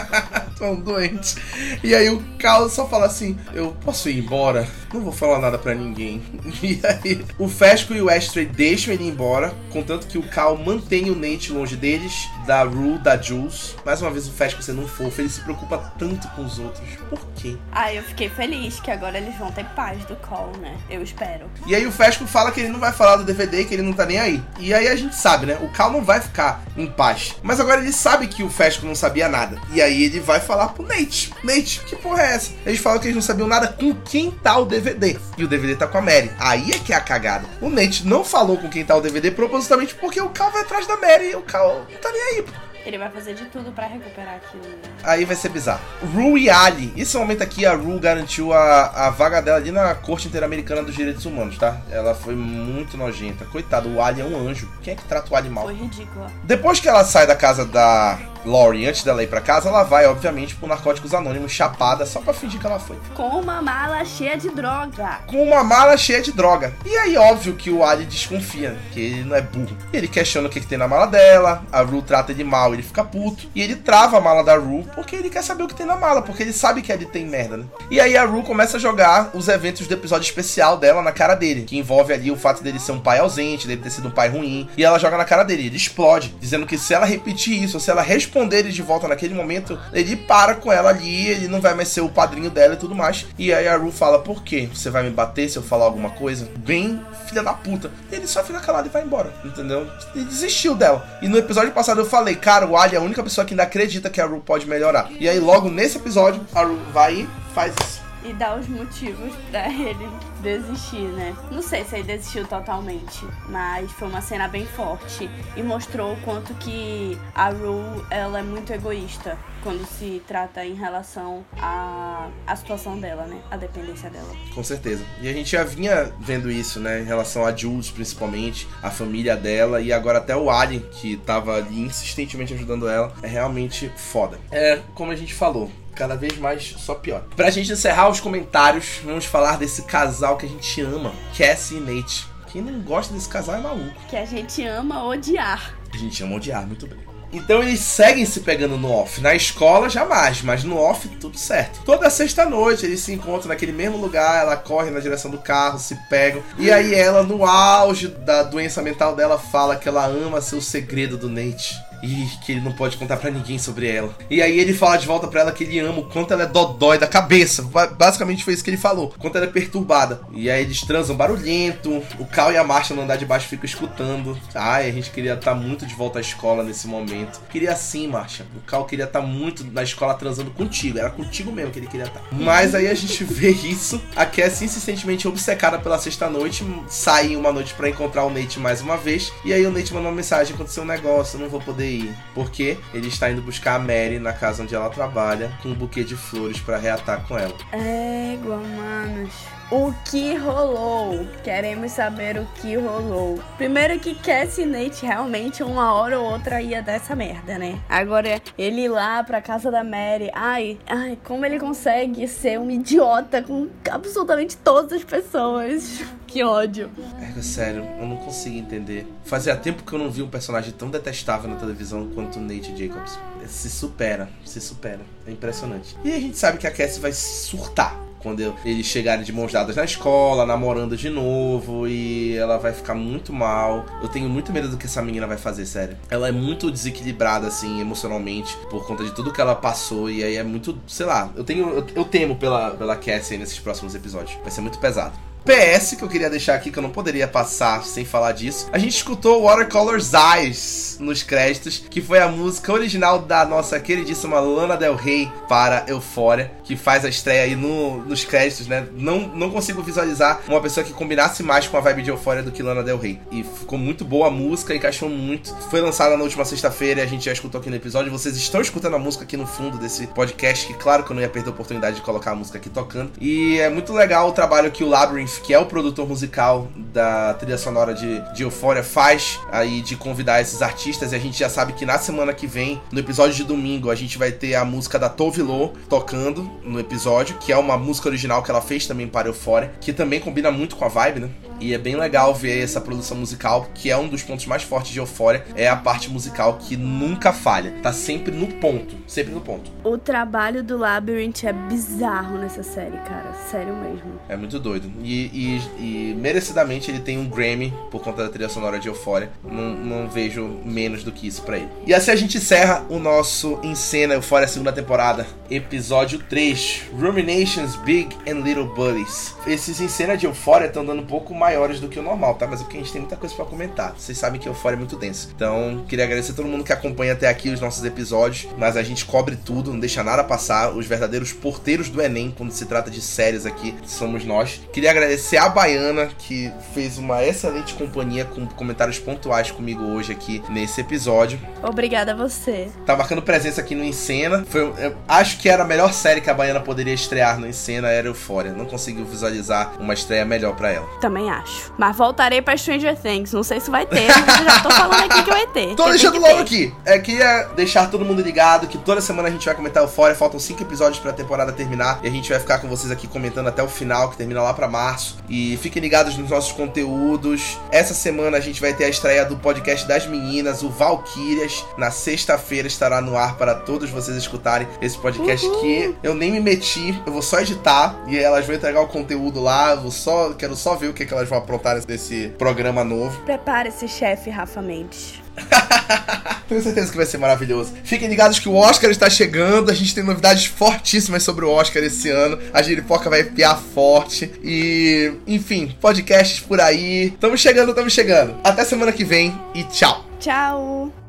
São 0.56 0.74
doentes. 0.74 1.37
E 1.84 1.94
aí 1.94 2.08
o 2.08 2.22
Cal 2.38 2.68
só 2.68 2.88
fala 2.88 3.06
assim: 3.06 3.38
Eu 3.54 3.76
posso 3.84 4.08
ir 4.08 4.18
embora? 4.18 4.66
Não 4.92 5.02
vou 5.02 5.12
falar 5.12 5.38
nada 5.38 5.58
pra 5.58 5.74
ninguém. 5.74 6.22
E 6.61 6.80
aí 6.84 7.24
o 7.38 7.48
Fesco 7.48 7.94
e 7.94 8.02
o 8.02 8.11
Astray 8.11 8.46
deixam 8.46 8.92
ele 8.92 9.06
embora, 9.06 9.54
contanto 9.70 10.06
que 10.06 10.18
o 10.18 10.22
Cal 10.22 10.56
mantém 10.56 11.11
o 11.11 11.14
Nate 11.14 11.52
longe 11.52 11.76
deles, 11.76 12.28
da 12.46 12.64
Rue, 12.64 12.98
da 12.98 13.16
Jules. 13.16 13.76
Mais 13.84 14.02
uma 14.02 14.11
vez 14.11 14.26
o 14.26 14.32
Fesco 14.32 14.62
sendo 14.62 14.82
um 14.82 14.88
fofo, 14.88 15.20
ele 15.20 15.28
se 15.28 15.40
preocupa 15.40 15.78
tanto 15.98 16.26
com 16.38 16.44
os 16.44 16.59
outros. 16.61 16.88
Por 17.11 17.18
quê? 17.35 17.57
Aí 17.72 17.96
eu 17.96 18.03
fiquei 18.05 18.31
feliz 18.31 18.79
que 18.79 18.90
agora 18.90 19.18
eles 19.18 19.37
vão 19.37 19.51
ter 19.51 19.64
paz 19.74 20.05
do 20.05 20.14
Call, 20.16 20.53
né? 20.61 20.77
Eu 20.88 21.03
espero. 21.03 21.51
E 21.66 21.74
aí 21.74 21.85
o 21.87 21.90
Fesco 21.90 22.27
fala 22.27 22.53
que 22.53 22.61
ele 22.61 22.68
não 22.68 22.79
vai 22.79 22.92
falar 22.92 23.16
do 23.16 23.24
DVD, 23.24 23.64
que 23.64 23.74
ele 23.74 23.83
não 23.83 23.92
tá 23.92 24.07
nem 24.07 24.18
aí. 24.18 24.42
E 24.59 24.72
aí 24.72 24.87
a 24.87 24.94
gente 24.94 25.16
sabe, 25.16 25.46
né? 25.46 25.59
O 25.61 25.68
Cal 25.68 25.90
não 25.90 26.03
vai 26.03 26.20
ficar 26.20 26.62
em 26.77 26.87
paz. 26.87 27.35
Mas 27.42 27.59
agora 27.59 27.81
ele 27.81 27.92
sabe 27.92 28.29
que 28.29 28.42
o 28.42 28.51
Fesco 28.51 28.87
não 28.87 28.94
sabia 28.94 29.29
nada. 29.29 29.61
E 29.72 29.83
aí 29.83 30.05
ele 30.05 30.20
vai 30.20 30.38
falar 30.38 30.68
pro 30.68 30.87
Nate. 30.87 31.35
Nate, 31.42 31.81
que 31.81 31.96
porra 31.96 32.22
é 32.22 32.35
essa? 32.35 32.53
Eles 32.64 32.79
falam 32.79 33.01
que 33.01 33.07
eles 33.07 33.16
não 33.16 33.22
sabiam 33.22 33.48
nada 33.48 33.68
com 33.68 33.92
quem 33.94 34.31
tá 34.31 34.57
o 34.59 34.64
DVD. 34.64 35.18
E 35.37 35.42
o 35.42 35.48
DVD 35.48 35.74
tá 35.74 35.88
com 35.88 35.98
a 35.98 36.03
Mary. 36.03 36.31
Aí 36.38 36.70
é 36.70 36.79
que 36.79 36.92
é 36.92 36.96
a 36.96 37.01
cagada. 37.01 37.46
O 37.61 37.68
Nate 37.68 38.07
não 38.07 38.22
falou 38.24 38.57
com 38.57 38.68
quem 38.68 38.85
tá 38.85 38.94
o 38.94 39.01
DVD 39.01 39.33
propositalmente 39.33 39.94
porque 39.96 40.20
o 40.20 40.29
Cal 40.29 40.53
vai 40.53 40.62
atrás 40.62 40.87
da 40.87 40.96
Mary 40.96 41.31
e 41.31 41.37
o 41.37 41.42
Cal 41.42 41.87
não 41.90 42.01
tá 42.01 42.12
nem 42.12 42.22
aí. 42.22 42.44
Ele 42.88 42.96
vai 42.96 43.11
fazer 43.11 43.35
de 43.35 43.44
tudo 43.44 43.70
pra 43.70 43.87
recuperar 43.87 44.37
aquilo. 44.37 44.62
né? 44.62 44.79
Aí 45.05 45.27
vai 45.27 45.37
ser 45.37 45.51
bizarro. 45.51 45.81
Ru 46.14 46.38
e 46.38 46.48
Ali. 46.48 46.90
Esse 46.96 47.18
momento 47.18 47.42
aqui, 47.42 47.66
a 47.66 47.74
Ru 47.74 48.01
garantiu 48.01 48.51
a, 48.55 49.07
a 49.09 49.11
vaga 49.11 49.42
dela 49.42 49.59
ali 49.59 49.70
na 49.70 49.94
Corte 49.94 50.27
Interamericana 50.27 50.83
dos 50.83 50.94
Direitos 50.94 51.27
Humanos, 51.27 51.59
tá? 51.59 51.77
Ela 51.90 52.14
foi 52.14 52.35
muito 52.35 52.96
nojenta. 52.96 53.44
Coitado, 53.44 53.90
o 53.94 54.03
Ali 54.03 54.22
é 54.22 54.24
um 54.24 54.48
anjo. 54.48 54.66
Quem 54.83 54.94
é 54.94 54.96
que 54.96 55.05
trata 55.05 55.31
o 55.31 55.37
Ali 55.37 55.51
mal? 55.51 55.64
Foi 55.64 55.74
ridícula. 55.74 56.31
Depois 56.44 56.81
que 56.81 56.88
ela 56.88 57.05
sai 57.05 57.27
da 57.27 57.37
casa 57.37 57.66
da 57.66 58.18
Laurie, 58.44 58.87
antes 58.87 59.03
dela 59.03 59.22
ir 59.22 59.27
pra 59.27 59.40
casa, 59.42 59.68
ela 59.68 59.83
vai, 59.83 60.07
obviamente, 60.07 60.55
pro 60.55 60.66
Narcóticos 60.66 61.12
Anônimos, 61.12 61.53
chapada, 61.53 62.07
só 62.07 62.20
pra 62.20 62.33
fingir 62.33 62.59
que 62.59 62.66
ela 62.66 62.79
foi. 62.79 62.96
Com 63.14 63.29
uma 63.40 63.61
mala 63.61 64.03
cheia 64.07 64.38
de 64.38 64.48
droga. 64.48 65.18
Com 65.27 65.42
uma 65.42 65.62
mala 65.62 65.96
cheia 65.98 66.22
de 66.22 66.33
droga. 66.33 66.72
E 66.87 66.96
aí, 66.96 67.18
óbvio 67.18 67.55
que 67.55 67.68
o 67.70 67.85
Ali 67.85 68.07
desconfia, 68.07 68.79
que 68.92 69.01
ele 69.01 69.24
não 69.24 69.37
é 69.37 69.42
burro. 69.42 69.77
Ele 69.92 70.09
questiona 70.09 70.48
o 70.48 70.51
que, 70.51 70.61
que 70.61 70.66
tem 70.66 70.79
na 70.79 70.88
mala 70.88 71.07
dela, 71.07 71.62
a 71.70 71.83
Ru 71.83 72.01
trata 72.01 72.33
ele 72.33 72.44
mal, 72.44 72.72
ele 72.79 72.87
fica 72.87 73.05
puto. 73.05 73.49
E 73.55 73.61
ele 73.61 73.77
trava 73.77 74.19
a 74.19 74.21
mala 74.21 74.43
da 74.43 74.57
Ru 74.57 74.85
porque 74.95 75.17
ele 75.17 75.31
quer 75.31 75.43
saber 75.43 75.64
o 75.64 75.69
que 75.69 75.75
tem 75.75 75.87
na 75.87 75.97
mala, 75.97 76.23
porque 76.23 76.43
ele 76.43 76.53
sabe 76.53 76.83
que 76.83 76.93
ali 76.93 77.07
tem 77.07 77.27
merda, 77.27 77.59
né? 77.59 77.64
E 77.91 78.01
aí 78.01 78.17
a 78.17 78.25
Ru 78.25 78.43
começa 78.43 78.77
a 78.77 78.81
jogar 78.81 79.31
os 79.35 79.49
eventos 79.49 79.87
do 79.87 79.95
episódio 79.95 80.25
especial 80.25 80.77
dela 80.77 81.03
na 81.03 81.12
cara 81.12 81.35
dele, 81.35 81.62
que 81.62 81.77
envolve 81.77 82.12
ali 82.12 82.31
o 82.31 82.37
fato 82.37 82.62
dele 82.62 82.79
ser 82.79 82.93
um 82.93 83.01
pai 83.01 83.19
ausente, 83.19 83.67
dele 83.67 83.83
ter 83.83 83.91
sido 83.91 84.09
um 84.09 84.12
pai 84.12 84.29
ruim. 84.29 84.69
E 84.77 84.85
ela 84.85 84.99
joga 84.99 85.17
na 85.17 85.25
cara 85.25 85.43
dele, 85.43 85.67
ele 85.67 85.77
explode, 85.77 86.35
dizendo 86.41 86.67
que 86.67 86.79
se 86.79 86.95
ela 86.95 87.07
repetir 87.07 87.62
isso, 87.62 87.81
se 87.81 87.91
ela 87.91 88.03
responder 88.03 88.61
ele 88.61 88.73
de 88.73 88.83
volta 88.83 89.09
naquele 89.09 89.35
momento, 89.35 89.79
ele 89.93 90.17
para 90.17 90.55
com 90.55 90.73
ela 90.73 90.91
ali, 90.91 91.29
ele 91.29 91.49
não 91.49 91.61
vai 91.61 91.75
mais 91.75 91.88
ser 91.88 92.01
o 92.01 92.09
padrinho 92.09 92.51
dela 92.51 92.75
e 92.75 92.77
tudo 92.79 92.95
mais. 92.95 93.27
E 93.38 93.53
aí 93.53 93.67
a 93.67 93.77
Ru 93.77 93.91
fala: 93.91 94.19
Por 94.19 94.43
quê? 94.43 94.69
Você 94.73 94.91
vai 94.91 95.03
me 95.03 95.11
bater 95.11 95.49
se 95.49 95.57
eu 95.57 95.62
falar 95.62 95.85
alguma 95.85 96.11
coisa? 96.11 96.49
Bem, 96.59 97.01
filha 97.27 97.43
da 97.43 97.53
puta. 97.53 97.91
E 98.11 98.14
ele 98.14 98.27
só 98.27 98.43
fica 98.43 98.61
calado 98.61 98.88
e 98.88 98.91
vai 98.91 99.03
embora, 99.03 99.33
entendeu? 99.45 99.87
E 100.14 100.23
desistiu 100.25 100.75
dela. 100.75 101.07
E 101.23 101.29
no 101.29 101.38
episódio 101.38 101.73
passado 101.73 102.01
eu 102.01 102.07
falei: 102.07 102.35
Cara, 102.35 102.58
o 102.66 102.77
Ali 102.77 102.94
é 102.97 102.99
a 102.99 103.03
única 103.03 103.23
pessoa 103.23 103.44
que 103.44 103.53
ainda 103.53 103.62
acredita 103.62 104.11
que 104.11 104.21
a 104.21 104.27
Ru 104.27 104.40
pode 104.40 104.66
melhorar. 104.66 105.11
E 105.18 105.29
aí, 105.29 105.38
logo 105.38 105.68
nesse 105.68 105.99
episódio, 105.99 106.40
a 106.55 106.62
Ru 106.62 106.79
vai 106.92 107.14
e 107.23 107.29
faz 107.55 107.75
isso. 107.85 108.08
E 108.29 108.33
dá 108.35 108.57
os 108.57 108.69
motivos 108.69 109.35
pra 109.51 109.69
ele 109.73 110.07
desistir, 110.43 111.01
né? 111.01 111.35
Não 111.51 111.62
sei 111.62 111.83
se 111.83 111.95
ele 111.97 112.05
desistiu 112.05 112.47
totalmente, 112.47 113.27
mas 113.49 113.91
foi 113.93 114.07
uma 114.07 114.21
cena 114.21 114.47
bem 114.47 114.67
forte 114.67 115.31
e 115.57 115.62
mostrou 115.62 116.12
o 116.12 116.21
quanto 116.21 116.53
que 116.55 117.19
a 117.35 117.49
Rue, 117.49 118.05
ela 118.11 118.41
é 118.41 118.43
muito 118.43 118.71
egoísta 118.71 119.38
quando 119.62 119.85
se 119.87 120.23
trata 120.27 120.64
em 120.64 120.75
relação 120.75 121.45
à, 121.59 122.29
à 122.47 122.55
situação 122.55 123.01
dela, 123.01 123.25
né? 123.27 123.41
A 123.51 123.57
dependência 123.57 124.11
dela. 124.11 124.29
Com 124.55 124.62
certeza. 124.62 125.05
E 125.23 125.29
a 125.29 125.33
gente 125.33 125.51
já 125.51 125.64
vinha 125.64 126.12
vendo 126.21 126.51
isso, 126.51 126.79
né? 126.79 127.01
Em 127.01 127.05
relação 127.05 127.47
a 127.47 127.57
Jules, 127.57 127.91
principalmente, 127.91 128.69
a 128.83 128.91
família 128.91 129.37
dela, 129.37 129.81
e 129.81 129.91
agora 129.91 130.19
até 130.19 130.37
o 130.37 130.51
Alien, 130.51 130.81
que 130.93 131.17
tava 131.17 131.57
ali 131.57 131.81
insistentemente 131.81 132.53
ajudando 132.53 132.88
ela. 132.88 133.12
É 133.23 133.27
realmente 133.27 133.91
foda. 133.97 134.38
É, 134.51 134.81
como 134.95 135.11
a 135.11 135.17
gente 135.17 135.33
falou. 135.35 135.71
Cada 135.98 136.14
vez 136.14 136.38
mais 136.38 136.76
só 136.78 136.94
pior. 136.94 137.24
Pra 137.34 137.50
gente 137.50 137.72
encerrar 137.72 138.08
os 138.08 138.20
comentários, 138.20 139.00
vamos 139.04 139.24
falar 139.24 139.58
desse 139.58 139.82
casal 139.82 140.37
que 140.37 140.46
a 140.46 140.48
gente 140.48 140.80
ama, 140.80 141.12
Cassie 141.37 141.76
e 141.76 141.80
Nate. 141.80 142.24
Quem 142.52 142.62
não 142.62 142.80
gosta 142.82 143.12
desse 143.12 143.28
casal 143.28 143.56
é 143.56 143.58
maluco. 143.58 144.00
Que 144.08 144.16
a 144.16 144.24
gente 144.24 144.64
ama 144.64 145.04
odiar. 145.04 145.76
A 145.92 145.96
gente 145.96 146.22
ama 146.22 146.37
odiar, 146.37 146.64
muito 146.64 146.87
bem. 146.87 147.00
Então 147.32 147.62
eles 147.62 147.80
seguem 147.80 148.24
se 148.24 148.40
pegando 148.40 148.78
no 148.78 148.92
off. 148.92 149.20
Na 149.20 149.34
escola, 149.34 149.90
jamais, 149.90 150.40
mas 150.40 150.62
no 150.62 150.78
off, 150.78 151.08
tudo 151.20 151.37
certo. 151.37 151.80
Toda 151.84 152.08
sexta-noite 152.08 152.87
eles 152.87 153.00
se 153.00 153.12
encontram 153.12 153.48
naquele 153.48 153.72
mesmo 153.72 153.98
lugar, 153.98 154.42
ela 154.42 154.56
corre 154.56 154.90
na 154.90 155.00
direção 155.00 155.30
do 155.30 155.38
carro, 155.38 155.80
se 155.80 155.96
pegam. 156.08 156.42
E 156.56 156.70
aí 156.70 156.94
ela, 156.94 157.24
no 157.24 157.44
auge 157.44 158.06
da 158.06 158.44
doença 158.44 158.80
mental 158.80 159.16
dela, 159.16 159.37
fala 159.37 159.74
que 159.74 159.88
ela 159.88 160.06
ama 160.06 160.40
seu 160.40 160.61
segredo 160.61 161.18
do 161.18 161.28
Nate. 161.28 161.88
E 162.02 162.26
que 162.44 162.52
ele 162.52 162.61
não 162.61 162.72
pode 162.72 162.96
contar 162.96 163.16
pra 163.16 163.30
ninguém 163.30 163.58
sobre 163.58 163.88
ela. 163.90 164.14
E 164.30 164.40
aí 164.40 164.58
ele 164.58 164.72
fala 164.72 164.96
de 164.96 165.06
volta 165.06 165.26
pra 165.26 165.40
ela 165.40 165.52
que 165.52 165.64
ele 165.64 165.78
ama 165.80 166.00
o 166.00 166.04
quanto 166.04 166.32
ela 166.32 166.44
é 166.44 166.46
dodói 166.46 166.98
da 166.98 167.06
cabeça. 167.06 167.62
Ba- 167.62 167.87
Basicamente 167.88 168.44
foi 168.44 168.54
isso 168.54 168.62
que 168.64 168.70
ele 168.70 168.76
falou. 168.76 169.06
O 169.16 169.18
quanto 169.18 169.37
ela 169.37 169.46
é 169.46 169.50
perturbada. 169.50 170.20
E 170.32 170.48
aí 170.50 170.62
eles 170.62 170.80
transam 170.82 171.16
barulhento. 171.16 172.02
O 172.18 172.24
Cal 172.26 172.52
e 172.52 172.56
a 172.56 172.64
Marcia 172.64 172.94
no 172.94 173.02
andar 173.02 173.16
de 173.16 173.26
baixo 173.26 173.48
ficam 173.48 173.64
escutando. 173.64 174.38
Ai, 174.54 174.88
a 174.88 174.92
gente 174.92 175.11
queria 175.11 175.34
estar 175.34 175.54
muito 175.54 175.84
de 175.87 175.94
volta 175.94 176.18
à 176.18 176.20
escola 176.20 176.62
nesse 176.62 176.87
momento. 176.87 177.40
Queria 177.50 177.74
sim, 177.74 178.06
Marcia. 178.08 178.46
O 178.56 178.61
Cal 178.61 178.84
queria 178.84 179.04
estar 179.06 179.20
muito 179.20 179.64
na 179.72 179.82
escola 179.82 180.14
transando 180.14 180.50
contigo. 180.50 180.98
Era 180.98 181.11
contigo 181.11 181.50
mesmo 181.50 181.72
que 181.72 181.78
ele 181.78 181.87
queria 181.87 182.06
estar. 182.06 182.22
Mas 182.32 182.74
aí 182.74 182.87
a 182.88 182.94
gente 182.94 183.24
vê 183.24 183.50
isso. 183.50 184.00
A 184.14 184.24
Cassie 184.24 184.66
insistentemente 184.66 185.26
obcecada 185.26 185.78
pela 185.78 185.98
sexta-noite. 185.98 186.64
Sai 186.88 187.34
uma 187.37 187.52
noite 187.52 187.74
pra 187.74 187.88
encontrar 187.88 188.24
o 188.24 188.30
Nate 188.30 188.58
mais 188.61 188.80
uma 188.80 188.96
vez. 188.96 189.32
E 189.44 189.52
aí 189.52 189.66
o 189.66 189.70
Nate 189.70 189.92
manda 189.92 190.08
uma 190.08 190.14
mensagem: 190.14 190.54
aconteceu 190.54 190.82
um 190.82 190.87
negócio, 190.87 191.37
eu 191.37 191.40
não 191.42 191.48
vou 191.48 191.61
poder 191.61 191.88
Porque 192.35 192.79
ele 192.92 193.09
está 193.09 193.31
indo 193.31 193.42
buscar 193.42 193.77
a 193.77 193.79
Mary 193.79 194.18
na 194.18 194.33
casa 194.33 194.62
onde 194.62 194.74
ela 194.74 194.88
trabalha 194.90 195.53
com 195.62 195.70
um 195.70 195.74
buquê 195.74 196.05
de 196.05 196.16
flores 196.16 196.61
pra 196.61 196.77
reatar 196.77 197.27
com 197.27 197.37
ela. 197.37 197.55
Égua, 197.72 198.59
manos. 198.59 199.58
O 199.70 199.92
que 200.07 200.35
rolou? 200.35 201.26
Queremos 201.44 201.92
saber 201.92 202.38
o 202.38 202.46
que 202.54 202.74
rolou. 202.76 203.38
Primeiro 203.59 204.00
que 204.00 204.14
Cassie 204.14 204.64
e 204.64 204.66
Nate 204.66 205.04
realmente 205.04 205.62
uma 205.62 205.92
hora 205.92 206.18
ou 206.18 206.33
outra 206.33 206.62
ia 206.62 206.81
dessa 206.81 207.14
merda, 207.14 207.59
né? 207.59 207.78
Agora, 207.87 208.40
ele 208.57 208.85
ir 208.85 208.88
lá 208.88 209.22
pra 209.22 209.42
casa 209.42 209.70
da 209.70 209.85
Mary. 209.85 210.31
Ai, 210.33 210.78
ai, 210.87 211.18
como 211.22 211.44
ele 211.44 211.61
consegue 211.61 212.26
ser 212.26 212.59
um 212.59 212.70
idiota 212.70 213.42
com 213.42 213.68
absolutamente 213.90 214.57
todas 214.57 214.92
as 214.92 215.04
pessoas. 215.04 216.02
Que 216.28 216.44
ódio. 216.44 216.90
É 217.38 217.40
sério, 217.40 217.88
eu 217.98 218.07
não 218.07 218.18
consigo 218.18 218.59
entender. 218.59 219.07
Fazia 219.24 219.57
tempo 219.57 219.83
que 219.83 219.90
eu 219.94 219.98
não 219.98 220.11
vi 220.11 220.20
um 220.20 220.28
personagem 220.28 220.74
tão 220.74 220.90
detestável 220.90 221.48
na 221.48 221.57
televisão 221.57 222.07
quanto 222.14 222.38
Nate 222.38 222.76
Jacobs. 222.76 223.18
se 223.46 223.70
supera, 223.70 224.28
se 224.44 224.61
supera. 224.61 225.00
É 225.26 225.31
impressionante. 225.31 225.96
E 226.04 226.12
a 226.12 226.20
gente 226.20 226.37
sabe 226.37 226.59
que 226.59 226.66
a 226.66 226.70
Cassie 226.70 227.00
vai 227.00 227.14
surtar 227.14 228.08
quando 228.22 228.54
eles 228.64 228.87
chegarem 228.87 229.24
de 229.24 229.33
mãos 229.33 229.52
dadas 229.52 229.76
na 229.76 229.85
escola, 229.85 230.44
namorando 230.44 230.96
de 230.96 231.09
novo, 231.11 231.87
e 231.87 232.37
ela 232.37 232.59
vai 232.59 232.72
ficar 232.72 232.94
muito 232.94 233.33
mal. 233.33 233.85
Eu 234.02 234.09
tenho 234.09 234.28
muito 234.28 234.52
medo 234.52 234.68
do 234.68 234.76
que 234.76 234.87
essa 234.87 235.02
menina 235.02 235.26
vai 235.26 235.37
fazer, 235.37 235.66
sério. 235.66 235.96
Ela 236.11 236.28
é 236.28 236.33
muito 236.33 236.70
desequilibrada, 236.70 237.46
assim, 237.46 237.81
emocionalmente, 237.81 238.57
por 238.70 238.87
conta 238.87 239.04
de 239.04 239.12
tudo 239.12 239.33
que 239.33 239.40
ela 239.40 239.54
passou, 239.54 240.11
e 240.11 240.22
aí 240.22 240.37
é 240.37 240.42
muito, 240.42 240.78
sei 240.87 241.07
lá, 241.07 241.31
eu 241.37 241.44
tenho. 241.44 241.68
Eu, 241.68 241.87
eu 241.94 242.04
temo 242.04 242.37
pela, 242.37 242.70
pela 242.72 242.96
Cassie 242.96 243.38
nesses 243.38 243.59
próximos 243.59 243.94
episódios. 243.94 244.38
Vai 244.42 244.50
ser 244.50 244.61
muito 244.61 244.78
pesado. 244.78 245.28
PS 245.44 245.94
que 245.94 246.03
eu 246.03 246.09
queria 246.09 246.31
deixar 246.31 246.55
aqui, 246.55 246.70
que 246.70 246.79
eu 246.79 246.83
não 246.83 246.90
poderia 246.90 247.27
passar 247.27 247.85
sem 247.85 248.05
falar 248.05 248.33
disso. 248.33 248.68
A 248.72 248.79
gente 248.79 248.96
escutou 248.96 249.42
Watercolor's 249.42 250.12
Eyes 250.12 250.96
nos 251.01 251.22
créditos, 251.22 251.83
que 251.90 252.01
foi 252.01 252.18
a 252.18 252.29
música 252.29 252.72
original 252.72 253.18
da 253.20 253.44
nossa 253.44 253.79
queridíssima 253.81 254.40
Lana 254.40 254.77
Del 254.77 254.94
Rey 254.94 255.31
para 255.48 255.85
Euphoria, 255.88 256.51
que 256.64 256.77
faz 256.77 257.05
a 257.05 257.09
estreia 257.09 257.42
aí 257.42 257.57
no, 257.57 258.03
nos 258.05 258.24
créditos, 258.24 258.66
né? 258.66 258.87
Não, 258.92 259.20
não 259.20 259.51
consigo 259.51 259.83
visualizar 259.83 260.40
uma 260.46 260.61
pessoa 260.61 260.85
que 260.85 260.92
combinasse 260.92 261.42
mais 261.42 261.66
com 261.66 261.77
a 261.77 261.81
vibe 261.81 262.03
de 262.03 262.11
Euphoria 262.11 262.43
do 262.43 262.53
que 262.53 262.62
Lana 262.62 262.82
Del 262.82 262.99
Rey. 262.99 263.20
E 263.30 263.43
ficou 263.43 263.78
muito 263.78 264.05
boa 264.05 264.28
a 264.28 264.30
música, 264.30 264.74
encaixou 264.74 265.09
muito. 265.09 265.55
Foi 265.70 265.80
lançada 265.80 266.16
na 266.16 266.22
última 266.22 266.45
sexta-feira, 266.45 267.03
a 267.03 267.07
gente 267.07 267.24
já 267.24 267.32
escutou 267.32 267.61
aqui 267.61 267.70
no 267.70 267.76
episódio. 267.76 268.11
Vocês 268.11 268.36
estão 268.36 268.61
escutando 268.61 268.97
a 268.97 268.99
música 268.99 269.24
aqui 269.24 269.36
no 269.36 269.47
fundo 269.47 269.78
desse 269.78 270.07
podcast, 270.09 270.66
que 270.66 270.74
claro 270.74 271.05
que 271.05 271.11
eu 271.11 271.14
não 271.14 271.22
ia 271.22 271.28
perder 271.28 271.49
a 271.49 271.53
oportunidade 271.53 271.97
de 271.97 272.03
colocar 272.03 272.32
a 272.32 272.34
música 272.34 272.59
aqui 272.59 272.68
tocando. 272.68 273.12
E 273.20 273.59
é 273.59 273.68
muito 273.68 273.93
legal 273.93 274.28
o 274.28 274.32
trabalho 274.32 274.70
que 274.70 274.84
o 274.84 274.89
Labyrinth 274.89 275.28
que 275.37 275.53
é 275.53 275.59
o 275.59 275.66
produtor 275.66 276.09
musical 276.09 276.68
da 276.76 277.35
trilha 277.35 277.59
sonora 277.59 277.93
de, 277.93 278.20
de 278.33 278.45
Euphoria, 278.45 278.83
faz 278.83 279.39
aí 279.51 279.83
de 279.83 279.97
convidar 279.97 280.41
esses 280.41 280.62
artistas. 280.62 281.12
E 281.12 281.16
a 281.16 281.18
gente 281.18 281.39
já 281.39 281.49
sabe 281.49 281.72
que 281.72 281.85
na 281.85 281.99
semana 281.99 282.33
que 282.33 282.47
vem, 282.47 282.81
no 282.93 283.01
episódio 283.01 283.35
de 283.35 283.45
domingo, 283.45 283.91
a 283.91 283.95
gente 283.95 284.16
vai 284.16 284.33
ter 284.33 284.55
a 284.55 284.64
música 284.64 284.99
da 284.99 285.09
Tove 285.09 285.43
Lo 285.43 285.72
tocando 285.89 286.51
no 286.64 286.79
episódio, 286.79 287.37
que 287.39 287.53
é 287.53 287.57
uma 287.57 287.76
música 287.76 288.09
original 288.09 288.43
que 288.43 288.51
ela 288.51 288.61
fez 288.61 288.87
também 288.87 289.09
para 289.09 289.29
Euphoria, 289.29 289.72
que 289.81 289.93
também 289.93 290.20
combina 290.20 290.51
muito 290.51 290.76
com 290.76 290.85
a 290.85 290.89
vibe, 290.89 291.20
né? 291.20 291.31
E 291.61 291.74
é 291.74 291.79
bem 291.79 291.97
legal 291.97 292.33
ver 292.33 292.62
essa 292.62 292.81
produção 292.81 293.16
musical, 293.16 293.66
que 293.74 293.91
é 293.91 293.97
um 293.97 294.07
dos 294.07 294.22
pontos 294.22 294.47
mais 294.47 294.62
fortes 294.62 294.93
de 294.93 294.99
Euphoria, 295.01 295.45
é 295.57 295.68
a 295.68 295.74
parte 295.74 296.09
musical 296.09 296.57
que 296.59 296.76
nunca 296.76 297.33
falha. 297.33 297.74
Tá 297.83 297.93
sempre 297.93 298.33
no 298.33 298.47
ponto, 298.47 298.95
sempre 299.07 299.35
no 299.35 299.41
ponto. 299.41 299.70
O 299.83 299.99
trabalho 299.99 300.62
do 300.62 300.79
Labyrinth 300.79 301.45
é 301.45 301.53
bizarro 301.53 302.39
nessa 302.39 302.62
série, 302.62 302.97
cara. 302.99 303.33
Sério 303.51 303.74
mesmo. 303.74 304.20
É 304.29 304.37
muito 304.37 304.59
doido. 304.61 304.91
E, 305.03 305.18
e, 305.27 305.61
e 305.79 306.14
merecidamente 306.14 306.91
ele 306.91 307.01
tem 307.01 307.19
um 307.19 307.29
Grammy 307.29 307.73
por 307.91 308.03
conta 308.03 308.25
da 308.25 308.29
trilha 308.29 308.49
sonora 308.49 308.79
de 308.79 308.89
Euphoria. 308.89 309.31
Não, 309.45 309.75
não 309.75 310.09
vejo 310.09 310.61
menos 310.64 311.03
do 311.05 311.12
que 311.12 311.27
isso 311.27 311.43
para 311.43 311.59
ele. 311.59 311.69
E 311.87 311.95
assim 311.95 312.11
a 312.11 312.16
gente 312.16 312.39
encerra 312.39 312.85
o 312.89 312.99
nosso 312.99 313.59
Em 313.62 313.75
Cena 313.75 314.14
Euphoria 314.14 314.49
segunda 314.49 314.73
temporada, 314.73 315.27
episódio 315.51 316.19
3, 316.19 316.83
Ruminations 316.93 317.77
Big 317.77 318.16
and 318.27 318.41
Little 318.41 318.66
Buddies. 318.66 319.35
Esses 319.47 319.81
Em 319.81 319.89
Cena 319.89 320.16
de 320.16 320.27
Euphoria 320.27 320.66
estão 320.66 320.85
dando 320.85 321.03
um 321.03 321.07
pouco 321.07 321.35
maiores 321.35 321.81
do 321.81 321.89
que 321.89 321.99
o 321.99 322.03
normal, 322.03 322.35
tá? 322.35 322.47
Mas 322.47 322.61
é 322.61 322.64
porque 322.64 322.77
a 322.77 322.81
gente 322.81 322.93
tem 322.93 323.01
muita 323.01 323.16
coisa 323.16 323.35
para 323.35 323.45
comentar. 323.45 323.95
Vocês 323.97 324.16
sabem 324.16 324.41
que 324.41 324.49
Euphoria 324.49 324.77
é 324.77 324.79
muito 324.79 324.97
denso. 324.97 325.31
Então, 325.35 325.85
queria 325.89 326.05
agradecer 326.05 326.33
a 326.33 326.35
todo 326.35 326.49
mundo 326.49 326.64
que 326.64 326.73
acompanha 326.73 327.12
até 327.12 327.29
aqui 327.29 327.51
os 327.51 327.61
nossos 327.61 327.85
episódios. 327.85 328.49
Mas 328.57 328.77
a 328.77 328.83
gente 328.83 329.05
cobre 329.05 329.37
tudo, 329.37 329.73
não 329.73 329.81
deixa 329.81 330.03
nada 330.03 330.23
passar. 330.23 330.71
Os 330.71 330.87
verdadeiros 330.87 331.33
porteiros 331.33 331.89
do 331.89 332.01
Enem, 332.01 332.35
quando 332.37 332.53
se 332.53 332.66
trata 332.66 332.91
de 332.91 333.01
séries 333.01 333.47
aqui, 333.47 333.75
somos 333.87 334.25
nós. 334.25 334.61
Queria 334.73 334.91
agradecer 334.91 335.07
a 335.38 335.48
Baiana, 335.48 336.06
que 336.18 336.52
fez 336.74 336.98
uma 336.98 337.24
excelente 337.24 337.74
companhia 337.74 338.24
com 338.24 338.46
comentários 338.46 338.98
pontuais 338.98 339.50
comigo 339.50 339.82
hoje 339.84 340.12
aqui 340.12 340.42
nesse 340.48 340.80
episódio. 340.80 341.40
Obrigada 341.62 342.12
a 342.12 342.14
você. 342.14 342.68
Tá 342.86 342.96
marcando 342.96 343.22
presença 343.22 343.61
aqui 343.61 343.74
no 343.74 343.84
Encena. 343.84 344.44
Foi, 344.48 344.72
acho 345.06 345.38
que 345.38 345.48
era 345.48 345.62
a 345.62 345.66
melhor 345.66 345.92
série 345.92 346.20
que 346.20 346.30
a 346.30 346.34
Baiana 346.34 346.61
poderia 346.61 346.94
estrear 346.94 347.38
no 347.38 347.46
Encena, 347.46 347.88
era 347.88 348.09
Euphoria. 348.09 348.52
Não 348.52 348.64
conseguiu 348.64 349.04
visualizar 349.04 349.72
uma 349.78 349.94
estreia 349.94 350.24
melhor 350.24 350.54
para 350.54 350.70
ela. 350.70 350.86
Também 351.00 351.30
acho. 351.30 351.72
Mas 351.76 351.96
voltarei 351.96 352.40
pra 352.40 352.56
Stranger 352.56 352.96
Things. 352.96 353.32
Não 353.32 353.42
sei 353.42 353.61
se 353.61 353.70
vai 353.70 353.86
ter, 353.86 354.06
mas 354.06 354.40
eu 354.40 354.44
já 354.44 354.61
tô 354.61 354.70
falando 354.70 355.11
aqui 355.11 355.22
que 355.22 355.30
vai 355.30 355.46
ter. 355.48 355.74
Tô 355.78 355.88
deixando 355.88 356.18
logo 356.18 356.36
ter. 356.36 356.40
aqui. 356.42 356.74
É, 356.84 356.98
queria 356.98 357.48
deixar 357.56 357.90
todo 357.90 358.04
mundo 358.04 358.22
ligado 358.22 358.66
que 358.66 358.78
toda 358.78 359.00
semana 359.00 359.28
a 359.28 359.30
gente 359.30 359.44
vai 359.44 359.54
comentar 359.54 359.86
Fora. 359.88 360.14
Faltam 360.14 360.40
cinco 360.40 360.62
episódios 360.62 360.98
pra 360.98 361.12
temporada 361.12 361.52
terminar. 361.52 362.00
E 362.02 362.09
a 362.09 362.11
gente 362.11 362.28
vai 362.30 362.38
ficar 362.40 362.59
com 362.59 362.68
vocês 362.68 362.90
aqui 362.90 363.06
comentando 363.06 363.48
até 363.48 363.62
o 363.62 363.68
final, 363.68 364.11
que 364.11 364.16
termina 364.16 364.42
lá 364.42 364.52
pra 364.52 364.68
março. 364.68 364.97
E 365.28 365.57
fiquem 365.62 365.80
ligados 365.82 366.16
nos 366.16 366.30
nossos 366.30 366.53
conteúdos. 366.53 367.59
Essa 367.70 367.94
semana 367.94 368.36
a 368.36 368.40
gente 368.40 368.61
vai 368.61 368.72
ter 368.72 368.84
a 368.84 368.88
estreia 368.88 369.24
do 369.24 369.36
podcast 369.36 369.86
das 369.86 370.07
meninas, 370.07 370.62
o 370.62 370.68
Valkyrias. 370.70 371.64
Na 371.76 371.90
sexta-feira 371.90 372.66
estará 372.68 373.01
no 373.01 373.16
ar 373.16 373.36
para 373.36 373.55
todos 373.55 373.90
vocês 373.90 374.16
escutarem 374.16 374.66
esse 374.80 374.99
podcast 374.99 375.46
Uhul. 375.46 375.61
que 375.61 375.94
eu 376.03 376.14
nem 376.14 376.32
me 376.32 376.40
meti. 376.40 377.01
Eu 377.07 377.12
vou 377.12 377.22
só 377.22 377.40
editar 377.40 377.99
e 378.07 378.18
elas 378.18 378.46
vão 378.46 378.55
entregar 378.55 378.80
o 378.80 378.88
conteúdo 378.88 379.40
lá. 379.40 379.72
Eu 379.72 379.82
vou 379.82 379.90
só, 379.90 380.32
quero 380.32 380.57
só 380.57 380.74
ver 380.76 380.88
o 380.88 380.92
que, 380.94 381.05
que 381.07 381.12
elas 381.12 381.28
vão 381.28 381.38
aprontar 381.38 381.78
desse 381.84 382.28
programa 382.38 382.82
novo. 382.84 383.20
Prepare-se, 383.22 383.86
chefe 383.88 384.30
Rafa 384.30 384.61
Mendes. 384.62 385.28
Tenho 386.49 386.62
certeza 386.62 386.91
que 386.91 386.97
vai 386.97 387.07
ser 387.07 387.18
maravilhoso. 387.18 387.74
Fiquem 387.84 388.09
ligados 388.09 388.39
que 388.39 388.49
o 388.49 388.55
Oscar 388.55 388.91
está 388.91 389.11
chegando. 389.11 389.70
A 389.70 389.74
gente 389.74 389.95
tem 389.95 390.03
novidades 390.03 390.47
fortíssimas 390.47 391.22
sobre 391.22 391.45
o 391.45 391.51
Oscar 391.51 391.82
esse 391.82 392.09
ano. 392.09 392.39
A 392.55 392.62
Giripoca 392.62 393.11
vai 393.11 393.22
piar 393.24 393.61
forte. 393.74 394.30
E, 394.43 395.12
enfim, 395.26 395.76
podcasts 395.80 396.41
por 396.41 396.61
aí. 396.61 397.11
Tamo 397.20 397.36
chegando, 397.36 397.74
tamo 397.74 397.91
chegando. 397.91 398.36
Até 398.43 398.64
semana 398.64 398.93
que 398.93 399.05
vem 399.05 399.39
e 399.55 399.62
tchau. 399.64 400.07
Tchau. 400.18 401.07